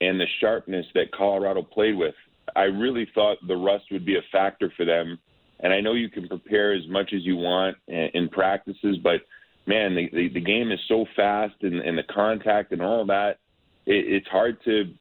and 0.00 0.18
the 0.18 0.26
sharpness 0.40 0.86
that 0.94 1.12
Colorado 1.12 1.62
played 1.62 1.96
with. 1.96 2.14
I 2.56 2.62
really 2.62 3.08
thought 3.14 3.36
the 3.46 3.56
rust 3.56 3.84
would 3.92 4.04
be 4.04 4.16
a 4.16 4.22
factor 4.32 4.72
for 4.76 4.84
them. 4.84 5.18
And 5.62 5.72
I 5.72 5.80
know 5.80 5.94
you 5.94 6.08
can 6.08 6.28
prepare 6.28 6.72
as 6.72 6.86
much 6.88 7.12
as 7.14 7.22
you 7.22 7.36
want 7.36 7.76
in 7.86 8.28
practices, 8.30 8.96
but 9.02 9.20
man, 9.66 9.94
the, 9.94 10.08
the, 10.12 10.28
the 10.34 10.40
game 10.40 10.72
is 10.72 10.80
so 10.88 11.04
fast 11.14 11.54
and, 11.62 11.80
and 11.80 11.96
the 11.96 12.02
contact 12.04 12.72
and 12.72 12.82
all 12.82 13.04
that. 13.06 13.38
It, 13.86 14.04
it's 14.06 14.28
hard 14.28 14.58
to, 14.64 14.92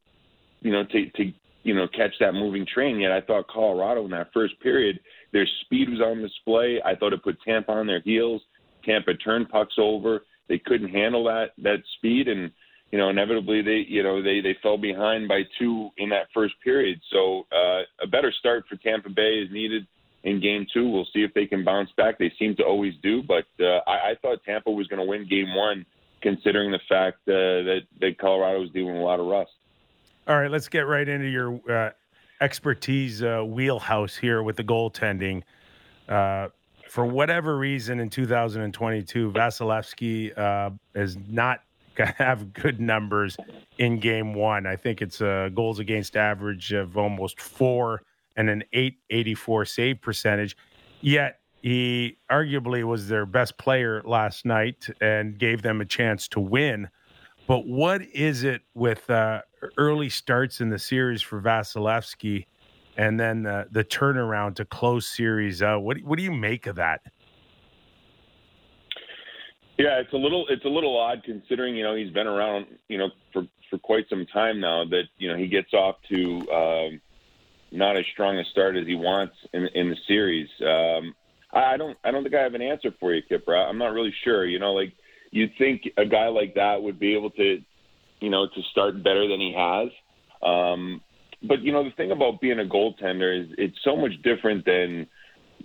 you 0.62 0.72
know, 0.72 0.84
to, 0.84 1.10
to 1.12 1.34
you 1.64 1.76
know 1.76 1.88
catch 1.88 2.14
that 2.20 2.34
moving 2.34 2.66
train. 2.66 3.00
Yet 3.00 3.12
I 3.12 3.22
thought 3.22 3.48
Colorado 3.48 4.06
in 4.06 4.12
that 4.12 4.32
first 4.34 4.60
period, 4.62 5.00
their 5.32 5.48
speed 5.62 5.90
was 5.90 6.02
on 6.02 6.22
display. 6.22 6.82
I 6.84 6.96
thought 6.96 7.14
it 7.14 7.24
put 7.24 7.42
Tampa 7.42 7.72
on 7.72 7.88
their 7.88 8.02
heels. 8.02 8.42
Tampa 8.86 9.14
turned 9.16 9.50
pucks 9.50 9.76
over. 9.78 10.22
They 10.48 10.60
couldn't 10.60 10.90
handle 10.90 11.24
that 11.26 11.52
that 11.60 11.84
speed, 11.98 12.28
and 12.28 12.52
you 12.92 12.98
know 12.98 13.10
inevitably 13.10 13.62
they 13.62 13.86
you 13.88 14.04
know 14.04 14.22
they 14.22 14.42
they 14.42 14.58
fell 14.64 14.78
behind 14.78 15.28
by 15.28 15.44
two 15.60 15.90
in 15.98 16.10
that 16.10 16.28
first 16.34 16.56
period. 16.64 17.00
So 17.12 17.46
uh, 17.52 17.82
a 18.04 18.08
better 18.08 18.34
start 18.40 18.66
for 18.70 18.76
Tampa 18.78 19.10
Bay 19.10 19.40
is 19.40 19.52
needed 19.52 19.86
in 20.24 20.42
game 20.42 20.66
two. 20.74 20.90
We'll 20.90 21.08
see 21.14 21.24
if 21.24 21.34
they 21.34 21.46
can 21.46 21.64
bounce 21.64 21.90
back. 21.98 22.18
They 22.18 22.32
seem 22.38 22.56
to 22.58 22.64
always 22.64 22.94
do, 23.02 23.24
but 23.24 23.46
uh, 23.60 23.80
I, 23.88 24.12
I 24.12 24.16
thought 24.22 24.44
Tampa 24.46 24.72
was 24.72 24.88
going 24.88 25.00
to 25.00 25.06
win 25.06 25.28
game 25.28 25.56
one, 25.56 25.86
considering 26.22 26.72
the 26.72 26.80
fact 26.90 27.18
uh, 27.28 27.64
that 27.64 27.82
that 28.02 28.18
Colorado 28.20 28.62
was 28.62 28.70
dealing 28.72 28.98
a 28.98 29.04
lot 29.04 29.20
of 29.20 29.28
rust. 29.28 29.52
All 30.28 30.40
right, 30.40 30.52
let's 30.52 30.68
get 30.68 30.82
right 30.82 31.08
into 31.08 31.28
your 31.28 31.60
uh, 31.70 31.92
expertise 32.42 33.24
uh, 33.24 33.44
wheelhouse 33.46 34.16
here 34.16 34.44
with 34.44 34.58
the 34.58 34.64
goaltending. 34.64 35.44
Uh, 36.08 36.50
for 36.88 37.06
whatever 37.06 37.58
reason, 37.58 38.00
in 38.00 38.10
2022, 38.10 39.32
Vasilevskiy 39.32 40.38
uh, 40.38 40.72
is 40.96 41.18
not 41.28 41.64
going 41.96 42.08
to 42.18 42.24
have 42.24 42.54
good 42.54 42.80
numbers 42.80 43.38
in 43.78 44.00
Game 44.00 44.34
One. 44.34 44.66
I 44.66 44.76
think 44.76 45.02
it's 45.02 45.20
goals 45.20 45.80
against 45.80 46.18
average 46.18 46.74
of 46.74 46.98
almost 46.98 47.40
four 47.40 48.02
and 48.40 48.50
an 48.50 48.64
884 48.72 49.66
save 49.66 50.02
percentage. 50.02 50.56
Yet 51.02 51.42
he 51.62 52.18
arguably 52.32 52.86
was 52.86 53.10
their 53.10 53.26
best 53.26 53.58
player 53.58 54.02
last 54.06 54.46
night 54.46 54.88
and 55.02 55.38
gave 55.38 55.62
them 55.62 55.82
a 55.82 55.86
chance 55.86 56.30
to 56.30 56.40
win. 56.40 56.88
But 57.48 57.68
what 57.68 58.02
is 58.14 58.46
it 58.46 58.62
with 58.74 59.10
uh, 59.10 59.42
early 59.78 60.08
starts 60.08 60.62
in 60.62 60.70
the 60.70 60.80
series 60.80 61.22
for 61.22 61.42
Vasilevskiy 61.42 62.46
and 62.96 63.20
then 63.20 63.44
the, 63.44 63.68
the 63.72 63.84
turnaround 63.84 64.56
to 64.56 64.66
close 64.66 65.06
series 65.06 65.62
out? 65.62 65.84
What, 65.84 65.98
what 66.04 66.18
do 66.18 66.24
you 66.24 66.32
make 66.32 66.66
of 66.66 66.78
that? 66.78 67.02
Yeah, 69.78 70.00
it's 70.00 70.12
a 70.12 70.18
little 70.18 70.46
it's 70.50 70.66
a 70.66 70.70
little 70.70 70.98
odd 70.98 71.24
considering 71.24 71.74
you 71.74 71.84
know 71.84 71.96
he's 71.96 72.12
been 72.12 72.28
around 72.28 72.66
you 72.90 72.98
know 72.98 73.08
for 73.32 73.48
for 73.70 73.78
quite 73.78 74.10
some 74.10 74.26
time 74.26 74.60
now 74.60 74.84
that 74.84 75.04
you 75.18 75.30
know 75.30 75.38
he 75.38 75.48
gets 75.48 75.74
off 75.74 75.96
to 76.10 76.52
um, 76.52 77.02
not 77.72 77.98
as 77.98 78.06
strong 78.14 78.38
a 78.38 78.44
start 78.52 78.76
as 78.76 78.88
he 78.88 78.96
wants 78.96 79.36
in 79.54 79.68
in 79.76 79.90
the 79.90 79.98
series. 80.08 80.50
Um, 80.62 81.14
I 81.52 81.78
don't 81.78 81.98
I 82.04 82.12
don't 82.12 82.24
think 82.24 82.36
I 82.36 82.42
have 82.42 82.54
an 82.54 82.62
answer 82.62 82.92
for 83.00 83.14
you, 83.14 83.22
Kipper. 83.28 83.56
I'm 83.56 83.78
not 83.78 83.94
really 83.94 84.14
sure. 84.24 84.46
You 84.46 84.60
know, 84.60 84.74
like 84.74 84.94
you'd 85.32 85.52
think 85.58 85.84
a 85.98 86.06
guy 86.06 86.28
like 86.28 86.56
that 86.56 86.82
would 86.82 87.00
be 87.00 87.16
able 87.16 87.32
to, 87.32 87.62
you 88.20 88.30
know, 88.30 88.48
to 88.48 88.62
start 88.72 89.04
better 89.04 89.28
than 89.28 89.40
he 89.40 89.54
has. 89.58 89.90
Um, 90.42 91.02
but 91.44 91.62
you 91.62 91.72
know, 91.72 91.84
the 91.84 91.92
thing 91.92 92.12
about 92.12 92.42
being 92.42 92.60
a 92.60 92.66
goaltender 92.66 93.44
is 93.44 93.50
it's 93.58 93.78
so 93.84 93.96
much 93.96 94.12
different 94.24 94.66
than 94.66 95.08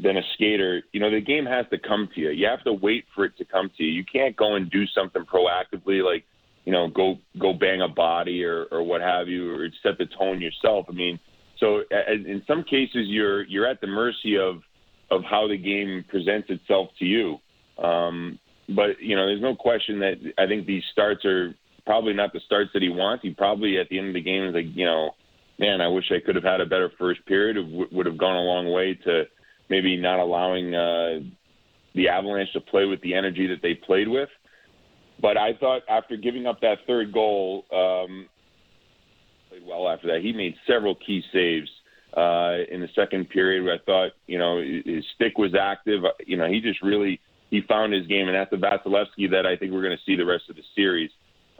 than 0.02 0.16
a 0.16 0.22
skater. 0.34 0.82
You 0.92 1.00
know, 1.00 1.10
the 1.10 1.20
game 1.20 1.46
has 1.46 1.66
to 1.70 1.78
come 1.78 2.08
to 2.14 2.20
you. 2.20 2.30
You 2.30 2.46
have 2.46 2.64
to 2.64 2.72
wait 2.72 3.04
for 3.14 3.24
it 3.24 3.36
to 3.38 3.44
come 3.44 3.70
to 3.76 3.84
you. 3.84 3.92
You 3.92 4.04
can't 4.04 4.36
go 4.36 4.54
and 4.54 4.70
do 4.70 4.86
something 4.86 5.24
proactively, 5.24 6.02
like 6.04 6.24
you 6.64 6.72
know, 6.72 6.88
go 6.88 7.18
go 7.38 7.52
bang 7.52 7.82
a 7.82 7.88
body 7.88 8.44
or 8.44 8.64
or 8.70 8.82
what 8.82 9.00
have 9.00 9.28
you, 9.28 9.54
or 9.54 9.68
set 9.82 9.98
the 9.98 10.06
tone 10.06 10.40
yourself. 10.40 10.86
I 10.88 10.92
mean, 10.92 11.18
so 11.58 11.82
in 11.90 12.42
some 12.46 12.64
cases, 12.64 13.06
you're 13.06 13.44
you're 13.44 13.66
at 13.66 13.80
the 13.80 13.86
mercy 13.86 14.36
of 14.38 14.62
of 15.10 15.22
how 15.28 15.46
the 15.46 15.56
game 15.56 16.04
presents 16.08 16.48
itself 16.50 16.88
to 16.98 17.04
you. 17.04 17.38
Um, 17.82 18.38
but 18.68 19.00
you 19.00 19.16
know, 19.16 19.26
there's 19.26 19.42
no 19.42 19.54
question 19.54 20.00
that 20.00 20.14
I 20.38 20.46
think 20.46 20.66
these 20.66 20.82
starts 20.92 21.24
are 21.24 21.54
probably 21.86 22.14
not 22.14 22.32
the 22.32 22.40
starts 22.46 22.70
that 22.72 22.82
he 22.82 22.88
wants. 22.88 23.22
He 23.22 23.30
probably 23.30 23.78
at 23.78 23.88
the 23.88 23.98
end 23.98 24.08
of 24.08 24.14
the 24.14 24.22
game 24.22 24.44
is 24.44 24.54
like, 24.54 24.74
you 24.74 24.86
know, 24.86 25.10
man, 25.58 25.80
I 25.80 25.88
wish 25.88 26.10
I 26.10 26.24
could 26.24 26.34
have 26.34 26.44
had 26.44 26.60
a 26.60 26.66
better 26.66 26.90
first 26.98 27.24
period. 27.26 27.56
It 27.56 27.92
would 27.92 28.06
have 28.06 28.18
gone 28.18 28.36
a 28.36 28.40
long 28.40 28.72
way 28.72 28.98
to 29.04 29.24
maybe 29.68 29.96
not 29.96 30.18
allowing 30.18 30.74
uh, 30.74 31.20
the 31.94 32.08
Avalanche 32.08 32.52
to 32.54 32.60
play 32.60 32.84
with 32.86 33.00
the 33.02 33.14
energy 33.14 33.46
that 33.48 33.62
they 33.62 33.74
played 33.74 34.08
with. 34.08 34.28
But 35.20 35.36
I 35.36 35.54
thought 35.54 35.82
after 35.88 36.16
giving 36.16 36.46
up 36.46 36.60
that 36.60 36.78
third 36.86 37.12
goal, 37.12 37.64
um, 37.72 38.28
after 39.94 40.09
that. 40.09 40.20
He 40.22 40.33
made 40.33 40.54
several 40.66 40.94
key 40.94 41.22
saves 41.33 41.70
uh, 42.16 42.64
in 42.70 42.80
the 42.80 42.88
second 42.94 43.30
period. 43.30 43.64
Where 43.64 43.74
I 43.74 43.78
thought, 43.85 44.12
you 44.26 44.38
know, 44.38 44.61
his 44.61 45.04
stick 45.14 45.38
was 45.38 45.54
active. 45.54 46.02
You 46.26 46.37
know, 46.37 46.46
he 46.46 46.61
just 46.61 46.83
really 46.83 47.20
he 47.50 47.61
found 47.68 47.92
his 47.92 48.07
game, 48.07 48.28
and 48.28 48.35
that's 48.35 48.50
the 48.50 48.57
Vasilevskiy 48.57 49.30
that 49.30 49.46
I 49.46 49.57
think 49.57 49.72
we're 49.72 49.83
going 49.83 49.96
to 49.96 50.04
see 50.04 50.16
the 50.16 50.26
rest 50.26 50.44
of 50.50 50.57
the 50.57 50.62
series. 50.74 51.11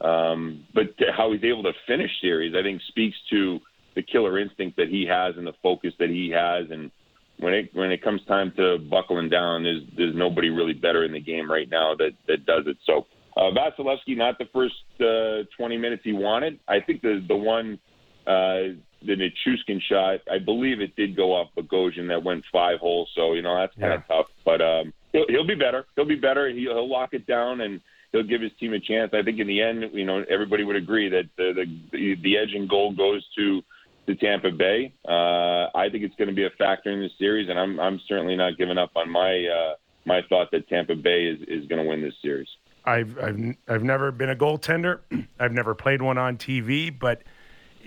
Um, 0.01 0.65
but 0.73 0.87
how 1.15 1.31
he's 1.31 1.43
able 1.43 1.63
to 1.63 1.71
finish 1.87 2.11
series, 2.19 2.53
I 2.53 2.63
think, 2.63 2.81
speaks 2.89 3.15
to 3.29 3.59
the 3.95 4.01
killer 4.01 4.37
instinct 4.37 4.75
that 4.77 4.89
he 4.89 5.05
has 5.09 5.35
and 5.37 5.47
the 5.47 5.53
focus 5.63 5.93
that 5.99 6.09
he 6.09 6.29
has. 6.31 6.69
And 6.69 6.91
when 7.39 7.53
it 7.53 7.69
when 7.73 7.91
it 7.91 8.03
comes 8.03 8.21
time 8.27 8.51
to 8.57 8.77
buckling 8.77 9.29
down, 9.29 9.63
there's 9.63 9.83
there's 9.95 10.15
nobody 10.15 10.49
really 10.49 10.73
better 10.73 11.05
in 11.05 11.13
the 11.13 11.21
game 11.21 11.49
right 11.49 11.69
now 11.69 11.95
that 11.95 12.11
that 12.27 12.45
does 12.45 12.63
it. 12.67 12.77
So 12.85 13.05
uh, 13.37 13.51
Vasilevskiy, 13.51 14.17
not 14.17 14.37
the 14.37 14.45
first 14.53 14.75
uh, 14.99 15.43
20 15.57 15.77
minutes 15.77 16.01
he 16.03 16.13
wanted. 16.13 16.59
I 16.67 16.79
think 16.79 17.01
the 17.01 17.23
the 17.27 17.35
one 17.35 17.79
uh, 18.27 18.75
the 19.01 19.15
Nichushkin 19.15 19.81
shot, 19.81 20.21
I 20.31 20.39
believe 20.39 20.81
it 20.81 20.95
did 20.95 21.15
go 21.15 21.33
off 21.33 21.49
Bogosian 21.55 22.07
that 22.07 22.23
went 22.23 22.43
five 22.51 22.79
holes. 22.79 23.09
So 23.15 23.33
you 23.33 23.41
know 23.41 23.55
that's 23.55 23.75
kind 23.75 23.93
of 23.93 24.03
yeah. 24.09 24.15
tough. 24.15 24.27
But 24.43 24.61
um, 24.61 24.93
he'll, 25.13 25.25
he'll 25.27 25.47
be 25.47 25.55
better. 25.55 25.85
He'll 25.95 26.05
be 26.05 26.15
better. 26.15 26.49
He'll, 26.49 26.73
he'll 26.73 26.89
lock 26.89 27.13
it 27.13 27.27
down 27.27 27.61
and 27.61 27.81
he'll 28.11 28.23
give 28.23 28.41
his 28.41 28.51
team 28.59 28.73
a 28.73 28.79
chance. 28.79 29.11
I 29.13 29.21
think 29.21 29.39
in 29.39 29.47
the 29.47 29.61
end, 29.61 29.85
you 29.93 30.05
know, 30.05 30.23
everybody 30.29 30.63
would 30.63 30.75
agree 30.75 31.09
that 31.09 31.29
the 31.37 31.67
the, 31.91 32.15
the 32.21 32.37
edge 32.37 32.53
and 32.53 32.69
goal 32.69 32.93
goes 32.93 33.25
to 33.37 33.61
to 34.07 34.15
Tampa 34.15 34.51
Bay. 34.51 34.93
Uh, 35.07 35.67
I 35.75 35.89
think 35.91 36.03
it's 36.03 36.15
going 36.15 36.29
to 36.29 36.35
be 36.35 36.45
a 36.45 36.51
factor 36.51 36.91
in 36.91 37.01
this 37.01 37.11
series, 37.19 37.49
and 37.49 37.59
I'm 37.59 37.79
I'm 37.79 37.99
certainly 38.07 38.35
not 38.35 38.57
giving 38.57 38.77
up 38.77 38.91
on 38.95 39.09
my 39.09 39.45
uh, 39.45 39.75
my 40.05 40.21
thought 40.29 40.51
that 40.51 40.67
Tampa 40.69 40.95
Bay 40.95 41.25
is 41.25 41.39
is 41.47 41.67
going 41.67 41.83
to 41.83 41.87
win 41.87 42.01
this 42.01 42.13
series. 42.21 42.47
I've 42.85 43.17
I've 43.19 43.55
I've 43.67 43.83
never 43.83 44.11
been 44.11 44.29
a 44.29 44.35
goaltender. 44.35 44.99
I've 45.39 45.53
never 45.53 45.75
played 45.75 46.01
one 46.01 46.17
on 46.17 46.37
TV, 46.37 46.97
but 46.97 47.23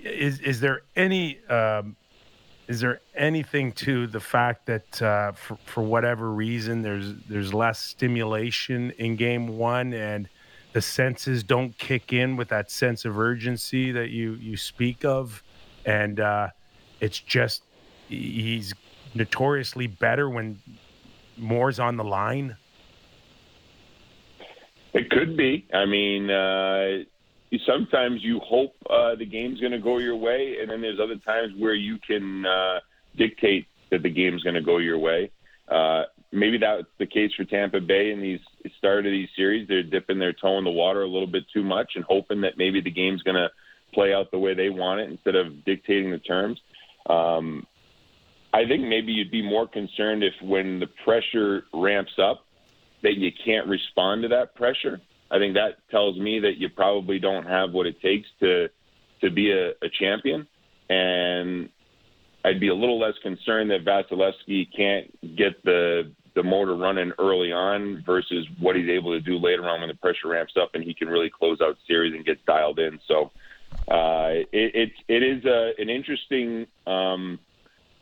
is 0.03 0.39
is 0.39 0.59
there 0.59 0.81
any 0.95 1.39
um, 1.49 1.95
is 2.67 2.79
there 2.79 3.01
anything 3.15 3.71
to 3.73 4.07
the 4.07 4.19
fact 4.19 4.65
that 4.67 5.01
uh, 5.01 5.31
for, 5.31 5.57
for 5.65 5.83
whatever 5.83 6.31
reason 6.31 6.81
there's 6.81 7.13
there's 7.27 7.53
less 7.53 7.79
stimulation 7.79 8.91
in 8.91 9.15
game 9.15 9.57
one 9.57 9.93
and 9.93 10.29
the 10.73 10.81
senses 10.81 11.43
don't 11.43 11.75
kick 11.79 12.13
in 12.13 12.35
with 12.35 12.49
that 12.49 12.69
sense 12.69 13.05
of 13.05 13.17
urgency 13.19 13.91
that 13.91 14.09
you 14.09 14.33
you 14.33 14.55
speak 14.55 15.03
of? 15.03 15.43
And 15.85 16.19
uh, 16.19 16.49
it's 16.99 17.19
just 17.19 17.63
he's 18.07 18.73
notoriously 19.15 19.87
better 19.87 20.29
when 20.29 20.59
more's 21.37 21.79
on 21.79 21.97
the 21.97 22.03
line? 22.03 22.55
It 24.93 25.09
could 25.09 25.35
be. 25.35 25.65
I 25.73 25.85
mean 25.85 26.29
uh 26.29 27.03
sometimes 27.65 28.23
you 28.23 28.39
hope 28.39 28.75
uh, 28.89 29.15
the 29.15 29.25
game's 29.25 29.59
going 29.59 29.71
to 29.71 29.79
go 29.79 29.97
your 29.97 30.15
way, 30.15 30.57
and 30.61 30.69
then 30.69 30.81
there's 30.81 30.99
other 30.99 31.15
times 31.15 31.53
where 31.57 31.73
you 31.73 31.97
can 31.97 32.45
uh, 32.45 32.79
dictate 33.15 33.67
that 33.89 34.03
the 34.03 34.09
game's 34.09 34.43
going 34.43 34.55
to 34.55 34.61
go 34.61 34.77
your 34.77 34.99
way. 34.99 35.31
Uh, 35.67 36.03
maybe 36.31 36.57
that's 36.57 36.83
the 36.97 37.05
case 37.05 37.31
for 37.35 37.45
Tampa 37.45 37.79
Bay 37.79 38.11
in 38.11 38.21
these 38.21 38.39
start 38.77 39.05
of 39.05 39.11
these 39.11 39.29
series. 39.35 39.67
They're 39.67 39.83
dipping 39.83 40.19
their 40.19 40.33
toe 40.33 40.57
in 40.57 40.63
the 40.63 40.69
water 40.69 41.01
a 41.01 41.07
little 41.07 41.27
bit 41.27 41.45
too 41.51 41.63
much 41.63 41.93
and 41.95 42.05
hoping 42.05 42.41
that 42.41 42.57
maybe 42.57 42.81
the 42.81 42.91
game's 42.91 43.23
going 43.23 43.35
to 43.35 43.49
play 43.93 44.13
out 44.13 44.31
the 44.31 44.37
way 44.37 44.53
they 44.53 44.69
want 44.69 45.01
it 45.01 45.09
instead 45.09 45.35
of 45.35 45.65
dictating 45.65 46.11
the 46.11 46.19
terms. 46.19 46.59
Um, 47.07 47.65
I 48.53 48.65
think 48.65 48.83
maybe 48.83 49.11
you'd 49.11 49.31
be 49.31 49.41
more 49.41 49.67
concerned 49.67 50.23
if 50.23 50.33
when 50.41 50.79
the 50.79 50.87
pressure 51.03 51.63
ramps 51.73 52.13
up 52.19 52.45
that 53.01 53.17
you 53.17 53.31
can't 53.45 53.67
respond 53.67 54.23
to 54.23 54.27
that 54.29 54.55
pressure 54.55 54.99
I 55.31 55.37
think 55.37 55.53
that 55.55 55.77
tells 55.91 56.17
me 56.17 56.39
that 56.39 56.57
you 56.57 56.69
probably 56.69 57.19
don't 57.19 57.45
have 57.45 57.71
what 57.71 57.85
it 57.85 58.01
takes 58.01 58.27
to 58.39 58.67
to 59.21 59.29
be 59.29 59.51
a, 59.51 59.69
a 59.85 59.89
champion. 59.99 60.47
And 60.89 61.69
I'd 62.45 62.59
be 62.59 62.69
a 62.69 62.75
little 62.75 62.99
less 62.99 63.15
concerned 63.21 63.69
that 63.71 63.85
Vasilevskiy 63.85 64.69
can't 64.75 65.37
get 65.37 65.63
the 65.63 66.11
the 66.35 66.43
motor 66.43 66.75
running 66.75 67.11
early 67.19 67.51
on 67.51 68.03
versus 68.05 68.47
what 68.59 68.75
he's 68.75 68.89
able 68.89 69.11
to 69.11 69.19
do 69.19 69.37
later 69.37 69.67
on 69.67 69.81
when 69.81 69.89
the 69.89 69.95
pressure 69.95 70.29
ramps 70.29 70.53
up 70.61 70.71
and 70.73 70.83
he 70.83 70.93
can 70.93 71.07
really 71.07 71.29
close 71.29 71.59
out 71.61 71.75
series 71.87 72.13
and 72.13 72.25
get 72.25 72.43
dialed 72.45 72.79
in. 72.79 72.99
So 73.07 73.31
uh, 73.91 74.45
it, 74.53 74.71
it 74.75 74.89
it 75.07 75.23
is 75.23 75.43
a, 75.45 75.71
an 75.77 75.89
interesting 75.89 76.67
um, 76.87 77.39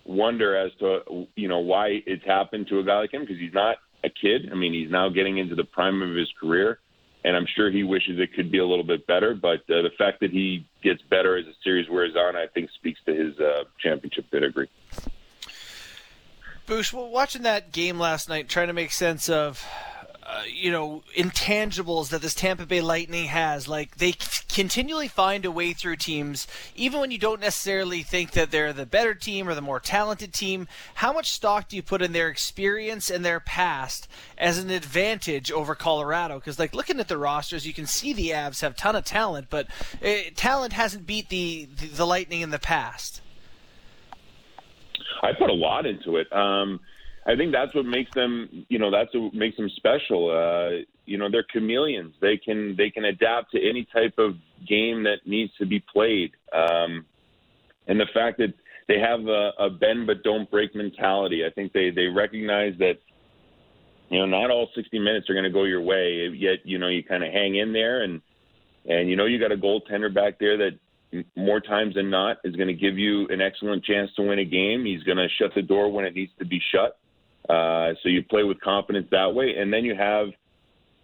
wonder 0.06 0.56
as 0.56 0.72
to 0.80 1.28
you 1.36 1.48
know 1.48 1.60
why 1.60 2.00
it's 2.06 2.26
happened 2.26 2.68
to 2.68 2.80
a 2.80 2.84
guy 2.84 3.00
like 3.00 3.14
him 3.14 3.22
because 3.22 3.40
he's 3.40 3.54
not 3.54 3.78
a 4.04 4.10
kid. 4.10 4.50
I 4.52 4.56
mean, 4.56 4.74
he's 4.74 4.92
now 4.92 5.10
getting 5.10 5.38
into 5.38 5.56
the 5.56 5.64
prime 5.64 6.02
of 6.02 6.16
his 6.16 6.30
career, 6.40 6.80
and 7.28 7.36
I'm 7.36 7.46
sure 7.46 7.70
he 7.70 7.84
wishes 7.84 8.22
it 8.22 8.34
could 8.34 8.50
be 8.50 8.60
a 8.60 8.66
little 8.66 8.86
bit 8.86 9.06
better. 9.06 9.36
But 9.36 9.60
uh, 9.70 9.82
the 9.82 9.92
fact 9.98 10.22
that 10.22 10.32
he 10.32 10.66
gets 10.82 11.02
better 11.02 11.36
as 11.36 11.44
the 11.44 11.52
series 11.62 11.90
wears 11.90 12.16
on, 12.16 12.38
I 12.38 12.48
think, 12.48 12.70
speaks 12.72 13.02
to 13.06 13.14
his 13.14 13.38
uh, 13.38 13.66
championship 13.80 14.32
pedigree. 14.32 14.70
Bouch, 16.66 16.94
well, 16.94 17.10
watching 17.10 17.42
that 17.42 17.74
game 17.74 18.00
last 18.00 18.30
night, 18.30 18.48
trying 18.48 18.68
to 18.68 18.74
make 18.74 18.92
sense 18.92 19.28
of 19.28 19.66
uh, 20.28 20.44
you 20.46 20.70
know 20.72 21.04
intangibles 21.16 22.10
that 22.10 22.22
this 22.22 22.36
Tampa 22.36 22.66
Bay 22.66 22.82
Lightning 22.82 23.26
has. 23.28 23.68
Like 23.68 23.98
they 23.98 24.14
continually 24.50 25.08
find 25.08 25.46
a 25.46 25.52
way 25.52 25.72
through 25.72 25.96
teams, 25.96 26.48
even 26.76 27.00
when 27.00 27.12
you 27.12 27.18
don't 27.18 27.40
necessarily 27.40 28.04
think 28.04 28.32
that 28.32 28.52
they're 28.52 28.74
the 28.74 28.86
better 28.86 29.14
team 29.14 29.48
or 29.48 29.56
the 29.56 29.62
more 29.62 29.80
talented 29.80 30.34
team. 30.34 30.68
How 30.96 31.14
much 31.14 31.32
stock 31.32 31.70
do 31.70 31.78
you 31.78 31.82
put 31.82 32.02
in 32.02 32.12
their 32.12 32.28
experience 32.28 33.10
and 33.10 33.24
their 33.24 33.40
past 33.40 34.10
as 34.38 34.58
an 34.58 34.70
advantage 34.70 35.52
over 35.52 35.76
Colorado? 35.76 36.40
Because 36.40 36.60
like 36.60 36.76
looking 36.76 37.00
at 37.00 37.08
the 37.08 37.18
rosters, 37.18 37.66
you 37.66 37.74
can 37.74 37.86
see 37.86 38.12
the 38.12 38.32
Avs 38.32 38.62
have 38.62 38.76
ton 38.76 38.98
of 38.98 39.06
talent, 39.06 39.48
but 39.50 39.68
uh, 40.04 40.30
talent 40.36 40.74
hasn't 40.74 41.08
beat 41.08 41.30
the, 41.30 41.70
the 41.80 41.88
the 41.88 42.06
Lightning 42.06 42.42
in 42.42 42.50
the 42.50 42.60
past. 42.60 43.22
I 45.24 45.32
put 45.34 45.50
a 45.50 45.54
lot 45.54 45.86
into 45.86 46.18
it. 46.18 46.32
Um, 46.34 46.80
I 47.28 47.36
think 47.36 47.52
that's 47.52 47.76
what 47.76 47.86
makes 47.86 48.10
them, 48.16 48.66
you 48.70 48.80
know, 48.80 48.90
that's 48.90 49.14
what 49.14 49.34
makes 49.34 49.58
them 49.58 49.70
special. 49.76 50.32
Uh, 50.32 50.84
you 51.06 51.18
know, 51.18 51.30
they're 51.30 51.44
chameleons. 51.44 52.14
They 52.22 52.38
can 52.38 52.76
they 52.78 52.90
can 52.90 53.04
adapt 53.04 53.52
to 53.52 53.70
any 53.70 53.86
type 53.94 54.14
of 54.18 54.36
game 54.66 55.04
that 55.04 55.18
needs 55.26 55.52
to 55.58 55.66
be 55.66 55.84
played. 55.94 56.32
Um, 56.54 57.06
and 57.88 58.00
the 58.00 58.08
fact 58.14 58.38
that 58.38 58.54
they 58.88 59.00
have 59.00 59.28
a, 59.28 59.52
a 59.60 59.70
bend 59.70 60.08
but 60.08 60.24
don't 60.24 60.50
break 60.50 60.74
mentality. 60.74 61.46
I 61.46 61.50
think 61.50 61.74
they 61.74 61.90
they 61.90 62.06
recognize 62.06 62.78
that 62.80 62.96
you 64.10 64.20
know 64.20 64.26
not 64.26 64.50
all 64.50 64.70
60 64.74 64.98
minutes 64.98 65.30
are 65.30 65.34
going 65.34 65.44
to 65.44 65.50
go 65.50 65.66
your 65.66 65.82
way. 65.82 66.30
Yet 66.34 66.60
you 66.64 66.78
know 66.80 66.88
you 66.88 67.04
kind 67.04 67.26
of 67.26 67.34
hang 67.34 67.56
in 67.58 67.74
there 67.74 68.04
and 68.04 68.22
and 68.86 69.10
you 69.10 69.18
know 69.18 69.26
you 69.26 69.38
got 69.38 69.52
a 69.52 69.58
goaltender 69.58 70.14
back 70.14 70.40
there 70.40 70.58
that 70.58 71.26
more 71.36 71.60
times 71.60 71.96
than 71.96 72.10
not 72.10 72.38
is 72.46 72.56
going 72.56 72.68
to 72.68 72.74
give 72.74 72.98
you 72.98 73.28
an 73.28 73.42
excellent 73.42 73.84
chance 73.84 74.10
to 74.16 74.22
win 74.22 74.40
a 74.40 74.46
game. 74.46 74.86
He's 74.86 75.04
going 75.04 75.18
to 75.18 75.28
shut 75.38 75.52
the 75.56 75.62
door 75.62 75.92
when 75.92 76.06
it 76.06 76.16
needs 76.16 76.32
to 76.40 76.46
be 76.46 76.62
shut. 76.72 76.98
Uh, 77.50 77.94
so 78.02 78.10
you 78.10 78.24
play 78.24 78.44
with 78.44 78.60
confidence 78.62 79.08
that 79.12 79.34
way, 79.34 79.56
and 79.58 79.72
then 79.72 79.86
you 79.86 79.96
have, 79.96 80.28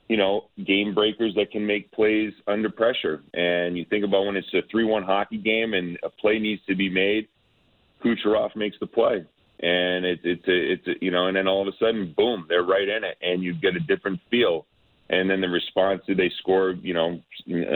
you 0.10 0.17
know, 0.17 0.45
game 0.65 0.93
breakers 0.93 1.34
that 1.36 1.51
can 1.51 1.65
make 1.65 1.91
plays 1.91 2.34
under 2.47 2.69
pressure. 2.69 3.23
And 3.34 3.77
you 3.77 3.86
think 3.89 4.03
about 4.03 4.25
when 4.25 4.36
it's 4.36 4.53
a 4.53 4.62
three-one 4.69 5.03
hockey 5.03 5.38
game 5.38 5.73
and 5.73 5.97
a 6.03 6.10
play 6.10 6.39
needs 6.39 6.62
to 6.67 6.75
be 6.75 6.89
made, 6.89 7.27
Kucherov 8.03 8.56
makes 8.56 8.77
the 8.82 8.88
play, 8.88 9.25
and 9.62 10.06
it's 10.06 10.21
it's 10.25 10.47
a, 10.47 10.73
it's 10.73 10.88
a, 10.88 10.93
you 10.99 11.12
know, 11.12 11.27
and 11.27 11.38
then 11.38 11.47
all 11.47 11.62
of 11.65 11.73
a 11.73 11.77
sudden, 11.77 12.13
boom, 12.17 12.45
they're 12.49 12.63
right 12.63 12.89
in 12.89 13.03
it, 13.06 13.17
and 13.21 13.41
you 13.41 13.53
get 13.53 13.75
a 13.75 13.79
different 13.79 14.19
feel. 14.29 14.65
And 15.10 15.29
then 15.29 15.41
the 15.41 15.47
response, 15.47 16.01
they 16.08 16.32
score, 16.39 16.71
you 16.71 16.93
know, 16.93 17.21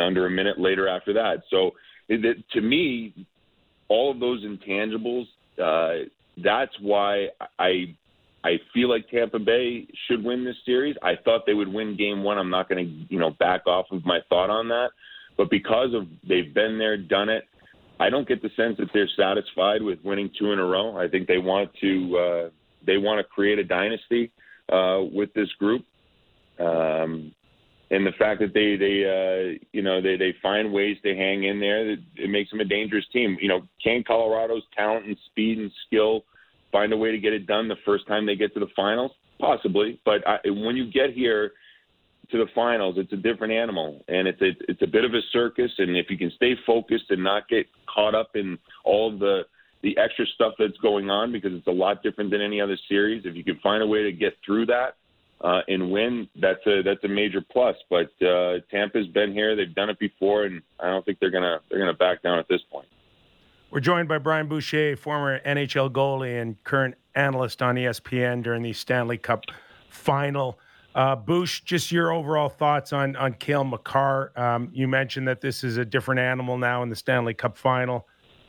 under 0.01 0.25
a 0.25 0.29
minute 0.29 0.59
later 0.59 0.87
after 0.87 1.13
that. 1.13 1.43
So 1.49 1.71
it, 2.09 2.43
to 2.51 2.61
me, 2.61 3.13
all 3.89 4.11
of 4.11 4.19
those 4.19 4.43
intangibles, 4.43 5.27
uh, 5.61 6.07
that's 6.43 6.73
why 6.81 7.29
I 7.59 7.95
I 8.47 8.61
feel 8.73 8.89
like 8.89 9.09
Tampa 9.09 9.39
Bay 9.39 9.87
should 10.07 10.23
win 10.23 10.45
this 10.45 10.55
series. 10.65 10.95
I 11.03 11.15
thought 11.25 11.45
they 11.45 11.53
would 11.53 11.67
win 11.67 11.97
game 11.97 12.23
one. 12.23 12.37
I'm 12.37 12.49
not 12.49 12.69
going 12.69 12.85
to, 12.85 13.13
you 13.13 13.19
know, 13.19 13.31
back 13.31 13.67
off 13.67 13.87
of 13.91 14.05
my 14.05 14.19
thought 14.29 14.49
on 14.49 14.69
that. 14.69 14.91
But 15.35 15.49
because 15.49 15.93
of 15.93 16.07
they've 16.27 16.53
been 16.53 16.77
there, 16.77 16.97
done 16.97 17.27
it, 17.27 17.43
I 17.99 18.09
don't 18.09 18.27
get 18.27 18.41
the 18.41 18.49
sense 18.55 18.77
that 18.77 18.87
they're 18.93 19.09
satisfied 19.17 19.81
with 19.81 19.99
winning 20.01 20.31
two 20.39 20.53
in 20.53 20.59
a 20.59 20.65
row. 20.65 20.97
I 20.97 21.09
think 21.09 21.27
they 21.27 21.39
want 21.39 21.71
to 21.81 22.17
uh, 22.17 22.49
they 22.85 22.97
want 22.97 23.19
to 23.19 23.23
create 23.25 23.59
a 23.59 23.65
dynasty 23.65 24.31
uh, 24.71 25.01
with 25.11 25.33
this 25.33 25.49
group. 25.59 25.83
Um, 26.57 27.33
and 27.91 28.05
the 28.05 28.13
fact 28.17 28.39
that 28.39 28.53
they 28.53 28.77
they 28.77 29.03
uh, 29.03 29.59
you 29.73 29.81
know 29.81 30.01
they 30.01 30.15
they 30.15 30.33
find 30.41 30.71
ways 30.71 30.97
to 31.03 31.13
hang 31.15 31.43
in 31.43 31.59
there, 31.59 31.91
it 31.91 32.29
makes 32.29 32.49
them 32.49 32.61
a 32.61 32.65
dangerous 32.65 33.05
team. 33.11 33.37
You 33.41 33.49
know, 33.49 33.61
can 33.83 34.03
Colorado's 34.03 34.63
talent 34.75 35.05
and 35.05 35.17
speed 35.31 35.57
and 35.57 35.71
skill 35.85 36.23
find 36.77 36.93
a 36.93 36.97
way 36.97 37.11
to 37.11 37.17
get 37.17 37.33
it 37.33 37.47
done 37.47 37.67
the 37.67 37.75
first 37.85 38.07
time 38.07 38.25
they 38.25 38.35
get 38.35 38.53
to 38.53 38.59
the 38.59 38.71
finals? 38.75 39.11
Possibly, 39.39 39.99
but 40.05 40.27
I, 40.27 40.37
when 40.45 40.75
you 40.75 40.91
get 40.91 41.13
here 41.13 41.51
to 42.31 42.37
the 42.37 42.47
finals, 42.53 42.95
it's 42.97 43.13
a 43.13 43.17
different 43.17 43.53
animal, 43.53 44.03
and 44.07 44.27
it's 44.27 44.41
a 44.41 44.51
it's 44.67 44.81
a 44.81 44.87
bit 44.87 45.05
of 45.05 45.13
a 45.13 45.21
circus. 45.31 45.71
And 45.77 45.95
if 45.95 46.07
you 46.09 46.17
can 46.17 46.31
stay 46.35 46.53
focused 46.65 47.05
and 47.09 47.23
not 47.23 47.47
get 47.47 47.67
caught 47.93 48.15
up 48.15 48.31
in 48.35 48.57
all 48.83 49.17
the 49.17 49.43
the 49.83 49.97
extra 49.97 50.25
stuff 50.35 50.53
that's 50.57 50.77
going 50.81 51.09
on, 51.09 51.31
because 51.31 51.53
it's 51.53 51.67
a 51.67 51.71
lot 51.71 52.03
different 52.03 52.31
than 52.31 52.41
any 52.41 52.59
other 52.59 52.77
series, 52.89 53.23
if 53.25 53.35
you 53.35 53.43
can 53.43 53.59
find 53.59 53.83
a 53.83 53.87
way 53.87 54.03
to 54.03 54.11
get 54.11 54.33
through 54.45 54.65
that 54.65 54.95
uh, 55.41 55.61
and 55.67 55.91
win, 55.91 56.27
that's 56.41 56.65
a 56.65 56.81
that's 56.83 57.03
a 57.03 57.07
major 57.07 57.41
plus. 57.51 57.75
But 57.89 58.09
uh, 58.25 58.59
Tampa's 58.71 59.07
been 59.07 59.33
here; 59.33 59.55
they've 59.55 59.73
done 59.73 59.89
it 59.89 59.99
before, 59.99 60.45
and 60.45 60.61
I 60.79 60.87
don't 60.89 61.05
think 61.05 61.19
they're 61.19 61.31
gonna 61.31 61.59
they're 61.69 61.79
gonna 61.79 61.93
back 61.93 62.23
down 62.23 62.39
at 62.39 62.47
this 62.47 62.61
point. 62.71 62.87
We're 63.69 63.81
joined 63.81 64.07
by 64.07 64.17
Brian 64.17 64.47
Boucher, 64.47 64.95
former 64.95 65.41
NHL 65.41 65.91
goalie 65.91 66.41
and 66.41 66.63
current 66.63 66.95
analyst 67.15 67.61
on 67.61 67.75
ESPN 67.75 68.41
during 68.41 68.63
the 68.63 68.71
Stanley 68.71 69.17
Cup 69.17 69.43
final. 69.89 70.57
Uh, 70.95 71.17
just 71.65 71.91
your 71.91 72.13
overall 72.13 72.47
thoughts 72.47 72.93
on 72.93 73.17
on 73.17 73.33
Cale 73.33 73.65
Makar. 73.65 74.31
Um, 74.37 74.69
you 74.71 74.87
mentioned 74.87 75.27
that 75.27 75.41
this 75.41 75.65
is 75.65 75.75
a 75.75 75.83
different 75.83 76.19
animal 76.19 76.57
now 76.57 76.81
in 76.81 76.89
the 76.89 76.95
Stanley 76.95 77.33
Cup 77.33 77.57
final. 77.57 78.07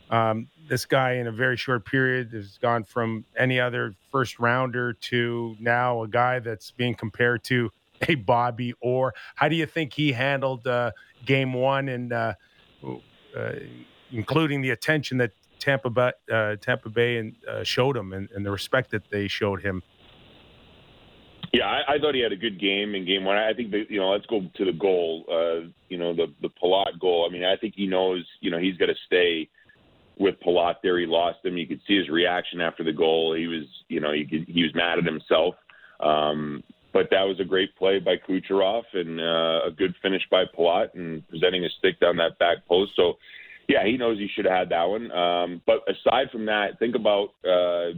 Um, 0.09 0.47
this 0.69 0.85
guy, 0.85 1.13
in 1.13 1.27
a 1.27 1.33
very 1.33 1.57
short 1.57 1.85
period, 1.85 2.31
has 2.31 2.57
gone 2.57 2.85
from 2.85 3.25
any 3.37 3.59
other 3.59 3.95
first 4.11 4.39
rounder 4.39 4.93
to 4.93 5.55
now 5.59 6.01
a 6.01 6.07
guy 6.07 6.39
that's 6.39 6.71
being 6.71 6.95
compared 6.95 7.43
to 7.43 7.69
a 8.07 8.15
Bobby 8.15 8.73
Orr. 8.79 9.13
How 9.35 9.49
do 9.49 9.57
you 9.57 9.65
think 9.65 9.91
he 9.91 10.13
handled 10.13 10.65
uh, 10.65 10.91
game 11.25 11.51
one 11.51 11.89
and 11.89 12.13
uh, 12.13 12.33
uh, 13.35 13.51
including 14.11 14.61
the 14.61 14.71
attention 14.71 15.17
that 15.17 15.31
Tampa 15.59 15.89
Bay, 15.89 16.11
uh, 16.31 16.55
Tampa 16.57 16.89
Bay 16.89 17.17
and, 17.17 17.35
uh, 17.47 17.63
showed 17.63 17.97
him 17.97 18.13
and, 18.13 18.29
and, 18.31 18.45
the 18.45 18.51
respect 18.51 18.91
that 18.91 19.09
they 19.09 19.27
showed 19.27 19.61
him? 19.61 19.83
Yeah, 21.51 21.65
I, 21.65 21.95
I, 21.95 21.99
thought 21.99 22.15
he 22.15 22.21
had 22.21 22.31
a 22.31 22.37
good 22.37 22.59
game 22.59 22.95
in 22.95 23.05
game 23.05 23.25
one. 23.25 23.35
I 23.35 23.53
think 23.53 23.73
you 23.89 23.99
know, 23.99 24.11
let's 24.11 24.25
go 24.27 24.41
to 24.55 24.65
the 24.65 24.71
goal. 24.71 25.25
Uh, 25.29 25.67
you 25.89 25.97
know, 25.97 26.13
the 26.13 26.27
the 26.41 26.49
Palat 26.49 26.99
goal. 26.99 27.27
I 27.27 27.33
mean, 27.33 27.43
I 27.43 27.57
think 27.57 27.73
he 27.75 27.87
knows. 27.87 28.23
You 28.39 28.51
know, 28.51 28.59
he's 28.59 28.77
got 28.77 28.85
to 28.85 28.95
stay 29.07 29.49
with 30.19 30.35
Palat 30.45 30.75
there. 30.83 30.99
He 30.99 31.07
lost 31.07 31.43
him. 31.43 31.57
You 31.57 31.65
could 31.65 31.81
see 31.87 31.97
his 31.97 32.09
reaction 32.09 32.61
after 32.61 32.83
the 32.83 32.93
goal. 32.93 33.33
He 33.33 33.47
was, 33.47 33.63
you 33.87 33.99
know, 33.99 34.11
he, 34.11 34.25
could, 34.25 34.45
he 34.47 34.61
was 34.61 34.75
mad 34.75 34.99
at 34.99 35.05
himself. 35.05 35.55
Um, 36.01 36.63
but 36.91 37.07
that 37.11 37.23
was 37.23 37.39
a 37.39 37.45
great 37.45 37.75
play 37.75 37.99
by 37.99 38.15
Kucherov 38.17 38.83
and 38.93 39.19
uh, 39.19 39.67
a 39.67 39.71
good 39.75 39.95
finish 40.01 40.23
by 40.29 40.43
Palat 40.45 40.93
and 40.93 41.27
presenting 41.29 41.63
a 41.65 41.69
stick 41.69 41.99
down 41.99 42.17
that 42.17 42.37
back 42.37 42.67
post. 42.67 42.91
So, 42.95 43.17
yeah, 43.69 43.85
he 43.85 43.97
knows 43.97 44.17
he 44.17 44.27
should 44.35 44.45
have 44.45 44.57
had 44.57 44.69
that 44.69 44.83
one. 44.83 45.11
Um, 45.11 45.61
but 45.67 45.81
aside 45.87 46.31
from 46.31 46.47
that, 46.47 46.79
think 46.79 46.95
about, 46.95 47.29
uh, 47.45 47.93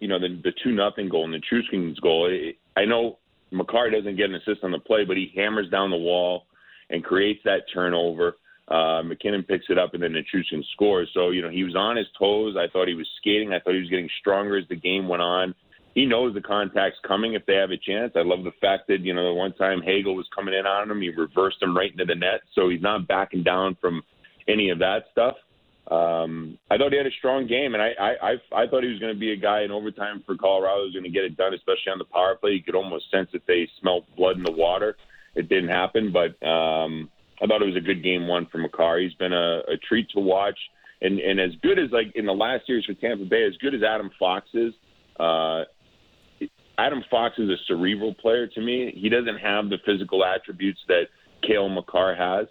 you 0.00 0.06
know, 0.06 0.18
the, 0.18 0.38
the 0.44 0.52
two 0.62 0.72
nothing 0.72 1.08
goal 1.08 1.24
and 1.24 1.32
the 1.32 1.40
Nichushkin's 1.40 1.98
goal. 2.00 2.30
I 2.76 2.84
know 2.84 3.18
Makar 3.50 3.90
doesn't 3.90 4.16
get 4.16 4.28
an 4.28 4.36
assist 4.36 4.62
on 4.62 4.70
the 4.70 4.78
play, 4.78 5.04
but 5.06 5.16
he 5.16 5.32
hammers 5.34 5.70
down 5.70 5.90
the 5.90 5.96
wall 5.96 6.44
and 6.90 7.02
creates 7.02 7.40
that 7.44 7.62
turnover. 7.72 8.36
Uh, 8.68 9.02
MacKinnon 9.02 9.44
picks 9.44 9.66
it 9.70 9.78
up, 9.78 9.94
and 9.94 10.02
then 10.02 10.12
Nichushkin 10.12 10.62
scores. 10.74 11.08
So, 11.14 11.30
you 11.30 11.40
know, 11.40 11.48
he 11.48 11.64
was 11.64 11.74
on 11.74 11.96
his 11.96 12.06
toes. 12.18 12.54
I 12.58 12.70
thought 12.70 12.86
he 12.86 12.94
was 12.94 13.08
skating. 13.18 13.54
I 13.54 13.60
thought 13.60 13.72
he 13.72 13.80
was 13.80 13.90
getting 13.90 14.10
stronger 14.20 14.58
as 14.58 14.68
the 14.68 14.76
game 14.76 15.08
went 15.08 15.22
on. 15.22 15.54
He 15.94 16.04
knows 16.04 16.34
the 16.34 16.40
contact's 16.42 16.98
coming 17.06 17.32
if 17.32 17.44
they 17.46 17.54
have 17.54 17.70
a 17.70 17.76
chance. 17.76 18.12
I 18.14 18.22
love 18.22 18.44
the 18.44 18.52
fact 18.60 18.88
that, 18.88 19.00
you 19.00 19.14
know, 19.14 19.24
the 19.24 19.34
one 19.34 19.54
time 19.54 19.82
Hagel 19.82 20.14
was 20.14 20.28
coming 20.34 20.54
in 20.54 20.66
on 20.66 20.90
him, 20.90 21.00
he 21.00 21.10
reversed 21.10 21.62
him 21.62 21.76
right 21.76 21.90
into 21.90 22.04
the 22.04 22.14
net. 22.14 22.40
So 22.54 22.68
he's 22.68 22.80
not 22.80 23.08
backing 23.08 23.42
down 23.42 23.76
from 23.80 24.02
any 24.48 24.70
of 24.70 24.78
that 24.80 25.04
stuff. 25.12 25.34
Um, 25.90 26.58
I 26.70 26.76
thought 26.78 26.92
he 26.92 26.96
had 26.96 27.06
a 27.06 27.18
strong 27.18 27.46
game, 27.46 27.74
and 27.74 27.82
I, 27.82 27.90
I, 28.00 28.10
I, 28.30 28.62
I 28.62 28.66
thought 28.66 28.84
he 28.84 28.88
was 28.88 29.00
going 29.00 29.12
to 29.12 29.18
be 29.18 29.32
a 29.32 29.36
guy 29.36 29.62
in 29.62 29.70
overtime 29.70 30.22
for 30.24 30.36
Colorado 30.36 30.84
who's 30.84 30.94
going 30.94 31.04
to 31.04 31.10
get 31.10 31.24
it 31.24 31.36
done, 31.36 31.54
especially 31.54 31.90
on 31.92 31.98
the 31.98 32.04
power 32.04 32.36
play. 32.36 32.52
You 32.52 32.62
could 32.62 32.76
almost 32.76 33.10
sense 33.10 33.28
that 33.32 33.46
they 33.46 33.68
smelled 33.80 34.04
blood 34.16 34.36
in 34.36 34.44
the 34.44 34.52
water. 34.52 34.96
It 35.34 35.48
didn't 35.48 35.70
happen, 35.70 36.12
but 36.12 36.40
um, 36.46 37.10
I 37.42 37.46
thought 37.46 37.62
it 37.62 37.66
was 37.66 37.76
a 37.76 37.80
good 37.80 38.02
game 38.02 38.28
one 38.28 38.46
for 38.46 38.58
Makar. 38.58 39.00
He's 39.00 39.14
been 39.14 39.32
a, 39.32 39.58
a 39.60 39.76
treat 39.88 40.08
to 40.10 40.20
watch, 40.20 40.58
and 41.00 41.18
and 41.18 41.40
as 41.40 41.50
good 41.62 41.78
as 41.78 41.90
like 41.90 42.14
in 42.14 42.26
the 42.26 42.32
last 42.32 42.68
years 42.68 42.84
for 42.86 42.94
Tampa 42.94 43.24
Bay, 43.24 43.44
as 43.46 43.56
good 43.58 43.74
as 43.74 43.82
Adam 43.82 44.10
Fox 44.18 44.48
is. 44.54 44.72
Uh, 45.18 45.64
Adam 46.78 47.04
Fox 47.10 47.38
is 47.38 47.50
a 47.50 47.56
cerebral 47.66 48.14
player 48.14 48.46
to 48.46 48.60
me. 48.60 48.92
He 48.96 49.08
doesn't 49.08 49.38
have 49.38 49.68
the 49.68 49.76
physical 49.84 50.24
attributes 50.24 50.80
that 50.88 51.04
Cale 51.46 51.68
Makar 51.68 52.14
has. 52.14 52.46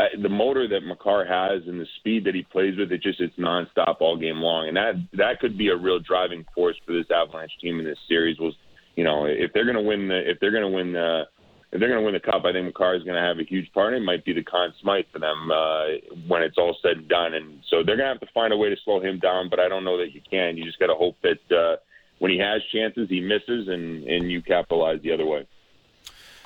I, 0.00 0.20
the 0.20 0.28
motor 0.28 0.66
that 0.68 0.86
Makar 0.86 1.24
has 1.26 1.66
and 1.68 1.80
the 1.80 1.86
speed 1.98 2.24
that 2.24 2.34
he 2.34 2.42
plays 2.42 2.78
with, 2.78 2.90
it 2.92 3.02
just 3.02 3.20
it's 3.20 3.36
nonstop 3.36 4.00
all 4.00 4.16
game 4.16 4.38
long, 4.38 4.68
and 4.68 4.76
that 4.76 4.94
that 5.14 5.40
could 5.40 5.58
be 5.58 5.68
a 5.68 5.76
real 5.76 5.98
driving 5.98 6.44
force 6.54 6.76
for 6.86 6.92
this 6.92 7.10
Avalanche 7.14 7.52
team 7.60 7.78
in 7.78 7.84
this 7.84 7.98
series. 8.08 8.38
Was 8.38 8.54
you 8.96 9.04
know 9.04 9.26
if 9.26 9.52
they're 9.52 9.64
going 9.64 9.76
to 9.76 9.82
win 9.82 10.08
the 10.08 10.30
if 10.30 10.40
they're 10.40 10.52
going 10.52 10.68
to 10.70 10.76
win 10.76 10.92
the 10.92 11.24
if 11.72 11.78
they're 11.78 11.88
going 11.88 12.00
to 12.00 12.04
win 12.04 12.14
the 12.14 12.20
cup, 12.20 12.44
I 12.44 12.52
think 12.52 12.66
Makar 12.66 12.96
is 12.96 13.04
going 13.04 13.14
to 13.14 13.22
have 13.22 13.38
a 13.38 13.44
huge 13.44 13.72
part. 13.72 13.94
It 13.94 14.02
might 14.02 14.24
be 14.24 14.32
the 14.32 14.42
Conn 14.42 14.72
Smythe 14.82 15.04
for 15.12 15.20
them 15.20 15.50
uh, 15.52 15.84
when 16.26 16.42
it's 16.42 16.58
all 16.58 16.76
said 16.82 16.96
and 16.96 17.08
done, 17.08 17.34
and 17.34 17.60
so 17.70 17.84
they're 17.84 17.96
going 17.96 18.08
to 18.08 18.14
have 18.14 18.20
to 18.20 18.34
find 18.34 18.52
a 18.52 18.56
way 18.56 18.70
to 18.70 18.76
slow 18.84 19.00
him 19.00 19.20
down. 19.20 19.48
But 19.48 19.60
I 19.60 19.68
don't 19.68 19.84
know 19.84 19.98
that 19.98 20.12
you 20.12 20.20
can. 20.28 20.56
You 20.56 20.64
just 20.64 20.80
got 20.80 20.88
to 20.88 20.94
hope 20.94 21.16
that 21.22 21.56
uh, 21.56 21.76
when 22.18 22.32
he 22.32 22.38
has 22.38 22.60
chances, 22.72 23.08
he 23.08 23.20
misses, 23.20 23.68
and 23.68 24.04
and 24.04 24.30
you 24.30 24.42
capitalize 24.42 25.00
the 25.02 25.12
other 25.12 25.26
way. 25.26 25.46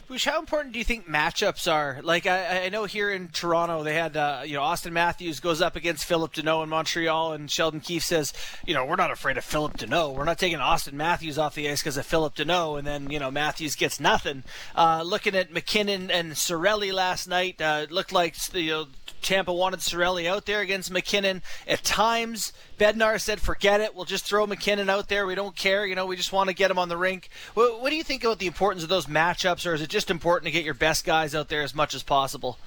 Bouch, 0.07 0.27
how 0.27 0.39
important 0.39 0.75
do 0.75 0.79
you 0.79 0.85
think 0.85 1.09
matchups 1.09 1.71
are? 1.71 2.01
Like 2.03 2.27
I, 2.27 2.67
I 2.67 2.69
know 2.69 2.85
here 2.85 3.11
in 3.11 3.29
Toronto, 3.29 3.83
they 3.83 3.95
had 3.95 4.17
uh, 4.17 4.43
you 4.45 4.55
know 4.55 4.61
Auston 4.61 4.93
Matthews 4.93 5.41
goes 5.41 5.63
up 5.63 5.77
against 5.77 6.05
Phillip 6.05 6.35
Danault 6.35 6.65
in 6.65 6.69
Montreal, 6.69 7.33
and 7.33 7.51
Sheldon 7.51 7.81
Keefe 7.81 8.05
says, 8.05 8.35
you 8.67 8.75
know, 8.75 8.85
we're 8.85 8.97
not 8.97 9.11
afraid 9.11 9.39
of 9.39 9.45
Phillip 9.45 9.79
Danault. 9.79 10.15
We're 10.15 10.25
not 10.25 10.39
taking 10.39 10.59
Auston 10.59 10.93
Matthews 10.93 11.39
off 11.39 11.55
the 11.55 11.71
ice 11.71 11.81
because 11.81 11.97
of 11.97 12.05
Phillip 12.05 12.35
Danault, 12.35 12.79
and 12.79 12.87
then 12.87 13.11
you 13.11 13.19
know 13.19 13.31
Matthews 13.31 13.77
gets 13.77 13.99
nothing. 13.99 14.45
Uh, 14.75 15.03
looking 15.07 15.35
at 15.35 15.53
MacKinnon 15.53 16.11
and 16.11 16.33
Cirelli 16.33 16.93
last 16.93 17.27
night, 17.27 17.61
uh, 17.63 17.87
looked 17.89 18.13
like 18.13 18.37
you 18.53 18.71
know, 18.71 18.87
Tampa 19.25 19.53
wanted 19.53 19.81
Cirelli 19.81 20.27
out 20.27 20.47
there 20.47 20.61
against 20.61 20.91
MacKinnon. 20.91 21.43
At 21.67 21.83
times, 21.83 22.53
Bednar 22.79 23.21
said, 23.21 23.41
"Forget 23.41 23.81
it. 23.81 23.95
We'll 23.95 24.05
just 24.05 24.25
throw 24.25 24.47
MacKinnon 24.47 24.89
out 24.89 25.09
there. 25.09 25.27
We 25.27 25.35
don't 25.35 25.57
care. 25.57 25.87
You 25.87 25.95
know, 25.95 26.07
we 26.07 26.17
just 26.17 26.33
want 26.33 26.49
to 26.49 26.55
get 26.55 26.71
him 26.71 26.79
on 26.79 26.89
the 26.89 26.97
rink." 26.97 27.31
What, 27.55 27.81
what 27.81 27.91
do 27.91 27.97
you 27.97 28.05
think 28.05 28.23
about 28.23 28.39
the 28.39 28.47
importance 28.47 28.83
of 28.83 28.89
those 28.89 29.07
matchups, 29.07 29.69
or 29.69 29.75
is 29.75 29.81
it 29.81 29.89
just 29.91 30.11
important 30.11 30.47
to 30.47 30.53
get 30.53 30.65
your 30.65 30.75
best 30.75 31.05
guys 31.05 31.35
out 31.35 31.49
there 31.49 31.63
as 31.63 31.75
much 31.75 31.95
as 31.95 32.03
possible? 32.03 32.59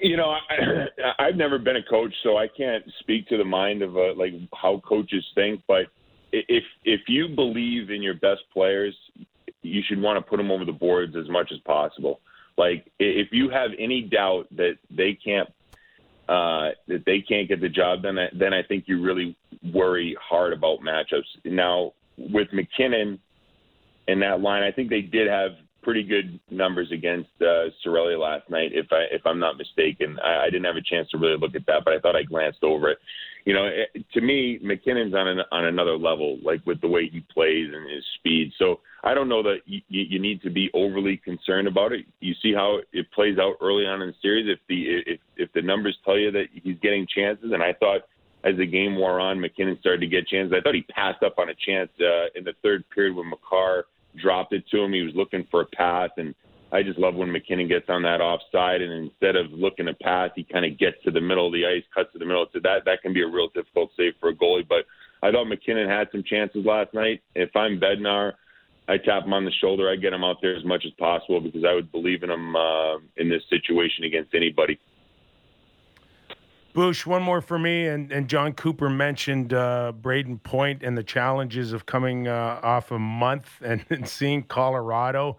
You 0.00 0.16
know, 0.16 0.30
I, 0.30 0.86
I've 1.18 1.36
never 1.36 1.58
been 1.58 1.76
a 1.76 1.82
coach, 1.82 2.14
so 2.22 2.36
I 2.36 2.48
can't 2.48 2.84
speak 3.00 3.28
to 3.28 3.36
the 3.36 3.44
mind 3.44 3.82
of 3.82 3.96
a, 3.96 4.12
like 4.12 4.32
how 4.54 4.80
coaches 4.86 5.24
think. 5.34 5.62
But 5.66 5.86
if 6.32 6.64
if 6.84 7.00
you 7.08 7.28
believe 7.28 7.90
in 7.90 8.02
your 8.02 8.14
best 8.14 8.42
players, 8.52 8.94
you 9.62 9.82
should 9.86 10.00
want 10.00 10.16
to 10.16 10.28
put 10.28 10.36
them 10.36 10.50
over 10.50 10.64
the 10.64 10.72
boards 10.72 11.16
as 11.16 11.28
much 11.28 11.50
as 11.52 11.58
possible. 11.60 12.20
Like 12.56 12.90
if 12.98 13.28
you 13.32 13.50
have 13.50 13.70
any 13.78 14.02
doubt 14.02 14.46
that 14.56 14.78
they 14.90 15.14
can't 15.14 15.48
uh, 16.28 16.70
that 16.88 17.04
they 17.04 17.20
can't 17.20 17.48
get 17.48 17.60
the 17.60 17.68
job 17.68 18.02
done, 18.02 18.18
then 18.32 18.54
I 18.54 18.62
think 18.62 18.84
you 18.86 19.02
really 19.02 19.36
worry 19.72 20.16
hard 20.20 20.52
about 20.52 20.80
matchups. 20.80 21.26
Now 21.44 21.92
with 22.16 22.48
MacKinnon 22.52 23.18
in 24.08 24.20
that 24.20 24.40
line, 24.40 24.62
I 24.62 24.70
think 24.70 24.88
they 24.90 25.02
did 25.02 25.28
have 25.28 25.52
pretty 25.82 26.02
good 26.02 26.40
numbers 26.50 26.90
against 26.90 27.30
uh, 27.40 27.68
Cirelli 27.84 28.18
last 28.18 28.48
night, 28.48 28.72
if 28.72 28.86
I 28.90 29.04
if 29.12 29.22
I'm 29.26 29.38
not 29.38 29.58
mistaken. 29.58 30.18
I, 30.24 30.44
I 30.44 30.44
didn't 30.46 30.64
have 30.64 30.76
a 30.76 30.82
chance 30.82 31.10
to 31.10 31.18
really 31.18 31.36
look 31.36 31.54
at 31.54 31.66
that, 31.66 31.82
but 31.84 31.94
I 31.94 31.98
thought 32.00 32.16
I 32.16 32.22
glanced 32.22 32.62
over 32.62 32.88
it. 32.88 32.98
You 33.44 33.52
know, 33.52 33.66
it, 33.66 34.04
to 34.14 34.20
me, 34.20 34.58
MacKinnon's 34.62 35.14
on 35.14 35.28
an, 35.28 35.40
on 35.52 35.66
another 35.66 35.96
level, 35.96 36.38
like 36.42 36.64
with 36.64 36.80
the 36.80 36.88
way 36.88 37.08
he 37.08 37.20
plays 37.20 37.68
and 37.72 37.90
his 37.90 38.04
speed. 38.18 38.52
So 38.58 38.80
I 39.04 39.12
don't 39.12 39.28
know 39.28 39.42
that 39.42 39.58
you, 39.66 39.82
you 39.88 40.18
need 40.18 40.40
to 40.42 40.50
be 40.50 40.70
overly 40.72 41.18
concerned 41.18 41.68
about 41.68 41.92
it. 41.92 42.06
You 42.20 42.34
see 42.42 42.54
how 42.54 42.78
it 42.92 43.06
plays 43.12 43.38
out 43.38 43.56
early 43.60 43.84
on 43.86 44.00
in 44.00 44.08
the 44.08 44.14
series. 44.22 44.48
If 44.48 44.60
the 44.66 45.12
if 45.12 45.20
if 45.36 45.52
the 45.52 45.60
numbers 45.60 45.96
tell 46.04 46.18
you 46.18 46.30
that 46.30 46.46
he's 46.52 46.78
getting 46.82 47.06
chances, 47.14 47.52
and 47.52 47.62
I 47.62 47.74
thought 47.74 48.02
as 48.44 48.56
the 48.56 48.66
game 48.66 48.96
wore 48.96 49.20
on, 49.20 49.40
MacKinnon 49.40 49.78
started 49.80 50.00
to 50.00 50.06
get 50.06 50.26
chances. 50.26 50.54
I 50.56 50.62
thought 50.62 50.74
he 50.74 50.82
passed 50.82 51.22
up 51.22 51.38
on 51.38 51.50
a 51.50 51.54
chance 51.54 51.90
uh, 52.00 52.32
in 52.34 52.44
the 52.44 52.54
third 52.62 52.84
period 52.94 53.14
when 53.14 53.28
Makar 53.28 53.84
dropped 54.20 54.54
it 54.54 54.64
to 54.70 54.80
him. 54.80 54.92
He 54.94 55.02
was 55.02 55.14
looking 55.14 55.46
for 55.50 55.62
a 55.62 55.66
pass, 55.66 56.10
and 56.16 56.34
I 56.72 56.82
just 56.82 56.98
love 56.98 57.14
when 57.14 57.30
MacKinnon 57.30 57.68
gets 57.68 57.90
on 57.90 58.02
that 58.02 58.22
offside, 58.22 58.80
and 58.80 58.92
instead 58.92 59.36
of 59.36 59.52
looking 59.52 59.86
to 59.86 59.94
pass, 59.94 60.30
he 60.34 60.44
kind 60.44 60.64
of 60.64 60.78
gets 60.78 60.96
to 61.04 61.10
the 61.10 61.20
middle 61.20 61.46
of 61.46 61.52
the 61.52 61.66
ice, 61.66 61.84
cuts 61.94 62.12
to 62.14 62.18
the 62.18 62.24
middle. 62.24 62.46
So 62.54 62.60
that 62.62 62.86
that 62.86 63.02
can 63.02 63.12
be 63.12 63.22
a 63.22 63.28
real 63.28 63.48
difficult 63.54 63.90
save 63.98 64.14
for 64.18 64.30
a 64.30 64.34
goalie. 64.34 64.66
But 64.66 64.86
I 65.22 65.30
thought 65.30 65.44
MacKinnon 65.44 65.88
had 65.88 66.08
some 66.10 66.22
chances 66.22 66.64
last 66.64 66.94
night. 66.94 67.22
If 67.34 67.54
I'm 67.54 67.78
Bednar 67.78 68.32
I 68.86 68.98
tap 68.98 69.24
him 69.24 69.32
on 69.32 69.44
the 69.44 69.52
shoulder. 69.60 69.90
I 69.90 69.96
get 69.96 70.12
him 70.12 70.24
out 70.24 70.36
there 70.42 70.54
as 70.54 70.64
much 70.64 70.84
as 70.84 70.92
possible 70.98 71.40
because 71.40 71.64
I 71.64 71.72
would 71.72 71.90
believe 71.90 72.22
in 72.22 72.30
him 72.30 72.54
uh, 72.54 72.96
in 73.16 73.28
this 73.28 73.42
situation 73.48 74.04
against 74.04 74.34
anybody. 74.34 74.78
Bouch, 76.74 77.06
one 77.06 77.22
more 77.22 77.40
for 77.40 77.58
me. 77.58 77.86
And, 77.86 78.12
and 78.12 78.28
Jon 78.28 78.52
Cooper 78.52 78.90
mentioned 78.90 79.54
uh, 79.54 79.92
Brayden 79.98 80.42
Point 80.42 80.82
and 80.82 80.98
the 80.98 81.04
challenges 81.04 81.72
of 81.72 81.86
coming 81.86 82.26
uh, 82.28 82.60
off 82.62 82.90
a 82.90 82.98
month 82.98 83.48
and, 83.62 83.84
and 83.88 84.06
seeing 84.06 84.42
Colorado. 84.42 85.38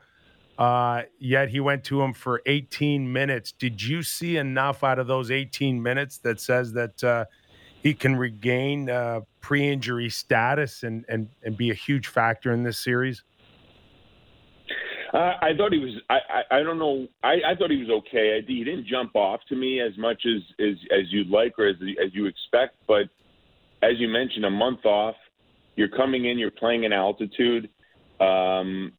Uh, 0.57 1.01
yet 1.19 1.49
he 1.49 1.59
went 1.59 1.83
to 1.83 2.01
him 2.01 2.13
for 2.13 2.41
18 2.45 3.11
minutes. 3.11 3.51
Did 3.51 3.83
you 3.83 4.01
see 4.01 4.37
enough 4.37 4.83
out 4.83 4.97
of 4.97 5.07
those 5.07 5.29
18 5.29 5.83
minutes 5.83 6.19
that 6.19 6.39
says 6.39 6.71
that 6.73 7.03
uh, 7.03 7.25
he 7.83 7.93
can 7.93 8.15
regain 8.15 8.89
uh, 8.89 9.19
pre-injury 9.41 10.09
status 10.09 10.83
and, 10.83 11.03
and, 11.09 11.27
and 11.43 11.57
be 11.57 11.69
a 11.69 11.73
huge 11.73 12.07
factor 12.07 12.53
in 12.53 12.63
this 12.63 12.79
series? 12.79 13.23
Uh, 15.15 15.37
I 15.41 15.51
thought 15.55 15.71
he 15.71 15.79
was. 15.79 15.93
I, 16.09 16.15
I, 16.15 16.59
I 16.59 16.63
don't 16.63 16.77
know. 16.77 17.07
I, 17.23 17.35
I 17.47 17.55
thought 17.57 17.71
he 17.71 17.77
was 17.77 17.89
okay. 17.89 18.37
I, 18.37 18.45
he 18.45 18.65
didn't 18.65 18.85
jump 18.85 19.15
off 19.15 19.39
to 19.47 19.55
me 19.55 19.79
as 19.79 19.97
much 19.97 20.25
as 20.25 20.41
as, 20.59 20.75
as 20.91 21.05
you'd 21.09 21.29
like 21.29 21.57
or 21.57 21.67
as 21.67 21.77
as 22.03 22.13
you 22.13 22.25
expect. 22.25 22.75
But 22.85 23.03
as 23.81 23.93
you 23.97 24.09
mentioned, 24.09 24.43
a 24.43 24.49
month 24.49 24.85
off. 24.85 25.15
You're 25.77 25.87
coming 25.89 26.25
in. 26.25 26.37
You're 26.37 26.51
playing 26.51 26.83
in 26.83 26.91
altitude. 26.91 27.69
Um, 28.19 28.91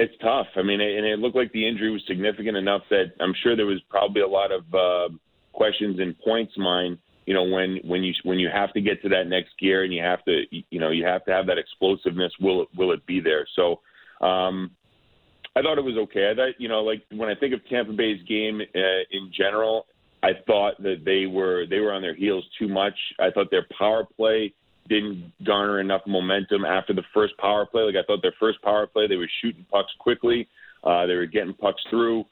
it's 0.00 0.14
tough. 0.20 0.48
I 0.56 0.62
mean, 0.62 0.80
and 0.80 1.06
it 1.06 1.20
looked 1.20 1.36
like 1.36 1.52
the 1.52 1.68
injury 1.68 1.92
was 1.92 2.02
significant 2.08 2.56
enough 2.56 2.82
that 2.90 3.12
I'm 3.20 3.34
sure 3.40 3.54
there 3.54 3.66
was 3.66 3.80
probably 3.88 4.22
a 4.22 4.28
lot 4.28 4.50
of 4.50 4.62
uh, 4.74 5.14
questions 5.52 6.00
in 6.00 6.16
Point's 6.24 6.58
mind. 6.58 6.98
You 7.26 7.34
know, 7.34 7.44
when 7.44 7.78
when 7.84 8.02
you 8.02 8.14
when 8.24 8.40
you 8.40 8.48
have 8.52 8.72
to 8.72 8.80
get 8.80 9.00
to 9.02 9.08
that 9.10 9.28
next 9.28 9.50
gear 9.60 9.84
and 9.84 9.94
you 9.94 10.02
have 10.02 10.24
to, 10.24 10.42
you 10.50 10.80
know, 10.80 10.90
you 10.90 11.04
have 11.04 11.24
to 11.26 11.30
have 11.30 11.46
that 11.46 11.58
explosiveness. 11.58 12.32
Will 12.40 12.62
it 12.62 12.68
will 12.76 12.90
it 12.90 13.06
be 13.06 13.20
there? 13.20 13.46
So. 13.54 13.80
Um, 14.20 14.72
I 15.56 15.62
thought 15.62 15.78
it 15.78 15.84
was 15.84 15.96
okay. 15.96 16.30
I 16.30 16.34
thought, 16.34 16.54
you 16.58 16.68
know, 16.68 16.82
like 16.82 17.02
when 17.10 17.28
I 17.28 17.34
think 17.34 17.54
of 17.54 17.60
Tampa 17.68 17.92
Bay's 17.92 18.22
game 18.28 18.60
uh, 18.60 19.02
in 19.10 19.32
general, 19.36 19.86
I 20.22 20.30
thought 20.46 20.80
that 20.82 21.02
they 21.04 21.26
were 21.26 21.66
they 21.68 21.80
were 21.80 21.92
on 21.92 22.02
their 22.02 22.14
heels 22.14 22.44
too 22.58 22.68
much. 22.68 22.94
I 23.18 23.30
thought 23.30 23.50
their 23.50 23.66
power 23.76 24.06
play 24.16 24.54
didn't 24.88 25.32
garner 25.44 25.80
enough 25.80 26.02
momentum 26.06 26.64
after 26.64 26.92
the 26.92 27.02
first 27.14 27.36
power 27.38 27.66
play. 27.66 27.82
Like 27.82 27.96
I 27.96 28.02
thought 28.06 28.22
their 28.22 28.34
first 28.38 28.60
power 28.62 28.86
play, 28.86 29.06
they 29.06 29.16
were 29.16 29.30
shooting 29.40 29.64
pucks 29.70 29.92
quickly. 29.98 30.48
Uh, 30.84 31.06
they 31.06 31.14
were 31.14 31.26
getting 31.26 31.54
pucks 31.54 31.82
through, 31.90 32.24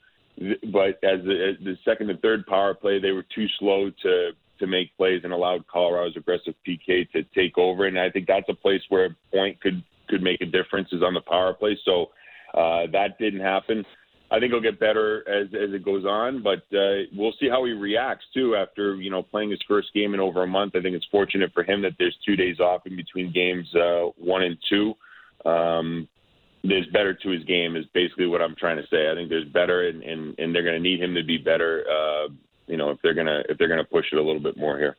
but 0.73 0.99
as 1.05 1.23
the, 1.25 1.55
as 1.55 1.65
the 1.65 1.77
second 1.85 2.11
and 2.11 2.21
third 2.21 2.47
power 2.47 2.75
play, 2.75 2.99
they 2.99 3.11
were 3.11 3.25
too 3.35 3.47
slow 3.59 3.91
to 4.03 4.31
to 4.59 4.67
make 4.67 4.97
plays 4.97 5.21
and 5.23 5.33
allowed 5.33 5.67
Colorado's 5.69 6.17
aggressive 6.17 6.55
PK 6.67 7.09
to 7.13 7.23
take 7.35 7.57
over. 7.57 7.87
And 7.87 7.99
I 7.99 8.11
think 8.11 8.27
that's 8.27 8.49
a 8.49 8.55
place 8.55 8.83
where 8.89 9.07
a 9.07 9.17
point 9.33 9.61
could 9.61 9.83
could 10.09 10.23
make 10.23 10.41
a 10.41 10.47
difference 10.47 10.89
is 10.93 11.03
on 11.03 11.15
the 11.15 11.21
power 11.21 11.55
play. 11.55 11.79
So 11.85 12.11
uh, 12.55 12.87
that 12.93 13.19
didn't 13.19 13.41
happen. 13.41 13.85
I 14.31 14.39
think 14.39 14.53
he'll 14.53 14.61
get 14.61 14.79
better 14.79 15.27
as 15.29 15.49
as 15.55 15.73
it 15.73 15.85
goes 15.85 16.05
on, 16.05 16.43
but 16.43 16.59
uh, 16.77 17.09
we'll 17.17 17.33
see 17.41 17.49
how 17.49 17.65
he 17.65 17.73
reacts 17.73 18.27
too 18.35 18.57
after 18.57 18.97
you 18.97 19.11
know 19.11 19.23
playing 19.23 19.51
his 19.51 19.61
first 19.67 19.93
game 19.95 20.13
in 20.13 20.21
over 20.21 20.43
a 20.43 20.47
month. 20.47 20.77
I 20.77 20.83
think 20.83 20.95
it's 20.95 21.07
fortunate 21.11 21.51
for 21.55 21.63
him 21.63 21.81
that 21.83 21.93
there's 21.99 22.17
two 22.27 22.37
days 22.37 22.61
off 22.61 22.87
in 22.87 22.95
between 22.95 23.33
games 23.33 23.67
uh, 23.75 24.11
one 24.17 24.43
and 24.43 24.59
two. 24.69 24.95
Um, 25.47 26.09
there's 26.63 26.87
better 26.89 27.15
to 27.15 27.31
his 27.31 27.45
game 27.45 27.77
is 27.77 27.87
basically 27.95 28.27
what 28.27 28.43
I'm 28.43 28.57
trying 28.57 28.77
to 28.77 28.87
say. 28.89 29.11
I 29.11 29.15
think 29.15 29.31
there's 29.31 29.49
better, 29.49 29.89
and 29.89 30.03
and, 30.03 30.39
and 30.39 30.55
they're 30.55 30.63
going 30.63 30.75
to 30.75 30.81
need 30.81 31.01
him 31.01 31.15
to 31.15 31.25
be 31.25 31.39
better. 31.39 31.85
Uh, 31.89 32.29
you 32.67 32.77
know, 32.77 32.91
if 32.91 32.99
they're 33.03 33.15
gonna 33.15 33.43
if 33.49 33.57
they're 33.57 33.69
gonna 33.69 33.85
push 33.85 34.07
it 34.13 34.19
a 34.19 34.23
little 34.23 34.43
bit 34.43 34.59
more 34.59 34.79
here. 34.79 34.97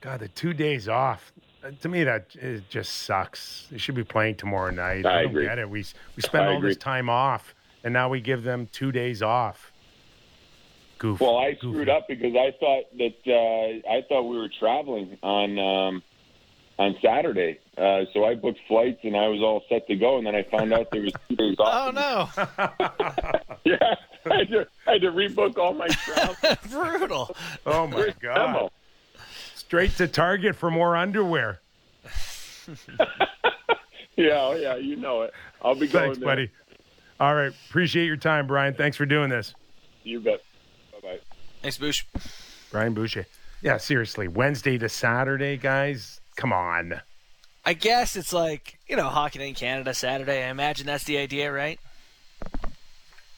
God, 0.00 0.20
the 0.20 0.28
two 0.28 0.52
days 0.52 0.88
off 0.88 1.32
to 1.80 1.88
me 1.88 2.04
that 2.04 2.34
it 2.36 2.68
just 2.68 3.02
sucks. 3.02 3.66
They 3.70 3.78
should 3.78 3.94
be 3.94 4.04
playing 4.04 4.36
tomorrow 4.36 4.70
night. 4.70 5.06
I, 5.06 5.20
I 5.20 5.22
don't 5.22 5.30
agree. 5.30 5.44
get 5.46 5.58
it. 5.58 5.68
We 5.68 5.84
we 6.16 6.22
spend 6.22 6.44
I 6.44 6.48
all 6.52 6.56
agree. 6.58 6.70
this 6.70 6.76
time 6.78 7.08
off, 7.08 7.54
and 7.82 7.92
now 7.92 8.08
we 8.08 8.20
give 8.20 8.42
them 8.42 8.68
two 8.72 8.92
days 8.92 9.22
off. 9.22 9.72
Goof. 10.98 11.20
Well, 11.20 11.36
I 11.38 11.52
Goofy. 11.52 11.72
screwed 11.72 11.88
up 11.88 12.06
because 12.08 12.34
I 12.36 12.52
thought 12.60 12.84
that 12.98 13.14
uh, 13.26 13.90
I 13.92 14.02
thought 14.08 14.22
we 14.22 14.36
were 14.38 14.50
traveling 14.58 15.18
on 15.22 15.58
um, 15.58 16.02
on 16.78 16.96
Saturday, 17.02 17.58
uh, 17.78 18.02
so 18.12 18.24
I 18.24 18.34
booked 18.34 18.60
flights 18.68 19.00
and 19.02 19.16
I 19.16 19.28
was 19.28 19.40
all 19.40 19.62
set 19.68 19.86
to 19.88 19.96
go, 19.96 20.18
and 20.18 20.26
then 20.26 20.34
I 20.34 20.42
found 20.44 20.72
out 20.72 20.90
there 20.92 21.02
was 21.02 21.12
two 21.28 21.36
days 21.36 21.56
Oh 21.60 21.90
no, 21.94 22.28
yeah, 23.64 23.76
I 24.30 24.36
had, 24.38 24.48
to, 24.50 24.66
I 24.86 24.92
had 24.92 25.02
to 25.02 25.10
rebook 25.12 25.58
all 25.58 25.74
my 25.74 25.88
travel. 25.88 26.36
brutal! 26.70 27.36
Oh 27.66 27.86
my 27.86 27.96
Where's 27.96 28.14
god! 28.20 28.70
Memo? 29.74 29.86
Straight 29.86 30.06
to 30.08 30.12
Target 30.12 30.56
for 30.56 30.70
more 30.70 30.96
underwear. 30.96 31.60
Yeah, 34.16 34.54
yeah, 34.54 34.76
you 34.76 34.96
know 34.96 35.22
it. 35.22 35.32
I'll 35.60 35.74
be 35.74 35.88
going 35.88 36.04
Thanks, 36.04 36.18
there. 36.18 36.26
buddy. 36.26 36.50
All 37.18 37.34
right, 37.34 37.52
appreciate 37.68 38.06
your 38.06 38.16
time, 38.16 38.46
Brian. 38.46 38.74
Thanks 38.74 38.96
for 38.96 39.06
doing 39.06 39.30
this, 39.30 39.54
You 40.04 40.20
bet. 40.20 40.40
Bye 40.92 40.98
bye. 41.02 41.18
Thanks, 41.62 41.78
Bouch. 41.78 42.06
Brian 42.70 42.94
Boucher. 42.94 43.26
Yeah, 43.62 43.78
seriously, 43.78 44.28
Wednesday 44.28 44.78
to 44.78 44.88
Saturday, 44.88 45.56
guys. 45.56 46.20
Come 46.36 46.52
on. 46.52 47.00
I 47.64 47.72
guess 47.72 48.14
it's 48.14 48.32
like 48.32 48.78
you 48.86 48.96
know, 48.96 49.08
hockey 49.08 49.38
night 49.38 49.48
in 49.48 49.54
Canada 49.54 49.94
Saturday. 49.94 50.44
I 50.44 50.48
imagine 50.50 50.86
that's 50.86 51.04
the 51.04 51.18
idea, 51.18 51.50
right? 51.52 51.80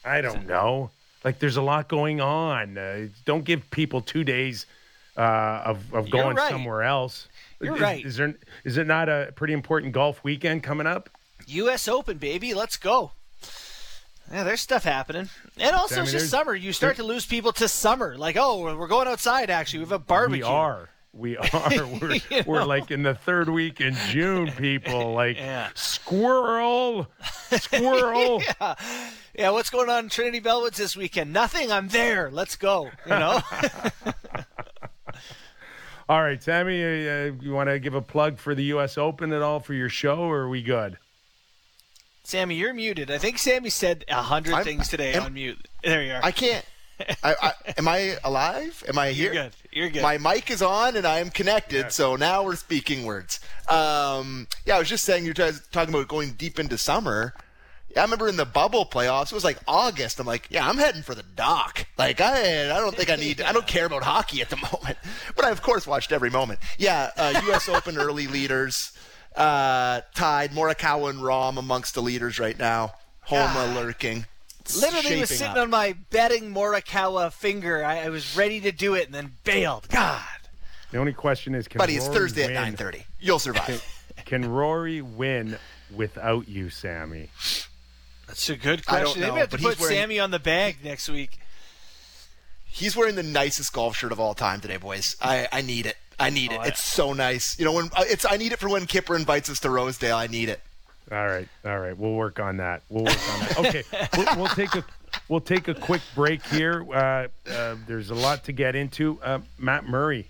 I 0.05 0.21
don't 0.21 0.47
know. 0.47 0.91
Like 1.23 1.39
there's 1.39 1.57
a 1.57 1.61
lot 1.61 1.87
going 1.87 2.21
on. 2.21 2.77
Uh, 2.77 3.07
don't 3.25 3.43
give 3.45 3.69
people 3.71 4.01
two 4.01 4.23
days 4.23 4.65
uh, 5.17 5.63
of 5.65 5.93
of 5.93 6.09
going 6.09 6.35
right. 6.35 6.51
somewhere 6.51 6.83
else. 6.83 7.27
You're 7.61 7.75
is, 7.75 7.81
right. 7.81 8.05
Is 8.05 8.17
there 8.17 8.35
is 8.63 8.77
it 8.77 8.87
not 8.87 9.09
a 9.09 9.33
pretty 9.35 9.53
important 9.53 9.93
golf 9.93 10.23
weekend 10.23 10.63
coming 10.63 10.87
up? 10.87 11.09
U.S. 11.47 11.87
Open, 11.87 12.17
baby. 12.17 12.53
Let's 12.53 12.77
go. 12.77 13.11
Yeah, 14.31 14.43
there's 14.43 14.61
stuff 14.61 14.83
happening. 14.83 15.29
And 15.57 15.75
also, 15.75 15.95
Sammy, 15.95 16.03
it's 16.03 16.11
just 16.11 16.29
summer. 16.29 16.53
You 16.53 16.73
start 16.73 16.97
to 16.97 17.03
lose 17.03 17.25
people 17.25 17.53
to 17.53 17.67
summer. 17.67 18.17
Like, 18.17 18.35
oh, 18.37 18.61
we're 18.61 18.87
going 18.87 19.07
outside, 19.07 19.49
actually. 19.49 19.79
We 19.79 19.85
have 19.85 19.91
a 19.93 19.99
barbecue. 19.99 20.43
We 20.43 20.43
are. 20.43 20.89
We 21.13 21.37
are. 21.53 21.69
We're, 22.01 22.15
You 22.29 22.43
we're 22.45 22.65
like 22.65 22.91
in 22.91 23.03
the 23.03 23.15
third 23.15 23.47
week 23.49 23.79
in 23.79 23.95
June, 24.09 24.51
people. 24.51 25.13
Like 25.17 25.37
Yeah. 25.37 25.69
squirrel, 25.75 27.07
squirrel. 27.51 28.41
Yeah, 29.33 29.51
what's 29.51 29.69
going 29.69 29.87
on 29.87 30.05
in 30.05 30.09
Trinity 30.09 30.41
Bellwoods 30.41 30.77
this 30.77 30.97
weekend? 30.97 31.31
Nothing. 31.31 31.71
I'm 31.71 31.89
there. 31.89 32.31
Let's 32.31 32.55
go. 32.55 32.89
You 33.05 33.11
know? 33.11 33.41
All 36.09 36.21
right, 36.21 36.41
Sammy, 36.41 36.81
uh, 36.81 37.33
you 37.41 37.51
want 37.51 37.69
to 37.69 37.79
give 37.79 37.93
a 37.93 38.01
plug 38.01 38.37
for 38.37 38.55
the 38.55 38.63
U.S. 38.65 38.97
Open 38.97 39.33
at 39.33 39.41
all 39.41 39.59
for 39.59 39.73
your 39.73 39.89
show, 39.89 40.19
or 40.19 40.39
are 40.41 40.49
we 40.49 40.61
good? 40.61 40.97
Sammy, 42.23 42.55
you're 42.55 42.73
muted. 42.73 43.11
I 43.11 43.17
think 43.17 43.37
Sammy 43.37 43.69
said 43.69 44.05
a 44.07 44.21
hundred 44.21 44.63
things 44.63 44.87
today 44.87 45.13
am- 45.13 45.23
on 45.23 45.33
mute. 45.33 45.67
There 45.83 46.01
you 46.03 46.13
are. 46.13 46.19
I 46.23 46.31
can't. 46.31 46.65
I, 47.23 47.35
I, 47.41 47.51
am 47.77 47.87
I 47.87 48.17
alive? 48.23 48.83
Am 48.87 48.97
I 48.97 49.11
here? 49.11 49.33
You're 49.33 49.43
good. 49.43 49.53
You're 49.71 49.89
good. 49.89 50.01
My 50.01 50.17
mic 50.17 50.49
is 50.49 50.61
on 50.61 50.95
and 50.95 51.05
I 51.05 51.19
am 51.19 51.29
connected, 51.29 51.75
Yes. 51.83 51.95
so 51.95 52.15
now 52.15 52.43
we're 52.43 52.55
speaking 52.55 53.05
words. 53.05 53.39
Um, 53.69 54.47
yeah, 54.65 54.75
I 54.77 54.79
was 54.79 54.89
just 54.89 55.03
saying 55.05 55.25
you're 55.25 55.33
guys 55.33 55.61
talking 55.71 55.93
about 55.93 56.07
going 56.07 56.31
deep 56.31 56.57
into 56.59 56.77
summer. 56.77 57.33
Yeah, 57.97 58.03
I 58.03 58.05
remember 58.05 58.27
in 58.27 58.35
the 58.35 58.45
bubble 58.45 58.85
playoffs, 58.85 59.31
it 59.31 59.33
was 59.33 59.43
like 59.43 59.57
August. 59.67 60.19
I'm 60.19 60.27
like, 60.27 60.45
yeah, 60.51 60.69
I'm 60.69 60.77
heading 60.77 61.01
for 61.01 61.15
the 61.15 61.23
dock. 61.23 61.87
Like, 61.97 62.21
I, 62.21 62.65
I 62.65 62.79
don't 62.79 62.95
think 62.95 63.09
I 63.09 63.15
need, 63.15 63.41
I 63.41 63.51
don't 63.51 63.65
care 63.65 63.87
about 63.87 64.03
hockey 64.03 64.39
at 64.39 64.51
the 64.51 64.55
moment, 64.71 64.99
but 65.35 65.45
I 65.45 65.49
of 65.49 65.63
course 65.63 65.87
watched 65.87 66.11
every 66.11 66.29
moment. 66.29 66.59
Yeah, 66.77 67.09
uh, 67.17 67.41
U.S. 67.45 67.67
Open 67.77 67.97
early 67.97 68.27
leaders, 68.27 68.91
uh, 69.35 70.01
tied 70.13 70.51
Morikawa 70.51 71.09
and 71.09 71.21
Rahm 71.21 71.57
amongst 71.57 71.95
the 71.95 72.03
leaders 72.03 72.37
right 72.37 72.55
now. 72.59 72.93
Homa 73.21 73.73
lurking. 73.73 74.27
Literally 74.79 75.21
was 75.21 75.29
sitting 75.29 75.47
up. 75.47 75.57
on 75.57 75.71
my 75.71 75.95
betting 76.11 76.53
Morikawa 76.53 77.33
finger. 77.33 77.83
I, 77.83 78.01
I 78.01 78.09
was 78.09 78.37
ready 78.37 78.59
to 78.61 78.71
do 78.71 78.93
it 78.93 79.07
and 79.07 79.15
then 79.15 79.31
bailed. 79.43 79.89
God. 79.89 80.21
The 80.91 80.99
only 80.99 81.13
question 81.13 81.55
is, 81.55 81.67
can 81.67 81.79
Buddy, 81.79 81.95
it's 81.95 82.07
Thursday 82.07 82.45
win? 82.45 82.57
at 82.57 82.75
9:30. 82.75 83.05
You'll 83.19 83.39
survive. 83.39 83.83
Can 84.25 84.47
Rory 84.47 85.01
win 85.01 85.57
without 85.95 86.47
you, 86.47 86.69
Sammy? 86.69 87.31
That's 88.27 88.49
a 88.49 88.55
good 88.55 88.83
I 88.87 88.97
don't 88.99 89.03
question. 89.05 89.21
Maybe 89.21 89.31
know, 89.31 89.35
I 89.37 89.39
have 89.39 89.49
to 89.49 89.57
but 89.57 89.63
put 89.63 89.79
wearing- 89.79 89.95
Sammy 89.95 90.19
on 90.19 90.31
the 90.31 90.39
bag 90.39 90.77
next 90.83 91.09
week. 91.09 91.39
He's 92.65 92.95
wearing 92.95 93.15
the 93.15 93.23
nicest 93.23 93.73
golf 93.73 93.95
shirt 93.95 94.11
of 94.11 94.19
all 94.19 94.33
time 94.35 94.59
today, 94.59 94.77
boys. 94.77 95.15
I, 95.21 95.47
I 95.51 95.61
need 95.61 95.85
it. 95.85 95.97
I 96.19 96.29
need 96.29 96.51
it. 96.51 96.59
Oh, 96.61 96.63
It's 96.63 96.83
so 96.83 97.13
nice. 97.13 97.57
You 97.57 97.65
know, 97.65 97.73
when 97.73 97.85
uh, 97.95 98.03
it's 98.07 98.25
I 98.29 98.37
need 98.37 98.51
it 98.51 98.59
for 98.59 98.69
when 98.69 98.85
Kyper 98.85 99.15
invites 99.15 99.49
us 99.49 99.59
to 99.61 99.69
Rosedale. 99.69 100.17
I 100.17 100.27
need 100.27 100.49
it. 100.49 100.59
All 101.11 101.25
right, 101.25 101.47
all 101.63 101.79
right. 101.79 101.97
We'll 101.97 102.13
work 102.13 102.39
on 102.39 102.57
that. 102.57 102.81
We'll 102.89 103.05
work 103.05 103.33
on 103.33 103.39
that. 103.39 103.59
Okay, 103.59 103.83
we'll, 104.17 104.35
we'll 104.35 104.47
take 104.47 104.75
a 104.75 104.83
we'll 105.29 105.39
take 105.41 105.67
a 105.69 105.73
quick 105.73 106.01
break 106.15 106.43
here. 106.47 106.85
Uh, 106.91 107.27
uh, 107.49 107.75
there's 107.87 108.09
a 108.09 108.15
lot 108.15 108.43
to 108.45 108.51
get 108.51 108.75
into. 108.75 109.19
Uh, 109.23 109.39
Matt 109.57 109.87
Murray, 109.87 110.27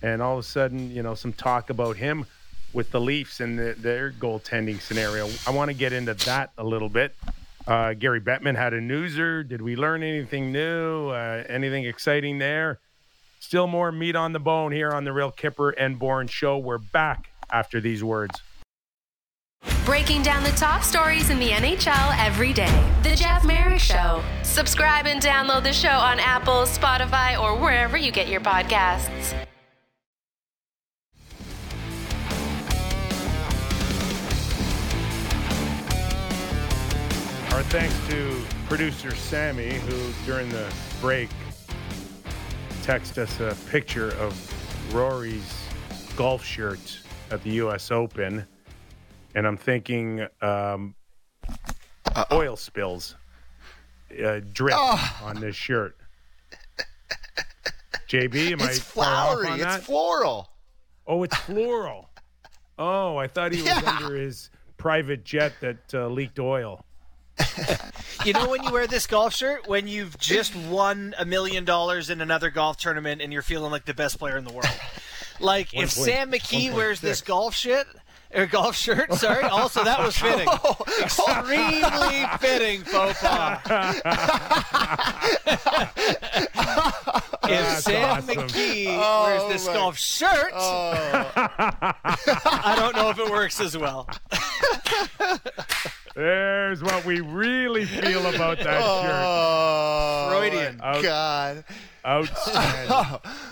and 0.00 0.22
all 0.22 0.34
of 0.38 0.40
a 0.40 0.48
sudden, 0.48 0.90
you 0.90 1.02
know, 1.02 1.14
some 1.14 1.32
talk 1.34 1.68
about 1.70 1.96
him 1.96 2.24
with 2.76 2.90
the 2.90 3.00
Leafs 3.00 3.40
and 3.40 3.58
the, 3.58 3.74
their 3.78 4.12
goaltending 4.12 4.78
scenario. 4.80 5.28
I 5.46 5.50
want 5.50 5.70
to 5.70 5.74
get 5.74 5.94
into 5.94 6.12
that 6.26 6.50
a 6.58 6.62
little 6.62 6.90
bit. 6.90 7.16
Uh, 7.66 7.94
Gary 7.94 8.20
Bettman 8.20 8.54
had 8.54 8.74
a 8.74 8.80
newser. 8.80 9.48
Did 9.48 9.62
we 9.62 9.74
learn 9.74 10.02
anything 10.02 10.52
new? 10.52 11.08
Uh, 11.08 11.42
anything 11.48 11.86
exciting 11.86 12.38
there? 12.38 12.78
Still 13.40 13.66
more 13.66 13.90
meat 13.90 14.14
on 14.14 14.32
the 14.32 14.38
bone 14.38 14.72
here 14.72 14.92
on 14.92 15.04
the 15.04 15.12
Real 15.12 15.32
Kyper 15.32 15.72
and 15.76 15.98
Bourne 15.98 16.28
Show. 16.28 16.58
We're 16.58 16.78
back 16.78 17.30
after 17.50 17.80
these 17.80 18.04
words. 18.04 18.42
Breaking 19.84 20.22
down 20.22 20.42
the 20.44 20.50
top 20.50 20.82
stories 20.82 21.30
in 21.30 21.38
the 21.38 21.48
NHL 21.48 22.14
every 22.18 22.52
day. 22.52 22.92
The 23.02 23.16
Jeff 23.16 23.44
Marek 23.44 23.80
Show. 23.80 24.22
Subscribe 24.42 25.06
and 25.06 25.22
download 25.22 25.62
the 25.62 25.72
show 25.72 25.88
on 25.88 26.20
Apple, 26.20 26.64
Spotify, 26.64 27.40
or 27.40 27.58
wherever 27.58 27.96
you 27.96 28.12
get 28.12 28.28
your 28.28 28.40
podcasts. 28.40 29.45
Our 37.56 37.62
thanks 37.62 37.96
to 38.08 38.38
producer 38.68 39.14
Sammy, 39.14 39.72
who 39.72 40.12
during 40.26 40.50
the 40.50 40.70
break 41.00 41.30
texted 42.82 43.16
us 43.16 43.40
a 43.40 43.56
picture 43.70 44.10
of 44.16 44.94
Rory's 44.94 45.54
golf 46.16 46.44
shirt 46.44 47.00
at 47.30 47.42
the 47.42 47.48
U.S. 47.52 47.90
Open, 47.90 48.46
and 49.34 49.46
I'm 49.46 49.56
thinking 49.56 50.26
um, 50.42 50.94
oil 52.30 52.56
spills 52.56 53.16
uh, 54.22 54.40
drip 54.52 54.76
on 55.22 55.40
this 55.40 55.56
shirt. 55.56 55.96
JB, 58.06 58.52
am 58.52 58.60
It's 58.60 58.78
I 58.78 58.82
far 58.82 59.04
off 59.06 59.28
flowery. 59.40 59.48
It's 59.54 59.64
that? 59.64 59.82
floral. 59.82 60.50
oh, 61.06 61.22
it's 61.22 61.36
floral. 61.38 62.10
Oh, 62.78 63.16
I 63.16 63.26
thought 63.26 63.52
he 63.52 63.62
was 63.62 63.68
Yeah. 63.70 63.96
under 64.02 64.14
his 64.14 64.50
private 64.76 65.24
jet 65.24 65.54
that 65.62 65.94
uh, 65.94 66.08
leaked 66.08 66.38
oil. 66.38 66.84
You 68.24 68.32
know 68.32 68.48
when 68.48 68.64
you 68.64 68.72
wear 68.72 68.88
this 68.88 69.06
golf 69.06 69.36
shirt? 69.36 69.68
When 69.68 69.86
you've 69.86 70.18
just 70.18 70.56
won 70.56 71.14
a 71.16 71.24
million 71.24 71.64
dollars 71.64 72.10
in 72.10 72.20
another 72.20 72.50
golf 72.50 72.76
tournament 72.76 73.22
and 73.22 73.32
you're 73.32 73.40
feeling 73.40 73.70
like 73.70 73.84
the 73.84 73.94
best 73.94 74.18
player 74.18 74.36
in 74.36 74.44
the 74.44 74.52
world. 74.52 74.66
Like 75.38 75.72
if 75.72 75.90
1.6. 75.90 75.92
Sam 75.92 76.32
McKee 76.32 76.74
wears 76.74 77.00
this 77.00 77.20
golf 77.20 77.54
shit 77.54 77.86
or 78.36 78.46
golf 78.46 78.76
shirt, 78.76 79.12
sorry, 79.14 79.42
also 79.44 79.82
that 79.84 79.98
was 79.98 80.16
fitting. 80.16 80.46
Oh. 80.62 80.76
Extremely 81.02 82.26
fitting 82.38 82.82
faux 82.84 83.18
pas. 83.20 83.60
if 87.48 87.78
Sam 87.80 88.10
awesome. 88.18 88.36
McKee 88.36 88.86
Oh, 88.88 89.24
wears 89.24 89.52
this 89.52 89.66
my- 89.66 89.72
golf 89.74 89.98
shirt, 89.98 90.52
oh. 90.54 91.30
I 91.36 92.74
don't 92.78 92.94
know 92.96 93.10
if 93.10 93.18
it 93.18 93.30
works 93.30 93.60
as 93.60 93.76
well. 93.76 94.08
There's 96.14 96.82
what 96.82 97.04
we 97.04 97.20
really 97.20 97.84
feel 97.84 98.24
about 98.26 98.58
that 98.58 98.64
shirt. 98.82 99.22
Oh, 99.24 100.28
Freudian. 100.30 100.78
my 100.78 101.02
God. 101.02 101.64
Outstanding. 102.06 103.18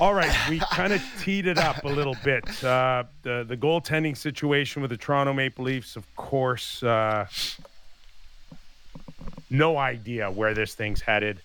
All 0.00 0.14
right, 0.14 0.32
we 0.48 0.60
kind 0.60 0.92
of 0.92 1.02
teed 1.20 1.48
it 1.48 1.58
up 1.58 1.82
a 1.84 1.88
little 1.88 2.14
bit. 2.22 2.44
Uh, 2.62 3.02
the 3.22 3.44
the 3.46 3.56
goaltending 3.56 4.16
situation 4.16 4.80
with 4.80 4.92
the 4.92 4.96
Toronto 4.96 5.32
Maple 5.32 5.64
Leafs, 5.64 5.96
of 5.96 6.04
course, 6.14 6.84
uh, 6.84 7.26
no 9.50 9.76
idea 9.76 10.30
where 10.30 10.54
this 10.54 10.76
thing's 10.76 11.00
headed. 11.00 11.40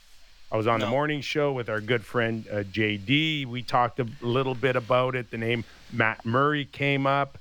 I 0.51 0.57
was 0.57 0.67
on 0.67 0.79
the 0.79 0.85
morning 0.85 1.21
show 1.21 1.51
with 1.51 1.67
our 1.67 1.81
good 1.81 2.05
friend 2.05 2.45
uh, 2.51 2.57
JD. 2.57 3.47
We 3.47 3.63
talked 3.63 3.99
a 3.99 4.05
little 4.21 4.53
bit 4.53 4.75
about 4.75 5.15
it. 5.15 5.31
The 5.31 5.39
name 5.39 5.63
Matt 5.91 6.23
Murray 6.23 6.65
came 6.65 7.07
up. 7.07 7.39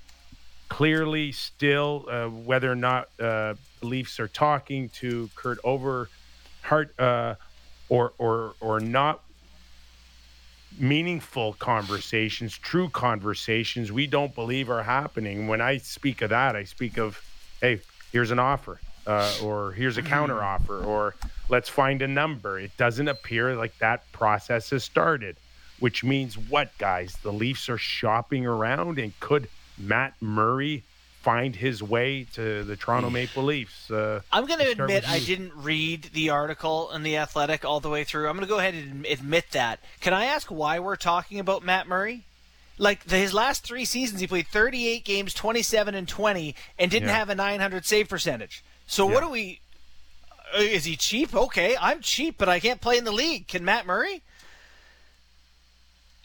Clearly, 0.71 1.31
still, 1.33 2.07
uh, 2.09 2.29
whether 2.29 2.73
or 2.73 2.75
not 2.75 3.09
uh, 3.21 3.53
the 3.81 3.87
Leafs 3.87 4.19
are 4.19 4.29
talking 4.29 4.89
to 5.01 5.29
Kurt 5.35 5.59
Overhardt 5.63 6.99
uh, 6.99 7.35
or 7.91 8.15
or 8.17 8.55
or 8.61 8.81
not, 8.81 9.21
meaningful 10.79 11.55
conversations, 11.55 12.57
true 12.57 12.89
conversations, 12.89 13.93
we 13.93 14.07
don't 14.07 14.35
believe 14.35 14.71
are 14.71 14.83
happening. 14.83 15.49
When 15.49 15.61
I 15.61 15.79
speak 15.79 16.23
of 16.23 16.31
that, 16.31 16.57
I 16.57 16.65
speak 16.65 16.99
of, 16.99 17.21
hey, 17.61 17.81
here's 18.13 18.31
an 18.31 18.39
offer, 18.39 18.81
uh, 19.07 19.35
or 19.43 19.73
here's 19.73 19.99
a 19.99 20.03
counter 20.03 20.43
offer, 20.43 20.83
or 20.85 21.15
let's 21.49 21.69
find 21.69 22.03
a 22.03 22.09
number. 22.09 22.59
It 22.59 22.77
doesn't 22.77 23.09
appear 23.09 23.55
like 23.55 23.77
that 23.79 24.11
process 24.13 24.71
has 24.71 24.85
started, 24.85 25.37
which 25.81 26.05
means 26.05 26.37
what, 26.37 26.77
guys? 26.79 27.17
The 27.23 27.33
Leafs 27.33 27.69
are 27.69 27.79
shopping 27.79 28.47
around, 28.47 28.99
and 28.99 29.19
could 29.21 29.49
Matt 29.79 30.15
Murray 30.21 30.85
find 31.23 31.55
his 31.57 31.83
way 31.83 32.25
to 32.35 32.65
the 32.65 32.77
Toronto 32.77 33.09
Maple 33.11 33.45
Leafs? 33.45 33.91
Uh, 33.91 34.21
I'm 34.33 34.47
going 34.47 34.59
to 34.61 34.71
admit 34.71 35.09
I 35.09 35.21
didn't 35.21 35.53
read 35.55 36.11
the 36.13 36.31
article 36.31 36.91
in 36.91 37.03
the 37.05 37.17
Athletic 37.17 37.65
all 37.65 37.81
the 37.81 37.89
way 37.89 38.03
through. 38.05 38.29
I'm 38.29 38.35
going 38.37 38.47
to 38.47 38.53
go 38.53 38.59
ahead 38.59 38.75
and 38.75 39.07
admit 39.07 39.53
that. 39.53 39.81
Can 40.01 40.13
I 40.13 40.25
ask 40.27 40.49
why 40.49 40.79
we're 40.81 40.97
talking 40.97 41.39
about 41.39 41.65
Matt 41.65 41.87
Murray? 41.87 42.25
Like 42.79 43.05
the, 43.05 43.17
his 43.17 43.33
last 43.33 43.63
three 43.65 43.85
seasons, 43.85 44.21
he 44.21 44.27
played 44.27 44.49
38 44.49 45.05
games, 45.05 45.33
27 45.35 45.95
and 45.95 46.09
20, 46.09 46.55
and 46.79 46.91
didn't 46.91 47.09
Yeah. 47.09 47.17
have 47.17 47.29
a 47.31 47.35
900 47.35 47.87
save 47.87 48.09
percentage. 48.09 48.65
So 48.87 49.07
what 49.07 49.15
Yeah. 49.15 49.21
do 49.21 49.29
we? 49.31 49.61
uh, 50.57 50.59
Is 50.61 50.85
he 50.85 50.97
cheap? 50.97 51.35
Okay, 51.35 51.77
I'm 51.81 52.01
cheap, 52.01 52.37
but 52.39 52.49
I 52.49 52.59
can't 52.59 52.81
play 52.81 52.99
in 52.99 53.05
the 53.05 53.13
league. 53.13 53.47
Can 53.47 53.65
Matt 53.65 53.87
Murray? 53.87 54.23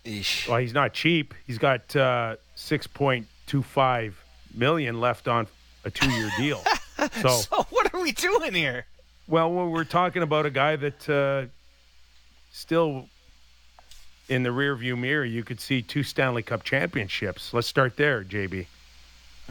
Eesh. 0.05 0.47
Well, 0.47 0.57
he's 0.59 0.73
not 0.73 0.93
cheap. 0.93 1.33
He's 1.45 1.57
got 1.57 1.95
uh, 1.95 2.37
six 2.55 2.87
point 2.87 3.27
two 3.45 3.61
five 3.61 4.17
million 4.61 4.99
left 4.99 5.27
on 5.27 5.47
a 5.85 5.91
two-year 5.91 6.29
deal. 6.37 6.63
So 7.21 7.29
So 7.29 7.63
what 7.69 7.93
are 7.93 8.01
we 8.01 8.11
doing 8.11 8.55
here? 8.55 8.87
Well, 9.27 9.51
well, 9.53 9.67
we're 9.69 9.83
talking 9.83 10.23
about 10.23 10.47
a 10.47 10.49
guy 10.49 10.75
that 10.77 11.07
uh, 11.07 11.45
still 12.51 13.07
in 14.27 14.41
the 14.41 14.49
rearview 14.49 14.97
mirror, 14.97 15.23
you 15.23 15.43
could 15.43 15.61
see 15.61 15.83
two 15.83 16.01
Stanley 16.01 16.41
Cup 16.41 16.63
championships. 16.63 17.53
Let's 17.53 17.67
start 17.67 17.97
there, 17.97 18.23
JB. 18.23 18.65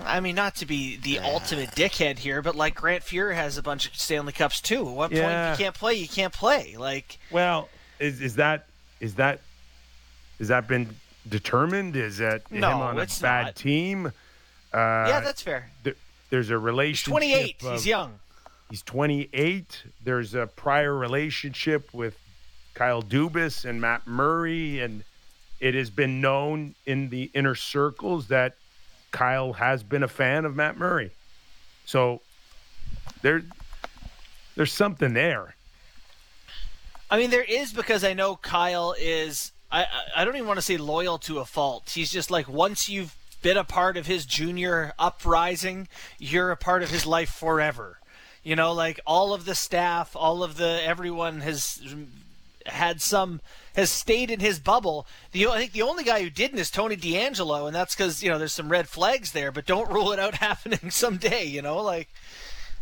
I 0.04 0.18
mean, 0.18 0.34
not 0.34 0.56
to 0.56 0.66
be 0.66 0.96
the 0.96 1.20
ultimate 1.20 1.70
dickhead 1.70 2.18
here, 2.18 2.42
but 2.42 2.56
like 2.56 2.74
Grant 2.74 3.04
Fuhr 3.04 3.32
has 3.32 3.56
a 3.58 3.62
bunch 3.62 3.86
of 3.86 3.94
Stanley 3.94 4.32
Cups 4.32 4.60
too. 4.60 4.80
At 4.88 4.94
what 4.94 5.12
Yeah. 5.12 5.22
point 5.50 5.60
you 5.60 5.64
can't 5.64 5.74
play, 5.76 5.94
you 5.94 6.08
can't 6.08 6.32
play. 6.32 6.74
Like, 6.76 7.18
Well, 7.30 7.68
is 8.00 8.20
is 8.20 8.34
that 8.36 8.66
is 9.00 9.14
that 9.14 9.40
has 10.38 10.48
that 10.48 10.66
been 10.66 10.96
determined? 11.28 11.94
Is 11.94 12.18
that 12.18 12.50
No, 12.50 12.70
him 12.72 12.78
on 12.78 12.98
a 12.98 13.06
bad 13.22 13.44
not. 13.46 13.54
team? 13.56 14.12
Uh, 14.76 15.06
yeah, 15.08 15.20
that's 15.20 15.40
fair. 15.42 15.70
there- 15.82 15.94
there's 16.30 16.50
a 16.50 16.58
relationship. 16.58 17.10
28. 17.12 17.62
of- 17.62 17.72
He's 17.72 17.86
young. 17.86 18.18
He's 18.70 18.82
28. 18.82 19.84
There's 20.04 20.34
a 20.34 20.46
prior 20.48 20.94
relationship 20.94 21.94
with 21.94 22.16
Kyle 22.74 23.02
Dubas 23.02 23.64
and 23.64 23.80
Matt 23.80 24.06
Murray, 24.06 24.80
and 24.80 25.04
it 25.60 25.74
has 25.74 25.88
been 25.88 26.20
known 26.20 26.74
in 26.84 27.08
the 27.10 27.30
inner 27.32 27.54
circles 27.54 28.26
that 28.28 28.56
Kyle 29.12 29.54
has 29.54 29.82
been 29.82 30.02
a 30.02 30.08
fan 30.08 30.44
of 30.44 30.54
Matt 30.56 30.76
Murray. 30.76 31.12
So 31.86 32.20
there, 33.22 33.42
there's 34.56 34.72
something 34.72 35.14
there. 35.14 35.54
I 37.10 37.16
mean, 37.18 37.30
there 37.30 37.44
is 37.44 37.72
because 37.72 38.02
I 38.04 38.12
know 38.14 38.36
Kyle 38.36 38.94
is. 38.98 39.52
I- 39.70 39.86
I 40.14 40.24
don't 40.24 40.34
even 40.36 40.46
want 40.48 40.58
to 40.58 40.62
say 40.62 40.76
loyal 40.76 41.18
to 41.20 41.38
a 41.38 41.44
fault. 41.44 41.90
He's 41.94 42.10
just 42.10 42.30
like 42.30 42.48
once 42.48 42.88
you've 42.88 43.14
been 43.46 43.56
a 43.56 43.62
part 43.62 43.96
of 43.96 44.08
his 44.08 44.26
junior 44.26 44.92
uprising, 44.98 45.86
you're 46.18 46.50
a 46.50 46.56
part 46.56 46.82
of 46.82 46.90
his 46.90 47.06
life 47.06 47.30
forever. 47.30 48.00
You 48.42 48.56
know, 48.56 48.72
like 48.72 48.98
all 49.06 49.32
of 49.32 49.44
the 49.44 49.54
staff, 49.54 50.16
all 50.16 50.42
of 50.42 50.56
the 50.56 50.80
everyone 50.84 51.42
has 51.42 51.80
had 52.66 53.00
some 53.00 53.40
has 53.76 53.88
stayed 53.88 54.32
in 54.32 54.40
his 54.40 54.58
bubble. 54.58 55.06
The 55.30 55.46
I 55.46 55.58
think 55.58 55.72
the 55.72 55.82
only 55.82 56.02
guy 56.02 56.22
who 56.24 56.28
didn't 56.30 56.58
is 56.58 56.72
Tony 56.72 56.96
DeAngelo, 56.96 57.68
and 57.68 57.76
that's 57.76 57.94
because 57.94 58.20
you 58.20 58.28
know 58.30 58.36
there's 58.38 58.52
some 58.52 58.68
red 58.68 58.88
flags 58.88 59.30
there. 59.30 59.52
But 59.52 59.64
don't 59.64 59.90
rule 59.96 60.10
it 60.10 60.18
out 60.18 60.34
happening 60.34 60.90
someday. 60.90 61.44
You 61.44 61.62
know, 61.62 61.76
like 61.82 62.08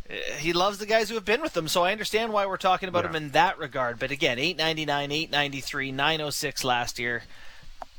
uh, 0.09 0.15
he 0.39 0.55
loves 0.55 0.79
the 0.79 0.87
guys 0.87 1.11
who 1.11 1.15
have 1.17 1.27
been 1.27 1.43
with 1.43 1.55
him, 1.55 1.69
so 1.69 1.85
I 1.85 1.93
understand 1.93 2.33
why 2.33 2.47
we're 2.47 2.57
talking 2.57 2.89
about 2.89 3.05
Yeah. 3.05 3.11
him 3.11 3.17
in 3.17 3.31
that 3.33 3.59
regard. 3.59 3.99
But 3.99 4.11
again, 4.12 4.39
899, 4.39 5.12
893, 5.12 5.93
906 5.93 6.65
last 6.65 6.99
year. 6.99 7.25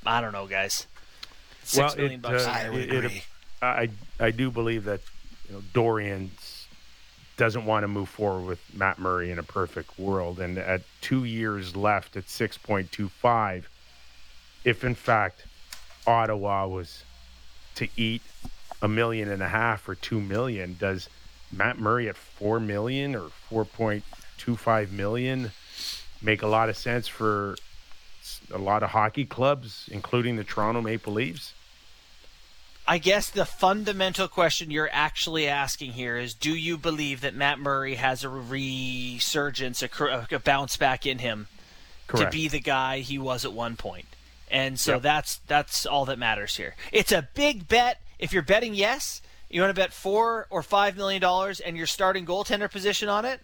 I 0.03 0.20
don't 0.20 0.34
know, 0.34 0.47
guys. 0.47 0.88
Six 1.66 1.78
well, 1.78 1.95
million 1.95 2.13
it, 2.13 2.22
bucks. 2.22 2.45
uh, 2.45 2.49
a 2.49 2.51
I 2.51 2.61
year. 2.63 2.72
would 2.72 2.82
it- 2.82 2.89
it- 2.93 3.05
agree. 3.05 3.24
I 3.61 3.89
I 4.20 4.32
do 4.32 4.51
believe 4.51 4.84
that 4.86 5.01
you 5.47 5.55
know 5.55 5.63
Dorion 5.74 6.30
doesn't 7.38 7.66
want 7.66 7.84
to 7.84 7.88
move 7.88 8.07
forward 8.09 8.45
with 8.45 8.59
Matt 8.74 8.99
Murray 8.99 9.32
in 9.32 9.39
a 9.39 9.43
perfect 9.43 9.97
world, 9.99 10.39
and 10.39 10.57
at 10.57 10.82
two 11.01 11.24
years 11.26 11.76
left 11.76 12.16
at 12.16 12.30
six 12.30 12.57
point 12.57 12.91
two 12.91 13.09
five, 13.09 13.68
if 14.63 14.84
in 14.84 14.95
fact 14.95 15.45
Ottawa 16.07 16.68
was 16.68 17.03
to 17.76 17.88
eat 17.97 18.22
a 18.82 18.88
million 18.88 19.30
and 19.32 19.41
a 19.41 19.49
half 19.49 19.88
or 19.89 19.95
two 19.95 20.22
million, 20.22 20.76
does 20.80 21.09
Matt 21.51 21.80
Murray 21.80 22.07
at 22.07 22.16
four 22.18 22.59
million 22.59 23.16
or 23.16 23.30
four 23.49 23.66
point 23.66 24.03
two 24.38 24.55
five 24.55 24.91
million 24.91 25.51
make 26.22 26.41
a 26.41 26.47
lot 26.47 26.70
of 26.70 26.78
sense 26.78 27.07
for 27.07 27.53
s- 27.53 27.59
a 28.51 28.57
lot 28.57 28.84
of 28.84 28.89
hockey 28.91 29.26
clubs, 29.26 29.88
including 29.91 30.36
the 30.36 30.43
Toronto 30.43 30.82
Maple 30.82 31.13
Leafs? 31.13 31.53
I 32.88 32.99
guess 32.99 33.30
the 33.32 33.45
fundamental 33.45 34.28
question 34.28 34.69
you're 34.69 34.89
actually 34.91 35.47
asking 35.47 35.93
here 35.93 36.17
is: 36.17 36.34
Do 36.36 36.55
you 36.55 36.78
believe 36.78 37.21
that 37.21 37.34
Matt 37.34 37.57
Murray 37.59 37.95
has 37.95 38.23
a 38.23 38.30
resurgence, 38.30 39.82
a, 39.82 40.28
a 40.32 40.39
bounce 40.39 40.78
back 40.78 41.05
in 41.05 41.17
him 41.19 41.47
Correct. 42.07 42.32
to 42.32 42.38
be 42.38 42.47
the 42.47 42.59
guy 42.59 42.99
he 42.99 43.17
was 43.17 43.43
at 43.43 43.53
one 43.53 43.76
point? 43.76 44.05
And 44.51 44.80
so 44.80 44.93
Yep. 44.93 45.01
that's 45.01 45.36
that's 45.47 45.86
all 45.88 46.05
that 46.05 46.19
matters 46.19 46.57
here. 46.57 46.76
It's 46.91 47.11
a 47.11 47.28
big 47.34 47.67
bet. 47.67 48.01
If 48.19 48.32
you're 48.32 48.43
betting 48.43 48.76
yes, 48.76 49.21
you 49.49 49.61
want 49.61 49.76
to 49.76 49.82
bet 49.82 49.91
four 49.91 50.45
or 50.51 50.61
five 50.61 50.95
million 50.95 51.21
dollars, 51.21 51.59
and 51.59 51.76
your 51.76 51.88
starting 51.88 52.26
goaltender 52.26 52.69
position 52.69 53.09
on 53.09 53.26
it. 53.26 53.39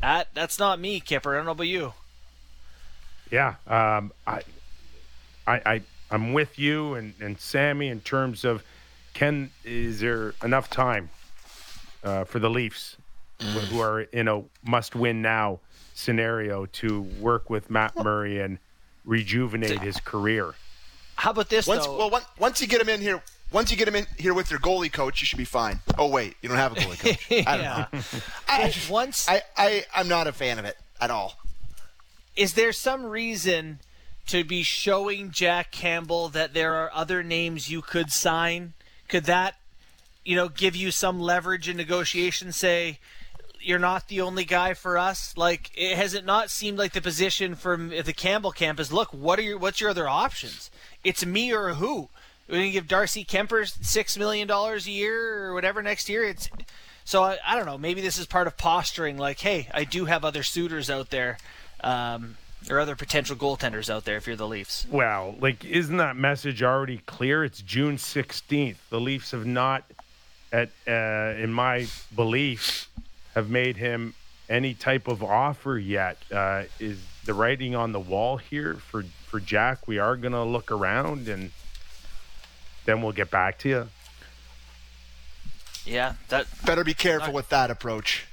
That 0.00 0.28
that's 0.34 0.58
not 0.58 0.80
me, 0.80 1.00
Kyper. 1.00 1.32
I 1.32 1.36
don't 1.36 1.44
know 1.46 1.52
about 1.52 1.64
you. 1.68 1.92
Yeah, 3.30 3.54
um, 3.66 4.12
I, 4.26 4.42
I, 5.46 5.60
I, 5.66 5.82
I'm 6.10 6.32
with 6.32 6.58
you 6.58 6.94
and, 6.94 7.14
and 7.20 7.38
Sammy 7.38 7.88
in 7.88 8.00
terms 8.00 8.44
of 8.44 8.62
can 9.14 9.50
is 9.64 10.00
there 10.00 10.34
enough 10.42 10.70
time 10.70 11.10
uh, 12.04 12.24
for 12.24 12.38
the 12.38 12.48
Leafs, 12.48 12.96
who 13.70 13.80
are 13.80 14.02
in 14.02 14.28
a 14.28 14.42
must-win 14.64 15.20
now 15.22 15.58
scenario, 15.94 16.66
to 16.66 17.02
work 17.20 17.50
with 17.50 17.70
Matt 17.70 17.96
Murray 17.96 18.40
and 18.40 18.58
rejuvenate 19.04 19.80
his 19.80 19.98
career? 20.00 20.54
How 21.16 21.30
about 21.32 21.48
this 21.50 21.66
Once, 21.66 21.84
though? 21.84 21.98
well, 21.98 22.10
one, 22.10 22.22
once 22.38 22.60
you 22.60 22.66
get 22.68 22.80
him 22.80 22.88
in 22.88 23.00
here, 23.00 23.20
once 23.50 23.70
you 23.70 23.76
get 23.76 23.88
him 23.88 23.96
in 23.96 24.06
here 24.16 24.32
with 24.34 24.50
your 24.50 24.60
goalie 24.60 24.92
coach, 24.92 25.20
you 25.20 25.26
should 25.26 25.38
be 25.38 25.44
fine. 25.44 25.80
Oh 25.98 26.08
wait, 26.08 26.36
you 26.42 26.48
don't 26.48 26.58
have 26.58 26.72
a 26.72 26.76
goalie 26.76 26.98
coach. 26.98 27.46
I 27.46 27.56
don't 27.56 27.64
Yeah. 27.64 27.86
know. 27.92 28.00
I, 28.48 28.72
Once 28.88 29.28
I, 29.28 29.42
I, 29.56 29.84
I'm 29.94 30.06
not 30.08 30.26
a 30.28 30.32
fan 30.32 30.58
of 30.60 30.64
it 30.64 30.76
at 31.00 31.10
all. 31.10 31.34
Is 32.38 32.54
there 32.54 32.72
some 32.72 33.04
reason 33.04 33.80
to 34.28 34.44
be 34.44 34.62
showing 34.62 35.32
Jack 35.32 35.72
Campbell 35.72 36.28
that 36.28 36.54
there 36.54 36.72
are 36.74 36.90
other 36.94 37.24
names 37.24 37.68
you 37.68 37.82
could 37.82 38.12
sign? 38.12 38.74
Could 39.08 39.24
that, 39.24 39.56
you 40.24 40.36
know, 40.36 40.48
give 40.48 40.76
you 40.76 40.92
some 40.92 41.18
leverage 41.18 41.68
in 41.68 41.76
negotiation? 41.76 42.52
Say, 42.52 43.00
you're 43.60 43.80
not 43.80 44.06
the 44.06 44.20
only 44.20 44.44
guy 44.44 44.74
for 44.74 44.96
us. 44.96 45.36
Like, 45.36 45.72
it, 45.74 45.96
has 45.96 46.14
it 46.14 46.24
not 46.24 46.48
seemed 46.48 46.78
like 46.78 46.92
the 46.92 47.00
position 47.00 47.56
from 47.56 47.88
the 47.88 48.12
Campbell 48.12 48.52
camp 48.52 48.78
is, 48.78 48.92
look, 48.92 49.12
what 49.12 49.40
are 49.40 49.42
your 49.42 49.58
what's 49.58 49.80
your 49.80 49.90
other 49.90 50.08
options? 50.08 50.70
It's 51.02 51.26
me 51.26 51.52
or 51.52 51.74
who? 51.74 52.08
We're 52.48 52.58
gonna 52.58 52.70
give 52.70 52.86
Darcy 52.86 53.24
Kuemper 53.24 53.68
six 53.84 54.16
million 54.16 54.46
dollars 54.46 54.86
a 54.86 54.92
year 54.92 55.44
or 55.44 55.54
whatever 55.54 55.82
next 55.82 56.08
year. 56.08 56.22
It's 56.22 56.48
so 57.04 57.24
I, 57.24 57.38
I 57.44 57.56
don't 57.56 57.66
know. 57.66 57.78
Maybe 57.78 58.00
this 58.00 58.16
is 58.16 58.26
part 58.26 58.46
of 58.46 58.56
posturing. 58.56 59.18
Like, 59.18 59.40
hey, 59.40 59.68
I 59.74 59.82
do 59.82 60.04
have 60.04 60.24
other 60.24 60.44
suitors 60.44 60.88
out 60.88 61.10
there, 61.10 61.38
um, 61.82 62.36
or 62.70 62.78
other 62.80 62.96
potential 62.96 63.36
goaltenders 63.36 63.88
out 63.88 64.04
there. 64.04 64.16
If 64.16 64.26
you're 64.26 64.36
the 64.36 64.48
Leafs, 64.48 64.86
Well, 64.90 65.36
like, 65.40 65.64
isn't 65.64 65.96
that 65.96 66.16
message 66.16 66.62
already 66.62 66.98
clear? 66.98 67.44
It's 67.44 67.62
June 67.62 67.96
16th. 67.96 68.76
The 68.90 69.00
Leafs 69.00 69.30
have 69.30 69.46
not, 69.46 69.84
at 70.52 70.70
uh, 70.86 71.42
in 71.42 71.52
my 71.52 71.86
belief, 72.14 72.88
have 73.34 73.48
made 73.48 73.76
him 73.76 74.14
any 74.48 74.74
type 74.74 75.08
of 75.08 75.22
offer 75.22 75.78
yet. 75.78 76.18
Uh, 76.32 76.64
is 76.80 76.98
the 77.24 77.34
writing 77.34 77.74
on 77.74 77.92
the 77.92 78.00
wall 78.00 78.38
here 78.38 78.74
for 78.74 79.04
for 79.26 79.40
Jack? 79.40 79.86
We 79.86 79.98
are 79.98 80.16
going 80.16 80.32
to 80.32 80.42
look 80.44 80.72
around 80.72 81.28
and 81.28 81.50
then 82.86 83.02
we'll 83.02 83.12
get 83.12 83.30
back 83.30 83.58
to 83.58 83.68
you. 83.68 83.88
yeah, 85.84 86.14
that 86.28 86.46
Better 86.64 86.84
be 86.84 86.94
careful 86.94 87.34
with 87.34 87.50
that 87.50 87.70
approach. 87.70 88.24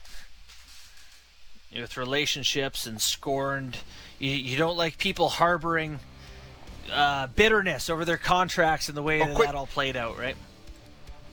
With 1.75 1.97
relationships 1.97 2.85
and 2.87 3.01
scorned, 3.01 3.77
you, 4.17 4.31
you 4.31 4.57
don't 4.57 4.77
like 4.77 4.97
people 4.97 5.27
harboring 5.27 5.99
uh, 6.91 7.27
bitterness 7.27 7.89
over 7.89 8.05
their 8.05 8.17
contracts 8.17 8.87
and 8.87 8.95
the 8.97 9.01
way 9.03 9.21
Oh, 9.21 9.25
that 9.25 9.35
quick- 9.35 9.47
that 9.49 9.55
all 9.55 9.67
played 9.67 9.97
out, 9.97 10.17
right? 10.17 10.35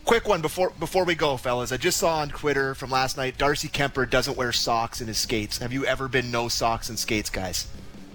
Quick 0.05 0.27
one 0.27 0.41
before 0.43 0.71
before 0.81 1.05
we 1.05 1.15
go, 1.15 1.37
fellas. 1.37 1.71
I 1.71 1.77
just 1.77 1.97
saw 1.99 2.17
on 2.19 2.29
Twitter 2.31 2.75
from 2.75 2.91
last 2.91 3.17
night. 3.17 3.39
Darcy 3.39 3.69
Kuemper 3.69 4.09
doesn't 4.11 4.37
wear 4.37 4.51
socks 4.51 5.01
in 5.01 5.07
his 5.07 5.19
skates. 5.19 5.59
Have 5.59 5.73
you 5.73 5.87
ever 5.87 6.09
been 6.09 6.33
no 6.33 6.49
socks 6.49 6.89
and 6.89 6.99
skates, 6.99 7.31
guys? 7.31 7.69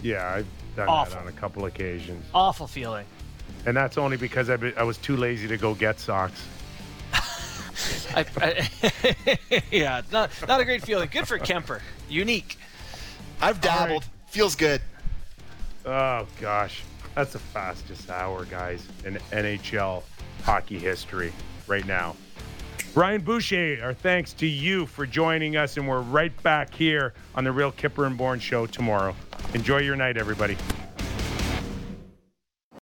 Yeah, 0.03 0.28
I've 0.28 0.47
done 0.75 0.89
Awful. 0.89 1.13
that 1.15 1.21
on 1.21 1.28
a 1.30 1.32
couple 1.32 1.63
occasions, 1.63 2.25
Awful 2.34 2.67
feeling. 2.67 3.05
and 3.65 3.75
that's 3.78 3.97
only 3.97 4.17
because 4.17 4.49
I, 4.49 4.57
I 4.75 4.84
was 4.84 4.97
too 4.97 5.15
lazy 5.15 5.47
to 5.47 5.55
go 5.55 5.73
get 5.73 5.97
socks. 6.01 6.45
I, 8.15 8.25
I, 8.38 9.39
yeah, 9.71 10.01
not 10.11 10.32
not 10.47 10.59
a 10.59 10.65
great 10.65 10.84
feeling. 10.84 11.09
Good 11.11 11.28
for 11.28 11.38
Kuemper. 11.38 11.82
Unique. 12.09 12.57
I've 13.41 13.61
dabbled. 13.61 14.05
Feels 14.28 14.55
good. 14.55 14.82
Oh 15.86 16.28
gosh, 16.41 16.84
that's 17.15 17.34
the 17.34 17.39
fastest 17.39 18.09
hour, 18.09 18.45
guys, 18.45 18.86
in 19.05 19.15
NHL 19.32 20.03
hockey 20.43 20.80
history 20.80 21.32
right 21.67 21.86
now. 21.86 22.15
Brian 22.93 23.21
Boucher, 23.21 23.80
our 23.84 23.93
thanks 23.93 24.34
to 24.34 24.47
you 24.47 24.86
for 24.88 25.05
joining 25.05 25.55
us, 25.55 25.78
and 25.78 25.88
we're 25.88 26.01
right 26.01 26.32
back 26.41 26.73
here 26.73 27.13
on 27.36 27.43
the 27.43 27.51
Real 27.51 27.71
Kyper 27.71 28.07
and 28.07 28.17
Bourne 28.17 28.39
Show 28.39 28.65
tomorrow. 28.65 29.15
Enjoy 29.53 29.78
your 29.78 29.95
night, 29.95 30.17
everybody. 30.17 30.57